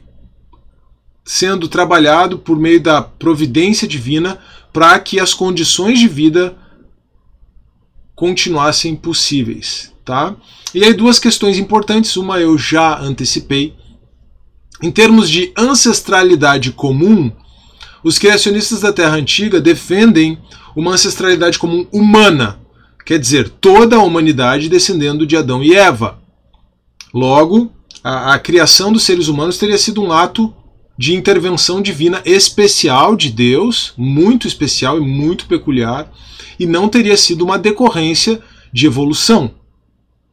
sendo 1.24 1.68
trabalhado 1.68 2.38
por 2.38 2.58
meio 2.58 2.80
da 2.80 3.00
providência 3.02 3.86
divina 3.86 4.38
para 4.72 4.98
que 4.98 5.20
as 5.20 5.34
condições 5.34 5.98
de 5.98 6.08
vida 6.08 6.56
continuassem 8.14 8.96
possíveis. 8.96 9.92
Tá? 10.04 10.34
E 10.74 10.84
aí, 10.84 10.92
duas 10.92 11.18
questões 11.18 11.58
importantes: 11.58 12.16
uma 12.16 12.40
eu 12.40 12.58
já 12.58 12.98
antecipei. 12.98 13.74
Em 14.82 14.90
termos 14.90 15.30
de 15.30 15.52
ancestralidade 15.56 16.72
comum, 16.72 17.30
os 18.02 18.18
criacionistas 18.18 18.80
da 18.80 18.92
Terra 18.92 19.14
Antiga 19.14 19.60
defendem 19.60 20.38
uma 20.74 20.92
ancestralidade 20.92 21.56
comum 21.56 21.86
humana, 21.92 22.60
Quer 23.04 23.18
dizer, 23.18 23.48
toda 23.48 23.96
a 23.96 24.02
humanidade 24.02 24.68
descendendo 24.68 25.26
de 25.26 25.36
Adão 25.36 25.62
e 25.62 25.74
Eva. 25.74 26.20
Logo, 27.12 27.72
a, 28.02 28.34
a 28.34 28.38
criação 28.38 28.92
dos 28.92 29.02
seres 29.02 29.28
humanos 29.28 29.58
teria 29.58 29.76
sido 29.76 30.02
um 30.02 30.12
ato 30.12 30.54
de 30.96 31.14
intervenção 31.14 31.80
divina 31.80 32.22
especial 32.24 33.16
de 33.16 33.30
Deus, 33.30 33.92
muito 33.96 34.46
especial 34.46 34.98
e 34.98 35.00
muito 35.00 35.46
peculiar, 35.46 36.12
e 36.58 36.66
não 36.66 36.88
teria 36.88 37.16
sido 37.16 37.44
uma 37.44 37.58
decorrência 37.58 38.40
de 38.72 38.86
evolução. 38.86 39.54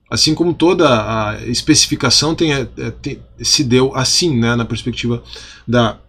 Assim 0.09 0.33
como 0.33 0.53
toda 0.53 0.87
a 0.89 1.47
especificação 1.47 2.33
tem, 2.33 2.53
é, 2.53 2.65
tem, 3.01 3.19
se 3.41 3.63
deu 3.63 3.95
assim, 3.95 4.35
né, 4.37 4.55
na 4.55 4.65
perspectiva 4.65 5.23
da, 5.67 5.99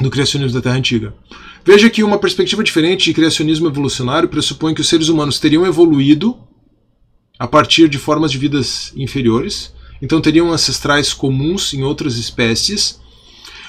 do 0.00 0.08
criacionismo 0.08 0.54
da 0.54 0.62
Terra 0.62 0.76
Antiga. 0.76 1.14
Veja 1.64 1.90
que 1.90 2.04
uma 2.04 2.18
perspectiva 2.18 2.62
diferente 2.62 3.06
de 3.06 3.14
criacionismo 3.14 3.66
evolucionário 3.66 4.28
pressupõe 4.28 4.74
que 4.74 4.80
os 4.80 4.88
seres 4.88 5.08
humanos 5.08 5.40
teriam 5.40 5.66
evoluído 5.66 6.38
a 7.38 7.46
partir 7.48 7.88
de 7.88 7.98
formas 7.98 8.30
de 8.30 8.38
vidas 8.38 8.92
inferiores, 8.96 9.72
então 10.00 10.20
teriam 10.20 10.52
ancestrais 10.52 11.12
comuns 11.12 11.74
em 11.74 11.82
outras 11.82 12.16
espécies, 12.16 13.00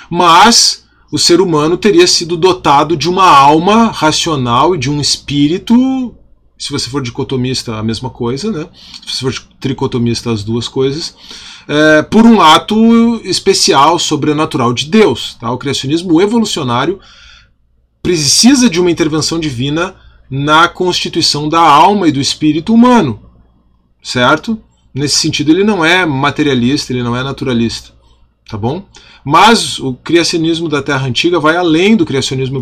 mas 0.10 0.86
o 1.12 1.18
ser 1.18 1.40
humano 1.40 1.78
teria 1.78 2.08
sido 2.08 2.36
dotado 2.36 2.98
de 2.98 3.10
uma 3.10 3.28
alma 3.28 3.92
racional 3.92 4.76
e 4.76 4.78
de 4.78 4.90
um 4.90 5.00
espírito. 5.00 6.16
Se 6.58 6.72
você 6.72 6.90
for 6.90 7.02
dicotomista, 7.02 7.76
a 7.76 7.84
mesma 7.84 8.10
coisa, 8.10 8.52
né? 8.52 8.68
Se 9.06 9.16
você 9.16 9.32
for 9.32 9.48
tricotomista, 9.60 10.32
as 10.32 10.44
duas 10.44 10.68
coisas. 10.68 11.16
É, 11.68 12.02
por 12.04 12.26
um 12.26 12.42
ato 12.42 13.22
especial, 13.24 13.98
sobrenatural 14.00 14.74
de 14.74 14.86
Deus. 14.86 15.36
Tá? 15.40 15.52
O 15.52 15.58
criacionismo 15.58 16.22
evolucionário 16.22 17.00
precisa 18.02 18.70
de 18.70 18.80
uma 18.80 18.92
intervenção 18.92 19.40
divina 19.40 19.96
na 20.30 20.68
constituição 20.68 21.48
da 21.50 21.60
alma 21.60 22.08
e 22.08 22.12
do 22.12 22.22
espírito 22.22 22.74
humano, 22.74 23.20
certo? 24.02 24.62
Nesse 24.94 25.16
sentido, 25.16 25.52
ele 25.52 25.64
não 25.64 25.84
é 25.84 26.06
materialista, 26.06 26.94
ele 26.94 27.04
não 27.04 27.16
é 27.16 27.24
naturalista, 27.24 27.94
tá 28.50 28.58
bom? 28.58 28.86
Mas 29.24 29.80
o 29.80 29.94
criacionismo 29.94 30.70
da 30.70 30.82
Terra 30.82 31.08
Antiga 31.08 31.40
vai 31.40 31.56
além 31.56 31.96
do 31.96 32.06
criacionismo 32.06 32.62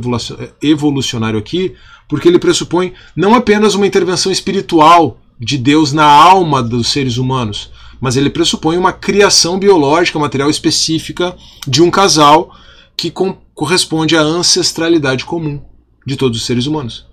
evolucionário 0.62 1.38
aqui, 1.38 1.76
porque 2.08 2.28
ele 2.28 2.40
pressupõe 2.40 2.94
não 3.16 3.34
apenas 3.36 3.76
uma 3.76 3.88
intervenção 3.88 4.32
espiritual 4.32 5.18
de 5.40 5.58
Deus 5.58 5.92
na 5.92 6.06
alma 6.06 6.64
dos 6.64 6.88
seres 6.90 7.18
humanos, 7.18 7.72
mas 8.00 8.16
ele 8.16 8.30
pressupõe 8.30 8.78
uma 8.78 8.94
criação 8.94 9.58
biológica, 9.58 10.20
material 10.20 10.50
específica 10.50 11.36
de 11.68 11.82
um 11.82 11.92
casal 11.92 12.56
que 12.96 13.12
corresponde 13.54 14.16
à 14.16 14.22
ancestralidade 14.22 15.26
comum 15.26 15.62
de 16.06 16.16
todos 16.16 16.38
os 16.38 16.46
seres 16.46 16.66
humanos. 16.66 17.06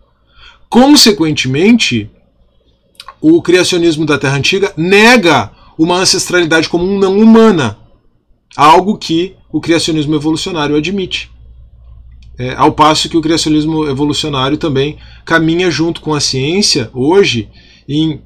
Consequentemente, 0.68 2.10
o 3.20 3.42
criacionismo 3.42 4.06
da 4.06 4.18
Terra 4.18 4.36
Antiga 4.36 4.72
nega 4.76 5.50
uma 5.76 5.96
ancestralidade 5.96 6.68
comum 6.68 6.98
não 6.98 7.18
humana, 7.18 7.78
algo 8.56 8.96
que 8.98 9.36
o 9.52 9.60
criacionismo 9.60 10.14
evolucionário 10.14 10.76
admite. 10.76 11.30
É, 12.38 12.54
ao 12.54 12.72
passo 12.72 13.08
que 13.08 13.16
o 13.16 13.20
criacionismo 13.20 13.86
evolucionário 13.86 14.56
também 14.56 14.98
caminha 15.24 15.70
junto 15.70 16.00
com 16.00 16.14
a 16.14 16.20
ciência 16.20 16.90
hoje 16.94 17.50
em 17.86 18.22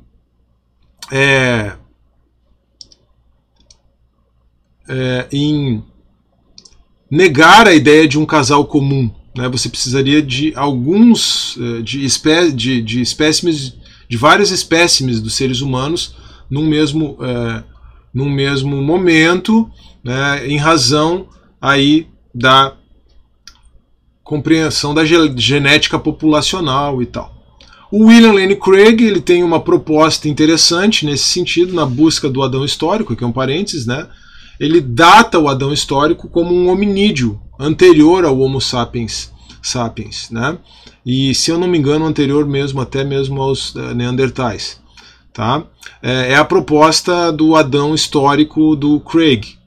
é, 1.10 1.72
é, 4.88 5.26
em 5.32 5.82
negar 7.10 7.66
a 7.66 7.74
ideia 7.74 8.06
de 8.06 8.18
um 8.18 8.26
casal 8.26 8.64
comum. 8.66 9.10
Né? 9.36 9.48
Você 9.48 9.68
precisaria 9.68 10.22
de 10.22 10.52
alguns 10.54 11.58
eh, 11.60 11.82
de, 11.82 12.04
espé 12.04 12.50
de, 12.50 12.80
de 12.82 13.00
espécimes, 13.00 13.74
de 14.08 14.16
vários 14.16 14.50
espécimes 14.50 15.20
dos 15.20 15.34
seres 15.34 15.60
humanos 15.60 16.14
num 16.48 16.66
mesmo, 16.66 17.16
é, 17.20 17.64
num 18.12 18.30
mesmo 18.30 18.80
momento, 18.82 19.70
né? 20.04 20.46
em 20.46 20.56
razão 20.56 21.28
aí 21.60 22.06
da 22.34 22.74
compreensão 24.22 24.94
da 24.94 25.04
genética 25.04 25.98
populacional 25.98 27.02
e 27.02 27.06
tal. 27.06 27.32
O 27.90 28.06
William 28.06 28.32
Lane 28.32 28.56
Craig 28.56 29.02
ele 29.02 29.20
tem 29.20 29.42
uma 29.42 29.60
proposta 29.60 30.28
interessante 30.28 31.06
nesse 31.06 31.24
sentido, 31.24 31.74
na 31.74 31.86
busca 31.86 32.28
do 32.28 32.42
Adão 32.42 32.64
histórico, 32.64 33.14
que 33.14 33.22
é 33.22 33.26
um 33.26 33.32
parênteses, 33.32 33.86
né? 33.86 34.08
ele 34.58 34.80
data 34.80 35.38
o 35.38 35.48
Adão 35.48 35.72
histórico 35.72 36.28
como 36.28 36.54
um 36.54 36.68
hominídeo 36.68 37.40
anterior 37.58 38.24
ao 38.24 38.38
Homo 38.38 38.60
sapiens 38.60 39.32
sapiens, 39.64 40.28
né? 40.30 40.58
E 41.06 41.34
se 41.34 41.50
eu 41.50 41.58
não 41.58 41.66
me 41.66 41.78
engano, 41.78 42.04
anterior 42.04 42.46
mesmo 42.46 42.80
até 42.80 43.02
mesmo 43.02 43.40
aos 43.40 43.74
uh, 43.74 43.94
Neandertais, 43.94 44.78
tá? 45.32 45.64
É, 46.02 46.32
é, 46.32 46.36
a 46.36 46.44
proposta 46.44 47.32
do 47.32 47.56
Adão 47.56 47.94
histórico 47.94 48.76
do 48.76 49.00
Craig, 49.00 49.58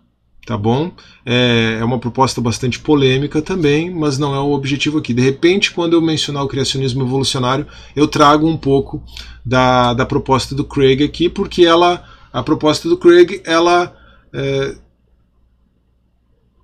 tá 0.48 0.58
bom? 0.58 0.94
É, 1.26 1.78
é 1.82 1.84
uma 1.84 2.00
proposta 2.00 2.40
bastante 2.40 2.80
polêmica 2.80 3.42
também, 3.42 3.92
mas 3.92 4.18
não 4.18 4.34
é 4.34 4.40
o 4.40 4.54
objetivo 4.54 4.98
aqui. 4.98 5.14
De 5.14 5.22
repente, 5.22 5.74
quando 5.74 5.92
eu 5.92 6.02
mencionar 6.02 6.42
o 6.42 6.48
criacionismo 6.48 7.04
evolucionário, 7.04 7.68
eu 7.94 8.08
trago 8.08 8.48
um 8.48 8.56
pouco 8.56 9.04
da, 9.46 9.94
da 9.94 10.06
proposta 10.06 10.56
do 10.56 10.64
Craig 10.64 11.04
aqui, 11.04 11.28
porque 11.28 11.66
ela, 11.66 12.02
a 12.32 12.42
proposta 12.42 12.88
do 12.88 12.96
Craig, 12.96 13.42
ela 13.46 13.94
é, 14.34 14.76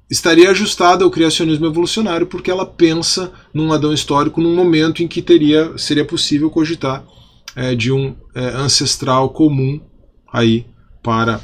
estaria 0.10 0.50
ajustada 0.50 1.04
ao 1.04 1.12
criacionismo 1.12 1.66
evolucionário, 1.66 2.26
porque 2.26 2.50
ela 2.50 2.66
pensa 2.66 3.34
num 3.54 3.74
Adão 3.74 3.92
histórico 3.92 4.40
num 4.40 4.56
momento 4.56 5.04
em 5.04 5.10
que 5.10 5.22
teria 5.22 5.78
seria 5.78 6.06
possível 6.06 6.50
cogitar 6.50 7.04
é, 7.54 7.76
de 7.76 7.92
um 7.92 8.16
é, 8.34 8.46
ancestral 8.46 9.32
comum 9.32 9.82
aí 10.32 10.66
para 11.04 11.42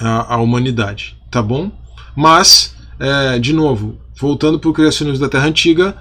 a, 0.00 0.34
a, 0.34 0.36
humanidade, 0.38 1.18
tá 1.32 1.42
bom? 1.42 1.72
Mas, 2.14 2.76
é, 3.00 3.38
de 3.38 3.52
novo, 3.52 3.96
voltando 4.20 4.60
para 4.60 4.70
o 4.70 4.72
criacionismo 4.72 5.18
da 5.18 5.28
Terra 5.28 5.46
Antiga, 5.46 5.96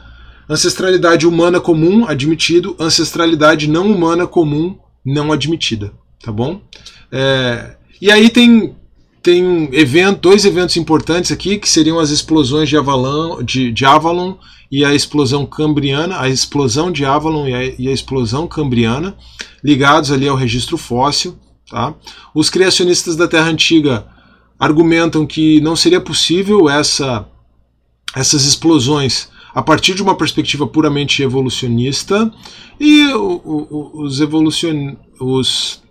ancestralidade 0.47 1.25
humana 1.25 1.59
comum 1.59 2.05
admitido, 2.05 2.75
ancestralidade 2.77 3.67
não 3.67 3.89
humana 3.89 4.27
comum 4.27 4.77
não 5.03 5.31
admitida, 5.31 5.93
tá 6.21 6.31
bom? 6.31 6.61
É, 7.11 7.77
e 7.99 8.11
aí 8.11 8.29
tem 8.29 8.75
tem 9.23 9.69
evento, 9.71 10.19
dois 10.19 10.45
eventos 10.45 10.75
importantes 10.77 11.31
aqui, 11.31 11.59
que 11.59 11.69
seriam 11.69 11.99
as 11.99 12.09
explosões 12.09 12.67
de 12.67 12.75
Avalon, 12.75 13.43
de, 13.43 13.71
de 13.71 13.85
Avalon 13.85 14.33
e 14.71 14.83
a 14.83 14.95
explosão 14.95 15.45
cambriana, 15.45 16.19
a 16.19 16.27
explosão 16.27 16.91
de 16.91 17.05
Avalon 17.05 17.47
e 17.47 17.53
a, 17.53 17.63
e 17.63 17.87
a, 17.87 17.91
explosão 17.91 18.47
cambriana, 18.47 19.15
ligados 19.63 20.11
ali 20.11 20.27
ao 20.27 20.35
registro 20.35 20.75
fóssil. 20.75 21.37
Tá? 21.69 21.93
Os 22.33 22.49
criacionistas 22.49 23.15
da 23.15 23.27
Terra 23.27 23.49
Antiga 23.49 24.07
argumentam 24.61 25.25
que 25.25 25.59
não 25.59 25.75
seria 25.75 25.99
possível 25.99 26.69
essa, 26.69 27.27
essas 28.15 28.45
explosões 28.45 29.27
a 29.55 29.61
partir 29.63 29.95
de 29.95 30.03
uma 30.03 30.15
perspectiva 30.15 30.67
puramente 30.67 31.23
evolucionista 31.23 32.31
e 32.79 33.07
os 33.11 34.21
evolucion, 34.21 34.95
os 35.19 35.81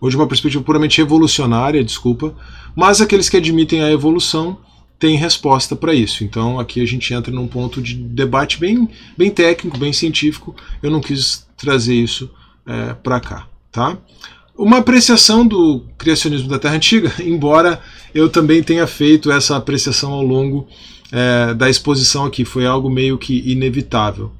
ou 0.00 0.08
de 0.08 0.16
uma 0.16 0.28
perspectiva 0.28 0.62
puramente 0.62 1.00
evolucionária, 1.00 1.82
desculpa, 1.82 2.36
mas 2.76 3.00
aqueles 3.00 3.28
que 3.28 3.36
admitem 3.36 3.82
a 3.82 3.90
evolução 3.90 4.58
têm 4.98 5.16
resposta 5.16 5.74
para 5.74 5.92
isso. 5.92 6.22
Então 6.22 6.60
aqui 6.60 6.80
a 6.80 6.86
gente 6.86 7.12
entra 7.12 7.32
num 7.32 7.48
ponto 7.48 7.82
de 7.82 7.94
debate 7.94 8.60
bem, 8.60 8.88
bem 9.18 9.30
técnico, 9.30 9.76
bem 9.76 9.92
científico. 9.92 10.54
Eu 10.80 10.90
não 10.90 11.00
quis 11.00 11.46
trazer 11.56 11.94
isso 11.94 12.30
é, 12.64 12.94
para 12.94 13.18
cá, 13.18 13.48
tá? 13.72 13.98
Uma 14.56 14.78
apreciação 14.78 15.44
do 15.46 15.84
criacionismo 15.98 16.48
da 16.48 16.58
Terra 16.58 16.76
Antiga, 16.76 17.12
embora 17.22 17.80
eu 18.14 18.28
também 18.28 18.62
tenha 18.62 18.86
feito 18.86 19.30
essa 19.30 19.56
apreciação 19.56 20.12
ao 20.12 20.22
longo 20.22 20.68
é, 21.10 21.52
da 21.54 21.68
exposição 21.68 22.24
aqui, 22.24 22.44
foi 22.44 22.64
algo 22.64 22.88
meio 22.88 23.18
que 23.18 23.42
inevitável. 23.50 24.30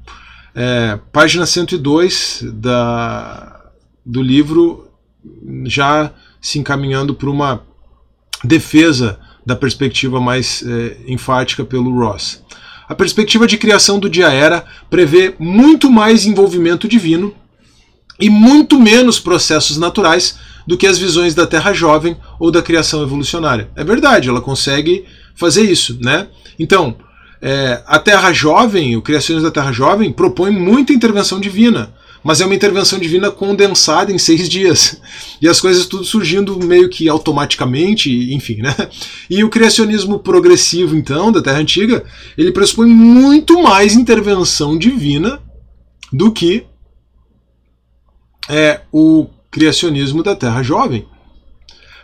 É, 0.55 0.97
página 1.11 1.45
102 1.45 2.45
da, 2.53 3.71
do 4.05 4.21
livro, 4.21 4.87
já 5.65 6.13
se 6.41 6.59
encaminhando 6.59 7.13
para 7.13 7.29
uma 7.29 7.61
defesa 8.41 9.19
da 9.45 9.55
perspectiva 9.55 10.21
mais 10.21 10.63
é, 10.65 10.97
enfática 11.07 11.65
pelo 11.65 11.93
Ross. 11.93 12.41
A 12.87 12.95
perspectiva 12.95 13.45
de 13.45 13.57
criação 13.57 13.99
do 13.99 14.09
dia 14.09 14.31
era 14.31 14.63
prevê 14.89 15.35
muito 15.37 15.89
mais 15.89 16.25
envolvimento 16.25 16.87
divino 16.87 17.33
e 18.19 18.29
muito 18.29 18.79
menos 18.79 19.19
processos 19.19 19.77
naturais 19.77 20.37
do 20.65 20.77
que 20.77 20.87
as 20.87 20.97
visões 20.97 21.35
da 21.35 21.45
Terra 21.45 21.73
jovem 21.73 22.17
ou 22.39 22.49
da 22.49 22.61
criação 22.61 23.03
evolucionária. 23.03 23.69
É 23.75 23.83
verdade, 23.83 24.29
ela 24.29 24.41
consegue 24.41 25.05
fazer 25.35 25.63
isso, 25.63 25.97
né? 26.01 26.27
Então, 26.57 26.95
é, 27.41 27.83
a 27.85 27.99
Terra 27.99 28.31
jovem, 28.31 28.95
o 28.95 29.01
criacionismo 29.01 29.49
da 29.49 29.53
Terra 29.53 29.71
jovem 29.71 30.11
propõe 30.11 30.51
muita 30.51 30.93
intervenção 30.93 31.39
divina 31.39 31.93
mas 32.25 32.41
é 32.41 32.45
uma 32.45 32.55
intervenção 32.55 32.97
divina 32.97 33.29
condensada 33.29 34.11
em 34.11 34.17
seis 34.17 34.49
dias. 34.49 34.99
E 35.41 35.49
as 35.49 35.59
coisas 35.59 35.85
tudo 35.85 36.05
surgindo 36.05 36.57
meio 36.65 36.89
que 36.89 37.09
automaticamente, 37.09 38.33
enfim, 38.33 38.61
né? 38.61 38.73
E 39.29 39.43
o 39.43 39.49
criacionismo 39.49 40.17
progressivo, 40.17 40.95
então, 40.95 41.31
da 41.31 41.41
Terra 41.41 41.59
Antiga, 41.59 42.03
ele 42.37 42.53
pressupõe 42.53 42.87
muito 42.87 43.61
mais 43.61 43.93
intervenção 43.93 44.77
divina 44.77 45.39
do 46.11 46.31
que 46.31 46.65
é, 48.49 48.81
o 48.91 49.27
criacionismo 49.51 50.21
da 50.21 50.35
Terra 50.35 50.61
Jovem. 50.61 51.05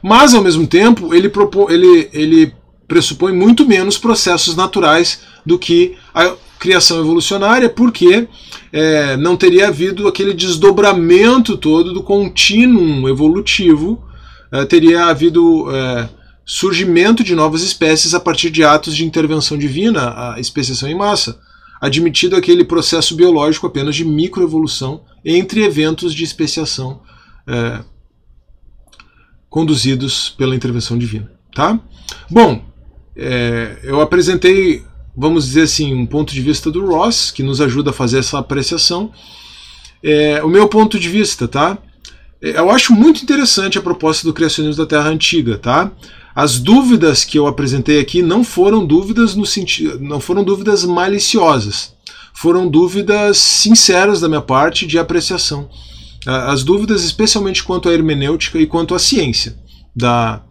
Mas, 0.02 0.34
ao 0.34 0.42
mesmo 0.42 0.66
tempo, 0.66 1.14
ele, 1.14 1.30
propô, 1.30 1.70
ele, 1.70 2.10
ele 2.12 2.54
pressupõe 2.88 3.34
muito 3.34 3.68
menos 3.68 3.98
processos 3.98 4.56
naturais 4.56 5.22
do 5.46 5.60
que 5.60 5.96
a 6.14 6.34
criação 6.60 7.00
evolucionária, 7.00 7.70
porque 7.70 8.28
é, 8.72 9.18
não 9.18 9.36
teria 9.36 9.68
havido 9.68 10.08
aquele 10.08 10.34
desdobramento 10.34 11.58
todo 11.58 11.94
do 11.94 12.04
contínuo 12.04 13.10
evolutivo, 13.10 14.04
é, 14.52 14.66
teria 14.66 15.06
havido 15.06 15.72
é, 15.72 16.10
surgimento 16.46 17.24
de 17.24 17.36
novas 17.36 17.64
espécies 17.64 18.14
a 18.14 18.20
partir 18.20 18.50
de 18.50 18.64
atos 18.64 18.96
de 18.96 19.06
intervenção 19.06 19.58
divina, 19.58 20.34
a 20.34 20.40
especiação 20.40 20.90
em 20.90 20.96
massa, 20.96 21.40
admitido 21.80 22.36
aquele 22.36 22.64
processo 22.64 23.16
biológico 23.16 23.68
apenas 23.68 23.96
de 23.96 24.06
microevolução 24.06 25.02
entre 25.24 25.64
eventos 25.64 26.14
de 26.14 26.24
especiação 26.24 27.02
é, 27.48 27.84
conduzidos 29.50 30.30
pela 30.30 30.56
intervenção 30.56 30.98
divina. 30.98 31.32
Tá? 31.54 31.80
Bom, 32.30 32.64
é, 33.16 33.80
eu 33.84 34.02
apresentei 34.02 34.86
vamos 35.16 35.46
dizer 35.46 35.64
assim, 35.64 35.94
um 35.94 36.06
ponto 36.06 36.34
de 36.34 36.42
vista 36.42 36.72
do 36.72 36.86
Ross, 36.86 37.32
que 37.32 37.44
nos 37.44 37.62
ajuda 37.62 37.92
a 37.92 37.94
fazer 37.94 38.20
essa 38.20 38.40
apreciação. 38.40 39.12
É, 40.04 40.44
o 40.44 40.50
meu 40.50 40.68
ponto 40.68 41.00
de 41.00 41.10
vista, 41.10 41.48
tá? 41.48 41.78
É, 42.42 42.58
eu 42.58 42.72
acho 42.72 42.94
muito 42.94 43.22
interessante 43.22 43.78
a 43.78 43.82
proposta 43.82 44.26
do 44.26 44.34
criacionismo 44.34 44.84
da 44.84 44.90
Terra 44.90 45.10
Antiga, 45.10 45.58
tá? 45.58 45.92
As 46.34 46.60
dúvidas 46.60 47.26
que 47.26 47.38
eu 47.38 47.46
apresentei 47.46 48.00
aqui 48.00 48.22
não 48.22 48.44
foram 48.44 48.86
dúvidas 48.86 49.36
no 49.36 49.46
sentido, 49.46 50.00
não 50.00 50.20
foram 50.20 50.44
dúvidas 50.44 50.86
maliciosas, 50.86 51.94
foram 52.34 52.68
dúvidas 52.68 53.38
sinceras 53.38 54.22
da 54.22 54.28
minha 54.28 54.42
parte 54.42 54.86
de 54.86 54.98
apreciação. 54.98 55.70
As 56.26 56.64
dúvidas, 56.64 57.04
especialmente 57.04 57.64
quanto 57.64 57.90
à 57.90 57.94
hermenêutica 57.94 58.60
e 58.60 58.68
quanto 58.68 58.94
à 58.94 59.00
ciência 59.00 59.58
da, 59.96 60.42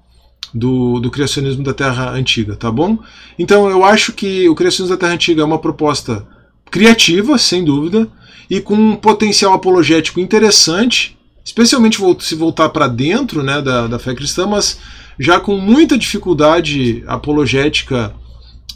do, 0.52 0.98
do 1.00 1.10
criacionismo 1.10 1.62
da 1.62 1.72
Terra 1.72 2.10
Antiga, 2.10 2.56
tá 2.56 2.70
bom? 2.70 2.98
Então 3.38 3.68
eu 3.70 3.84
acho 3.84 4.12
que 4.12 4.48
o 4.48 4.54
criacionismo 4.54 4.96
da 4.96 5.00
Terra 5.00 5.14
Antiga 5.14 5.42
é 5.42 5.44
uma 5.44 5.58
proposta 5.58 6.26
criativa, 6.70 7.38
sem 7.38 7.64
dúvida, 7.64 8.08
e 8.48 8.60
com 8.60 8.74
um 8.74 8.96
potencial 8.96 9.52
apologético 9.52 10.18
interessante, 10.18 11.16
especialmente 11.44 11.98
se 12.20 12.34
voltar 12.34 12.68
para 12.70 12.88
dentro 12.88 13.42
né, 13.42 13.62
da, 13.62 13.86
da 13.86 13.98
fé 13.98 14.14
cristã, 14.14 14.46
mas 14.46 14.78
já 15.18 15.38
com 15.38 15.56
muita 15.56 15.96
dificuldade 15.96 17.04
apologética 17.06 18.12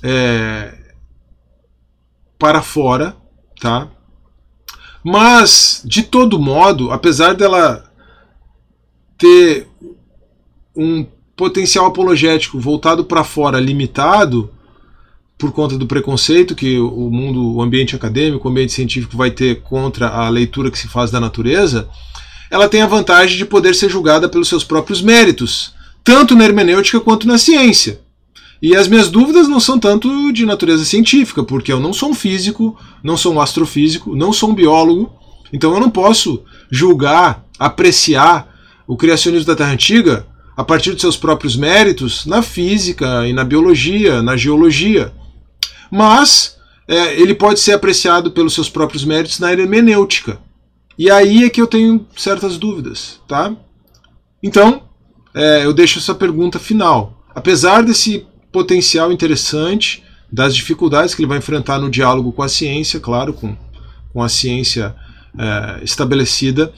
é, 0.03 0.75
para 2.39 2.63
fora, 2.63 3.17
tá? 3.61 3.89
Mas, 5.03 5.83
de 5.85 6.03
todo 6.03 6.39
modo, 6.39 6.91
apesar 6.91 7.35
dela 7.35 7.85
ter 9.19 9.69
um 10.75 11.07
potencial 11.37 11.87
apologético 11.87 12.59
voltado 12.59 13.05
para 13.05 13.25
fora 13.25 13.61
limitado 13.61 14.51
por 15.37 15.53
conta 15.53 15.77
do 15.77 15.87
preconceito 15.87 16.55
que 16.55 16.79
o 16.79 17.11
mundo, 17.11 17.55
o 17.55 17.61
ambiente 17.61 17.95
acadêmico, 17.95 18.47
o 18.47 18.51
ambiente 18.51 18.73
científico 18.73 19.17
vai 19.17 19.31
ter 19.31 19.63
contra 19.63 20.09
a 20.09 20.29
leitura 20.29 20.71
que 20.71 20.79
se 20.79 20.89
faz 20.89 21.11
da 21.11 21.21
natureza, 21.21 21.89
ela 22.51 22.69
tem 22.69 22.83
a 22.83 22.87
vantagem 22.87 23.37
de 23.37 23.45
poder 23.45 23.75
ser 23.75 23.91
julgada 23.91 24.29
pelos 24.29 24.49
seus 24.49 24.63
próprios 24.63 25.03
méritos, 25.03 25.75
tanto 26.05 26.37
na 26.37 26.45
hermenêutica 26.45 27.01
quanto 27.01 27.27
na 27.27 27.37
ciência. 27.37 28.01
E 28.63 28.75
as 28.75 28.89
minhas 28.89 29.11
dúvidas 29.11 29.49
não 29.49 29.61
são 29.61 29.79
tanto 29.79 30.33
de 30.33 30.47
natureza 30.47 30.85
científica, 30.85 31.43
porque 31.43 31.73
eu 31.73 31.81
não 31.81 31.93
sou 31.93 32.11
um 32.11 32.15
físico, 32.15 32.79
não 33.03 33.17
sou 33.17 33.35
um 33.35 33.41
astrofísico, 33.41 34.17
não 34.17 34.33
sou 34.33 34.51
um 34.51 34.55
biólogo, 34.55 35.13
então 35.53 35.73
eu 35.75 35.81
não 35.81 35.91
posso 35.91 36.43
julgar, 36.71 37.45
apreciar 37.59 38.49
o 38.87 38.97
criacionismo 38.97 39.47
da 39.47 39.57
Terra 39.57 39.73
Antiga 39.73 40.27
a 40.57 40.65
partir 40.65 40.95
de 40.95 41.01
seus 41.01 41.17
próprios 41.17 41.57
méritos 41.57 42.27
na 42.27 42.43
física 42.43 43.27
e 43.27 43.33
na 43.33 43.45
biologia, 43.45 44.23
na 44.23 44.37
geologia. 44.37 45.13
Mas 45.91 46.57
é, 46.87 47.21
ele 47.21 47.35
pode 47.35 47.61
ser 47.61 47.73
apreciado 47.73 48.31
pelos 48.31 48.55
seus 48.55 48.69
próprios 48.69 49.05
méritos 49.05 49.39
na 49.39 49.53
hermenêutica. 49.53 50.39
E 50.97 51.11
aí 51.11 51.45
é 51.45 51.51
que 51.51 51.61
eu 51.61 51.67
tenho 51.67 52.07
certas 52.17 52.57
dúvidas, 52.57 53.21
tá? 53.27 53.55
Então, 54.43 54.83
é, 55.35 55.65
eu 55.65 55.73
deixo 55.73 55.99
essa 55.99 56.15
pergunta 56.15 56.59
final. 56.59 57.25
Apesar 57.35 57.83
desse 57.83 58.27
potencial 58.55 59.11
interessante, 59.11 60.05
das 60.31 60.55
dificuldades 60.55 61.13
que 61.13 61.23
ele 61.23 61.29
vai 61.29 61.39
enfrentar 61.39 61.81
no 61.81 61.91
diálogo 61.91 62.31
com 62.31 62.43
a 62.43 62.49
ciência, 62.49 63.01
claro, 63.01 63.35
com, 63.35 63.57
com 64.13 64.23
a 64.23 64.29
ciência 64.29 64.95
é, 65.37 65.83
estabelecida, 65.83 66.73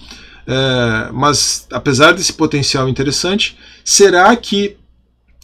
é, 0.47 1.11
mas 1.13 1.67
apesar 1.71 2.13
desse 2.13 2.33
potencial 2.33 2.89
interessante, 2.89 3.59
será 3.85 4.35
que 4.35 4.79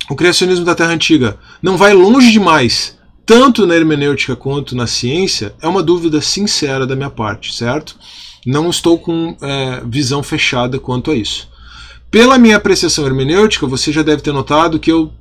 o 0.08 0.16
criacionismo 0.16 0.64
da 0.64 0.74
Terra 0.74 0.92
Antiga 0.92 1.36
não 1.62 1.76
vai 1.76 1.92
longe 1.92 2.32
demais, 2.32 2.96
tanto 3.26 3.66
na 3.66 3.76
hermenêutica 3.76 4.34
quanto 4.34 4.74
na 4.74 4.86
ciência? 4.86 5.54
É 5.60 5.68
uma 5.68 5.82
dúvida 5.82 6.22
sincera 6.22 6.86
da 6.86 6.96
minha 6.96 7.10
parte, 7.10 7.54
certo? 7.54 7.96
Não 8.46 8.70
estou 8.70 8.98
com 8.98 9.36
é, 9.42 9.82
visão 9.86 10.22
fechada 10.22 10.78
quanto 10.78 11.10
a 11.10 11.14
isso. 11.14 11.52
Pela 12.10 12.38
minha 12.38 12.56
apreciação 12.56 13.06
hermenêutica, 13.06 13.66
você 13.66 13.92
já 13.92 14.02
deve 14.02 14.22
ter 14.22 14.32
notado 14.32 14.78
que 14.78 14.90
eu 14.90 15.12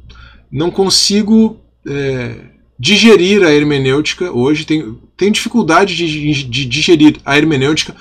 não 0.52 0.70
consigo 0.70 1.58
é, 1.88 2.36
digerir 2.78 3.44
a 3.44 3.52
hermenêutica 3.52 4.32
hoje, 4.32 4.66
tenho, 4.66 5.00
tenho 5.16 5.32
dificuldade 5.32 5.96
de, 5.96 6.44
de 6.44 6.66
digerir 6.66 7.20
a 7.24 7.38
hermenêutica 7.38 7.96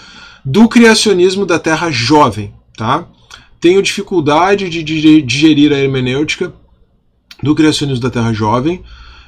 do 0.44 0.68
criacionismo 0.68 1.44
da 1.44 1.58
Terra 1.58 1.90
jovem, 1.90 2.52
tá? 2.76 3.06
Tenho 3.60 3.82
dificuldade 3.82 4.70
de 4.70 4.82
digerir 5.22 5.70
a 5.72 5.78
hermenêutica 5.78 6.52
do 7.42 7.54
criacionismo 7.54 8.02
da 8.02 8.10
Terra 8.10 8.32
jovem. 8.32 8.82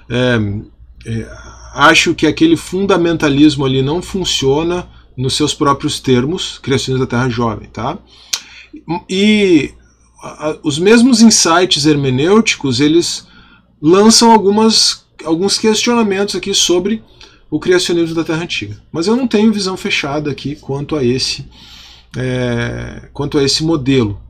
É, 0.09 0.39
é, 1.07 1.29
acho 1.75 2.15
que 2.15 2.27
aquele 2.27 2.57
fundamentalismo 2.57 3.65
ali 3.65 3.83
não 3.83 4.01
funciona 4.01 4.89
nos 5.15 5.37
seus 5.37 5.53
próprios 5.53 6.01
termos, 6.01 6.59
criacionismo 6.59 7.07
da 7.07 7.11
Terra 7.11 7.29
jovem, 7.29 7.69
tá? 7.69 7.99
E 9.09 9.75
a, 10.23 10.59
os 10.63 10.79
mesmos 10.79 11.21
insights 11.21 11.85
hermenêuticos, 11.85 12.81
eles 12.81 13.27
lançam 13.81 14.31
algumas, 14.31 15.05
alguns 15.25 15.59
questionamentos 15.59 16.37
aqui 16.37 16.55
sobre 16.55 17.03
o 17.51 17.59
criacionismo 17.59 18.15
da 18.15 18.25
Terra 18.25 18.45
Antiga. 18.45 18.81
Mas 18.93 19.07
eu 19.07 19.17
não 19.17 19.27
tenho 19.27 19.53
visão 19.53 19.77
fechada 19.77 20.31
aqui 20.31 20.57
quanto 20.57 20.95
a 20.97 21.05
esse, 21.05 21.47
é, 22.17 23.09
quanto 23.13 23.37
a 23.37 23.43
esse 23.43 23.65
modelo. 23.65 24.21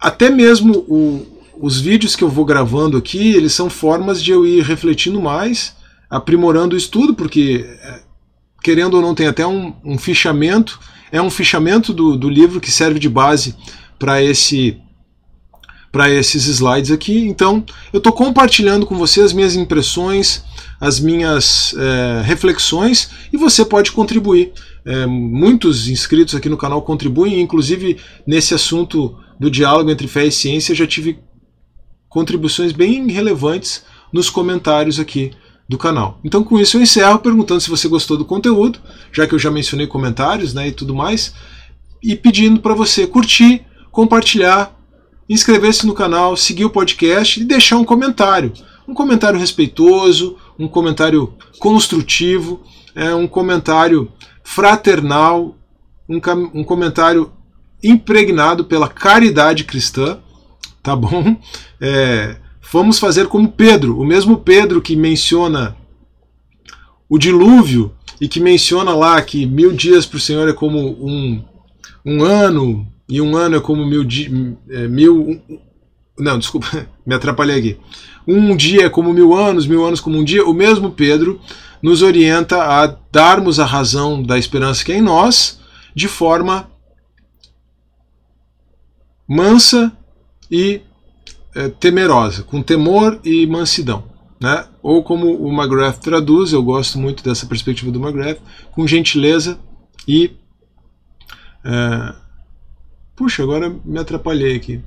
Até 0.00 0.28
mesmo 0.28 0.84
o, 0.88 1.26
os 1.60 1.80
vídeos 1.80 2.14
que 2.14 2.22
eu 2.22 2.28
vou 2.28 2.44
gravando 2.44 2.96
aqui, 2.96 3.34
eles 3.34 3.52
são 3.52 3.70
formas 3.70 4.22
de 4.22 4.32
eu 4.32 4.44
ir 4.44 4.62
refletindo 4.62 5.20
mais, 5.20 5.74
aprimorando 6.10 6.74
o 6.74 6.78
estudo, 6.78 7.14
porque 7.14 7.64
é, 7.66 8.02
querendo 8.62 8.94
ou 8.94 9.02
não 9.02 9.14
tem 9.14 9.28
até 9.28 9.46
um, 9.46 9.74
um 9.84 9.96
fichamento, 9.96 10.78
é 11.10 11.20
um 11.20 11.30
fichamento 11.30 11.92
do, 11.92 12.16
do 12.16 12.28
livro 12.28 12.60
que 12.60 12.70
serve 12.70 12.98
de 12.98 13.08
base 13.08 13.54
para 13.98 14.22
esse 14.22 14.80
para 15.90 16.10
esses 16.10 16.46
slides 16.46 16.90
aqui. 16.90 17.26
Então, 17.26 17.64
eu 17.92 17.98
estou 17.98 18.12
compartilhando 18.12 18.84
com 18.84 18.94
você 18.94 19.22
as 19.22 19.32
minhas 19.32 19.56
impressões, 19.56 20.44
as 20.78 21.00
minhas 21.00 21.74
é, 21.78 22.22
reflexões 22.22 23.10
e 23.32 23.38
você 23.38 23.64
pode 23.64 23.90
contribuir. 23.92 24.52
É, 24.84 25.06
muitos 25.06 25.88
inscritos 25.88 26.34
aqui 26.34 26.48
no 26.48 26.58
canal 26.58 26.82
contribuem, 26.82 27.40
inclusive 27.40 27.96
nesse 28.26 28.54
assunto 28.54 29.16
do 29.40 29.50
diálogo 29.50 29.90
entre 29.90 30.06
fé 30.06 30.26
e 30.26 30.30
ciência, 30.30 30.74
já 30.74 30.86
tive 30.86 31.18
contribuições 32.08 32.72
bem 32.72 33.10
relevantes 33.10 33.82
nos 34.12 34.28
comentários 34.28 35.00
aqui 35.00 35.32
do 35.68 35.76
canal. 35.76 36.18
Então 36.24 36.42
com 36.42 36.58
isso 36.58 36.76
eu 36.76 36.82
encerro 36.82 37.18
perguntando 37.18 37.60
se 37.60 37.68
você 37.68 37.86
gostou 37.88 38.16
do 38.16 38.24
conteúdo, 38.24 38.80
já 39.12 39.26
que 39.26 39.34
eu 39.34 39.38
já 39.38 39.50
mencionei 39.50 39.86
comentários 39.86 40.54
né, 40.54 40.68
e 40.68 40.72
tudo 40.72 40.94
mais, 40.94 41.34
e 42.02 42.16
pedindo 42.16 42.60
para 42.60 42.74
você 42.74 43.06
curtir, 43.06 43.66
compartilhar, 43.90 44.74
inscrever-se 45.28 45.86
no 45.86 45.92
canal, 45.92 46.36
seguir 46.36 46.64
o 46.64 46.70
podcast 46.70 47.40
e 47.40 47.44
deixar 47.44 47.76
um 47.76 47.84
comentário. 47.84 48.52
Um 48.86 48.94
comentário 48.94 49.38
respeitoso, 49.38 50.38
um 50.58 50.66
comentário 50.66 51.34
construtivo, 51.58 52.62
é, 52.94 53.14
um 53.14 53.28
comentário 53.28 54.10
fraternal, 54.42 55.54
um, 56.08 56.18
um 56.54 56.64
comentário 56.64 57.30
impregnado 57.84 58.64
pela 58.64 58.88
caridade 58.88 59.64
cristã, 59.64 60.18
tá 60.82 60.96
bom? 60.96 61.36
É, 61.80 62.34
vamos 62.72 62.98
fazer 62.98 63.26
como 63.28 63.50
Pedro, 63.50 63.98
o 63.98 64.04
mesmo 64.04 64.38
Pedro 64.38 64.80
que 64.80 64.96
menciona 64.96 65.76
o 67.08 67.18
dilúvio 67.18 67.92
e 68.20 68.28
que 68.28 68.40
menciona 68.40 68.94
lá 68.94 69.20
que 69.22 69.46
mil 69.46 69.72
dias 69.72 70.04
para 70.04 70.16
o 70.16 70.20
Senhor 70.20 70.48
é 70.48 70.52
como 70.52 70.78
um, 70.78 71.42
um 72.04 72.22
ano, 72.22 72.86
e 73.08 73.20
um 73.20 73.36
ano 73.36 73.56
é 73.56 73.60
como 73.60 73.86
mil, 73.86 74.06
é, 74.70 74.86
mil 74.88 75.42
um, 75.48 75.58
não, 76.18 76.38
desculpa, 76.38 76.86
me 77.06 77.14
atrapalhei 77.14 77.58
aqui. 77.58 77.78
Um 78.26 78.54
dia 78.56 78.86
é 78.86 78.90
como 78.90 79.12
mil 79.12 79.34
anos, 79.34 79.66
mil 79.66 79.84
anos 79.86 80.00
como 80.00 80.18
um 80.18 80.24
dia, 80.24 80.44
o 80.44 80.52
mesmo 80.52 80.90
Pedro 80.90 81.40
nos 81.80 82.02
orienta 82.02 82.62
a 82.62 82.86
darmos 83.10 83.60
a 83.60 83.64
razão 83.64 84.22
da 84.22 84.36
esperança 84.36 84.84
que 84.84 84.92
é 84.92 84.96
em 84.96 85.00
nós 85.00 85.60
de 85.94 86.08
forma 86.08 86.68
mansa 89.26 89.92
e 90.50 90.82
é, 91.58 91.68
temerosa, 91.68 92.44
com 92.44 92.62
temor 92.62 93.18
e 93.24 93.46
mansidão. 93.46 94.04
Né? 94.40 94.64
Ou 94.80 95.02
como 95.02 95.26
o 95.26 95.52
McGrath 95.52 95.98
traduz, 95.98 96.52
eu 96.52 96.62
gosto 96.62 96.98
muito 96.98 97.24
dessa 97.24 97.46
perspectiva 97.46 97.90
do 97.90 98.00
McGrath, 98.00 98.38
com 98.70 98.86
gentileza 98.86 99.58
e. 100.06 100.30
É, 101.64 102.14
puxa, 103.16 103.42
agora 103.42 103.74
me 103.84 103.98
atrapalhei 103.98 104.54
aqui 104.54 104.80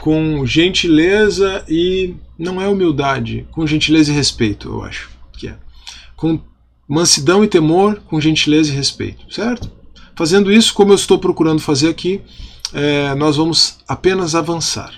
com 0.00 0.46
gentileza 0.46 1.62
e 1.68 2.14
não 2.38 2.58
é 2.58 2.66
humildade, 2.66 3.46
com 3.52 3.66
gentileza 3.66 4.10
e 4.10 4.14
respeito, 4.14 4.68
eu 4.68 4.82
acho 4.82 5.10
que 5.34 5.48
é. 5.48 5.58
Com 6.16 6.40
mansidão 6.88 7.44
e 7.44 7.48
temor, 7.48 8.00
com 8.06 8.18
gentileza 8.18 8.72
e 8.72 8.74
respeito, 8.74 9.32
certo? 9.32 9.70
Fazendo 10.16 10.50
isso, 10.50 10.72
como 10.72 10.92
eu 10.92 10.96
estou 10.96 11.18
procurando 11.18 11.60
fazer 11.60 11.90
aqui, 11.90 12.22
é, 12.72 13.14
nós 13.14 13.36
vamos 13.36 13.78
apenas 13.86 14.34
avançar. 14.34 14.92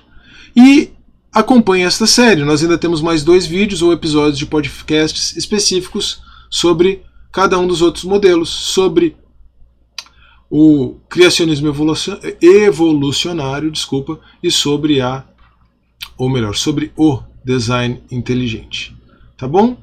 E 0.55 0.91
acompanhe 1.33 1.85
esta 1.85 2.07
série. 2.07 2.45
Nós 2.45 2.63
ainda 2.63 2.77
temos 2.77 3.01
mais 3.01 3.25
dois 3.25 3.47
vídeos 3.47 3.83
ou 3.83 3.93
episódios 3.93 4.39
de 4.39 4.47
podcasts 4.47 5.37
específicos 5.37 6.21
sobre 6.51 7.03
cada 7.33 7.59
um 7.59 7.67
dos 7.67 7.81
outros 7.81 8.05
modelos, 8.05 8.51
sobre 8.51 9.17
o 10.51 10.97
criacionismo 11.09 11.75
evolucionário, 12.43 13.71
desculpa, 13.71 14.21
e 14.43 14.51
sobre 14.51 15.01
a, 15.01 15.25
ou 16.19 16.29
melhor, 16.29 16.55
sobre 16.55 16.93
o 16.95 17.23
design 17.43 18.03
inteligente. 18.11 18.95
Tá 19.39 19.49
bom? 19.49 19.79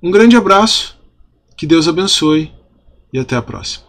Um 0.00 0.12
grande 0.12 0.36
abraço, 0.36 0.96
que 1.56 1.66
Deus 1.66 1.88
abençoe 1.88 2.52
e 3.12 3.18
até 3.18 3.34
a 3.34 3.42
próxima. 3.42 3.85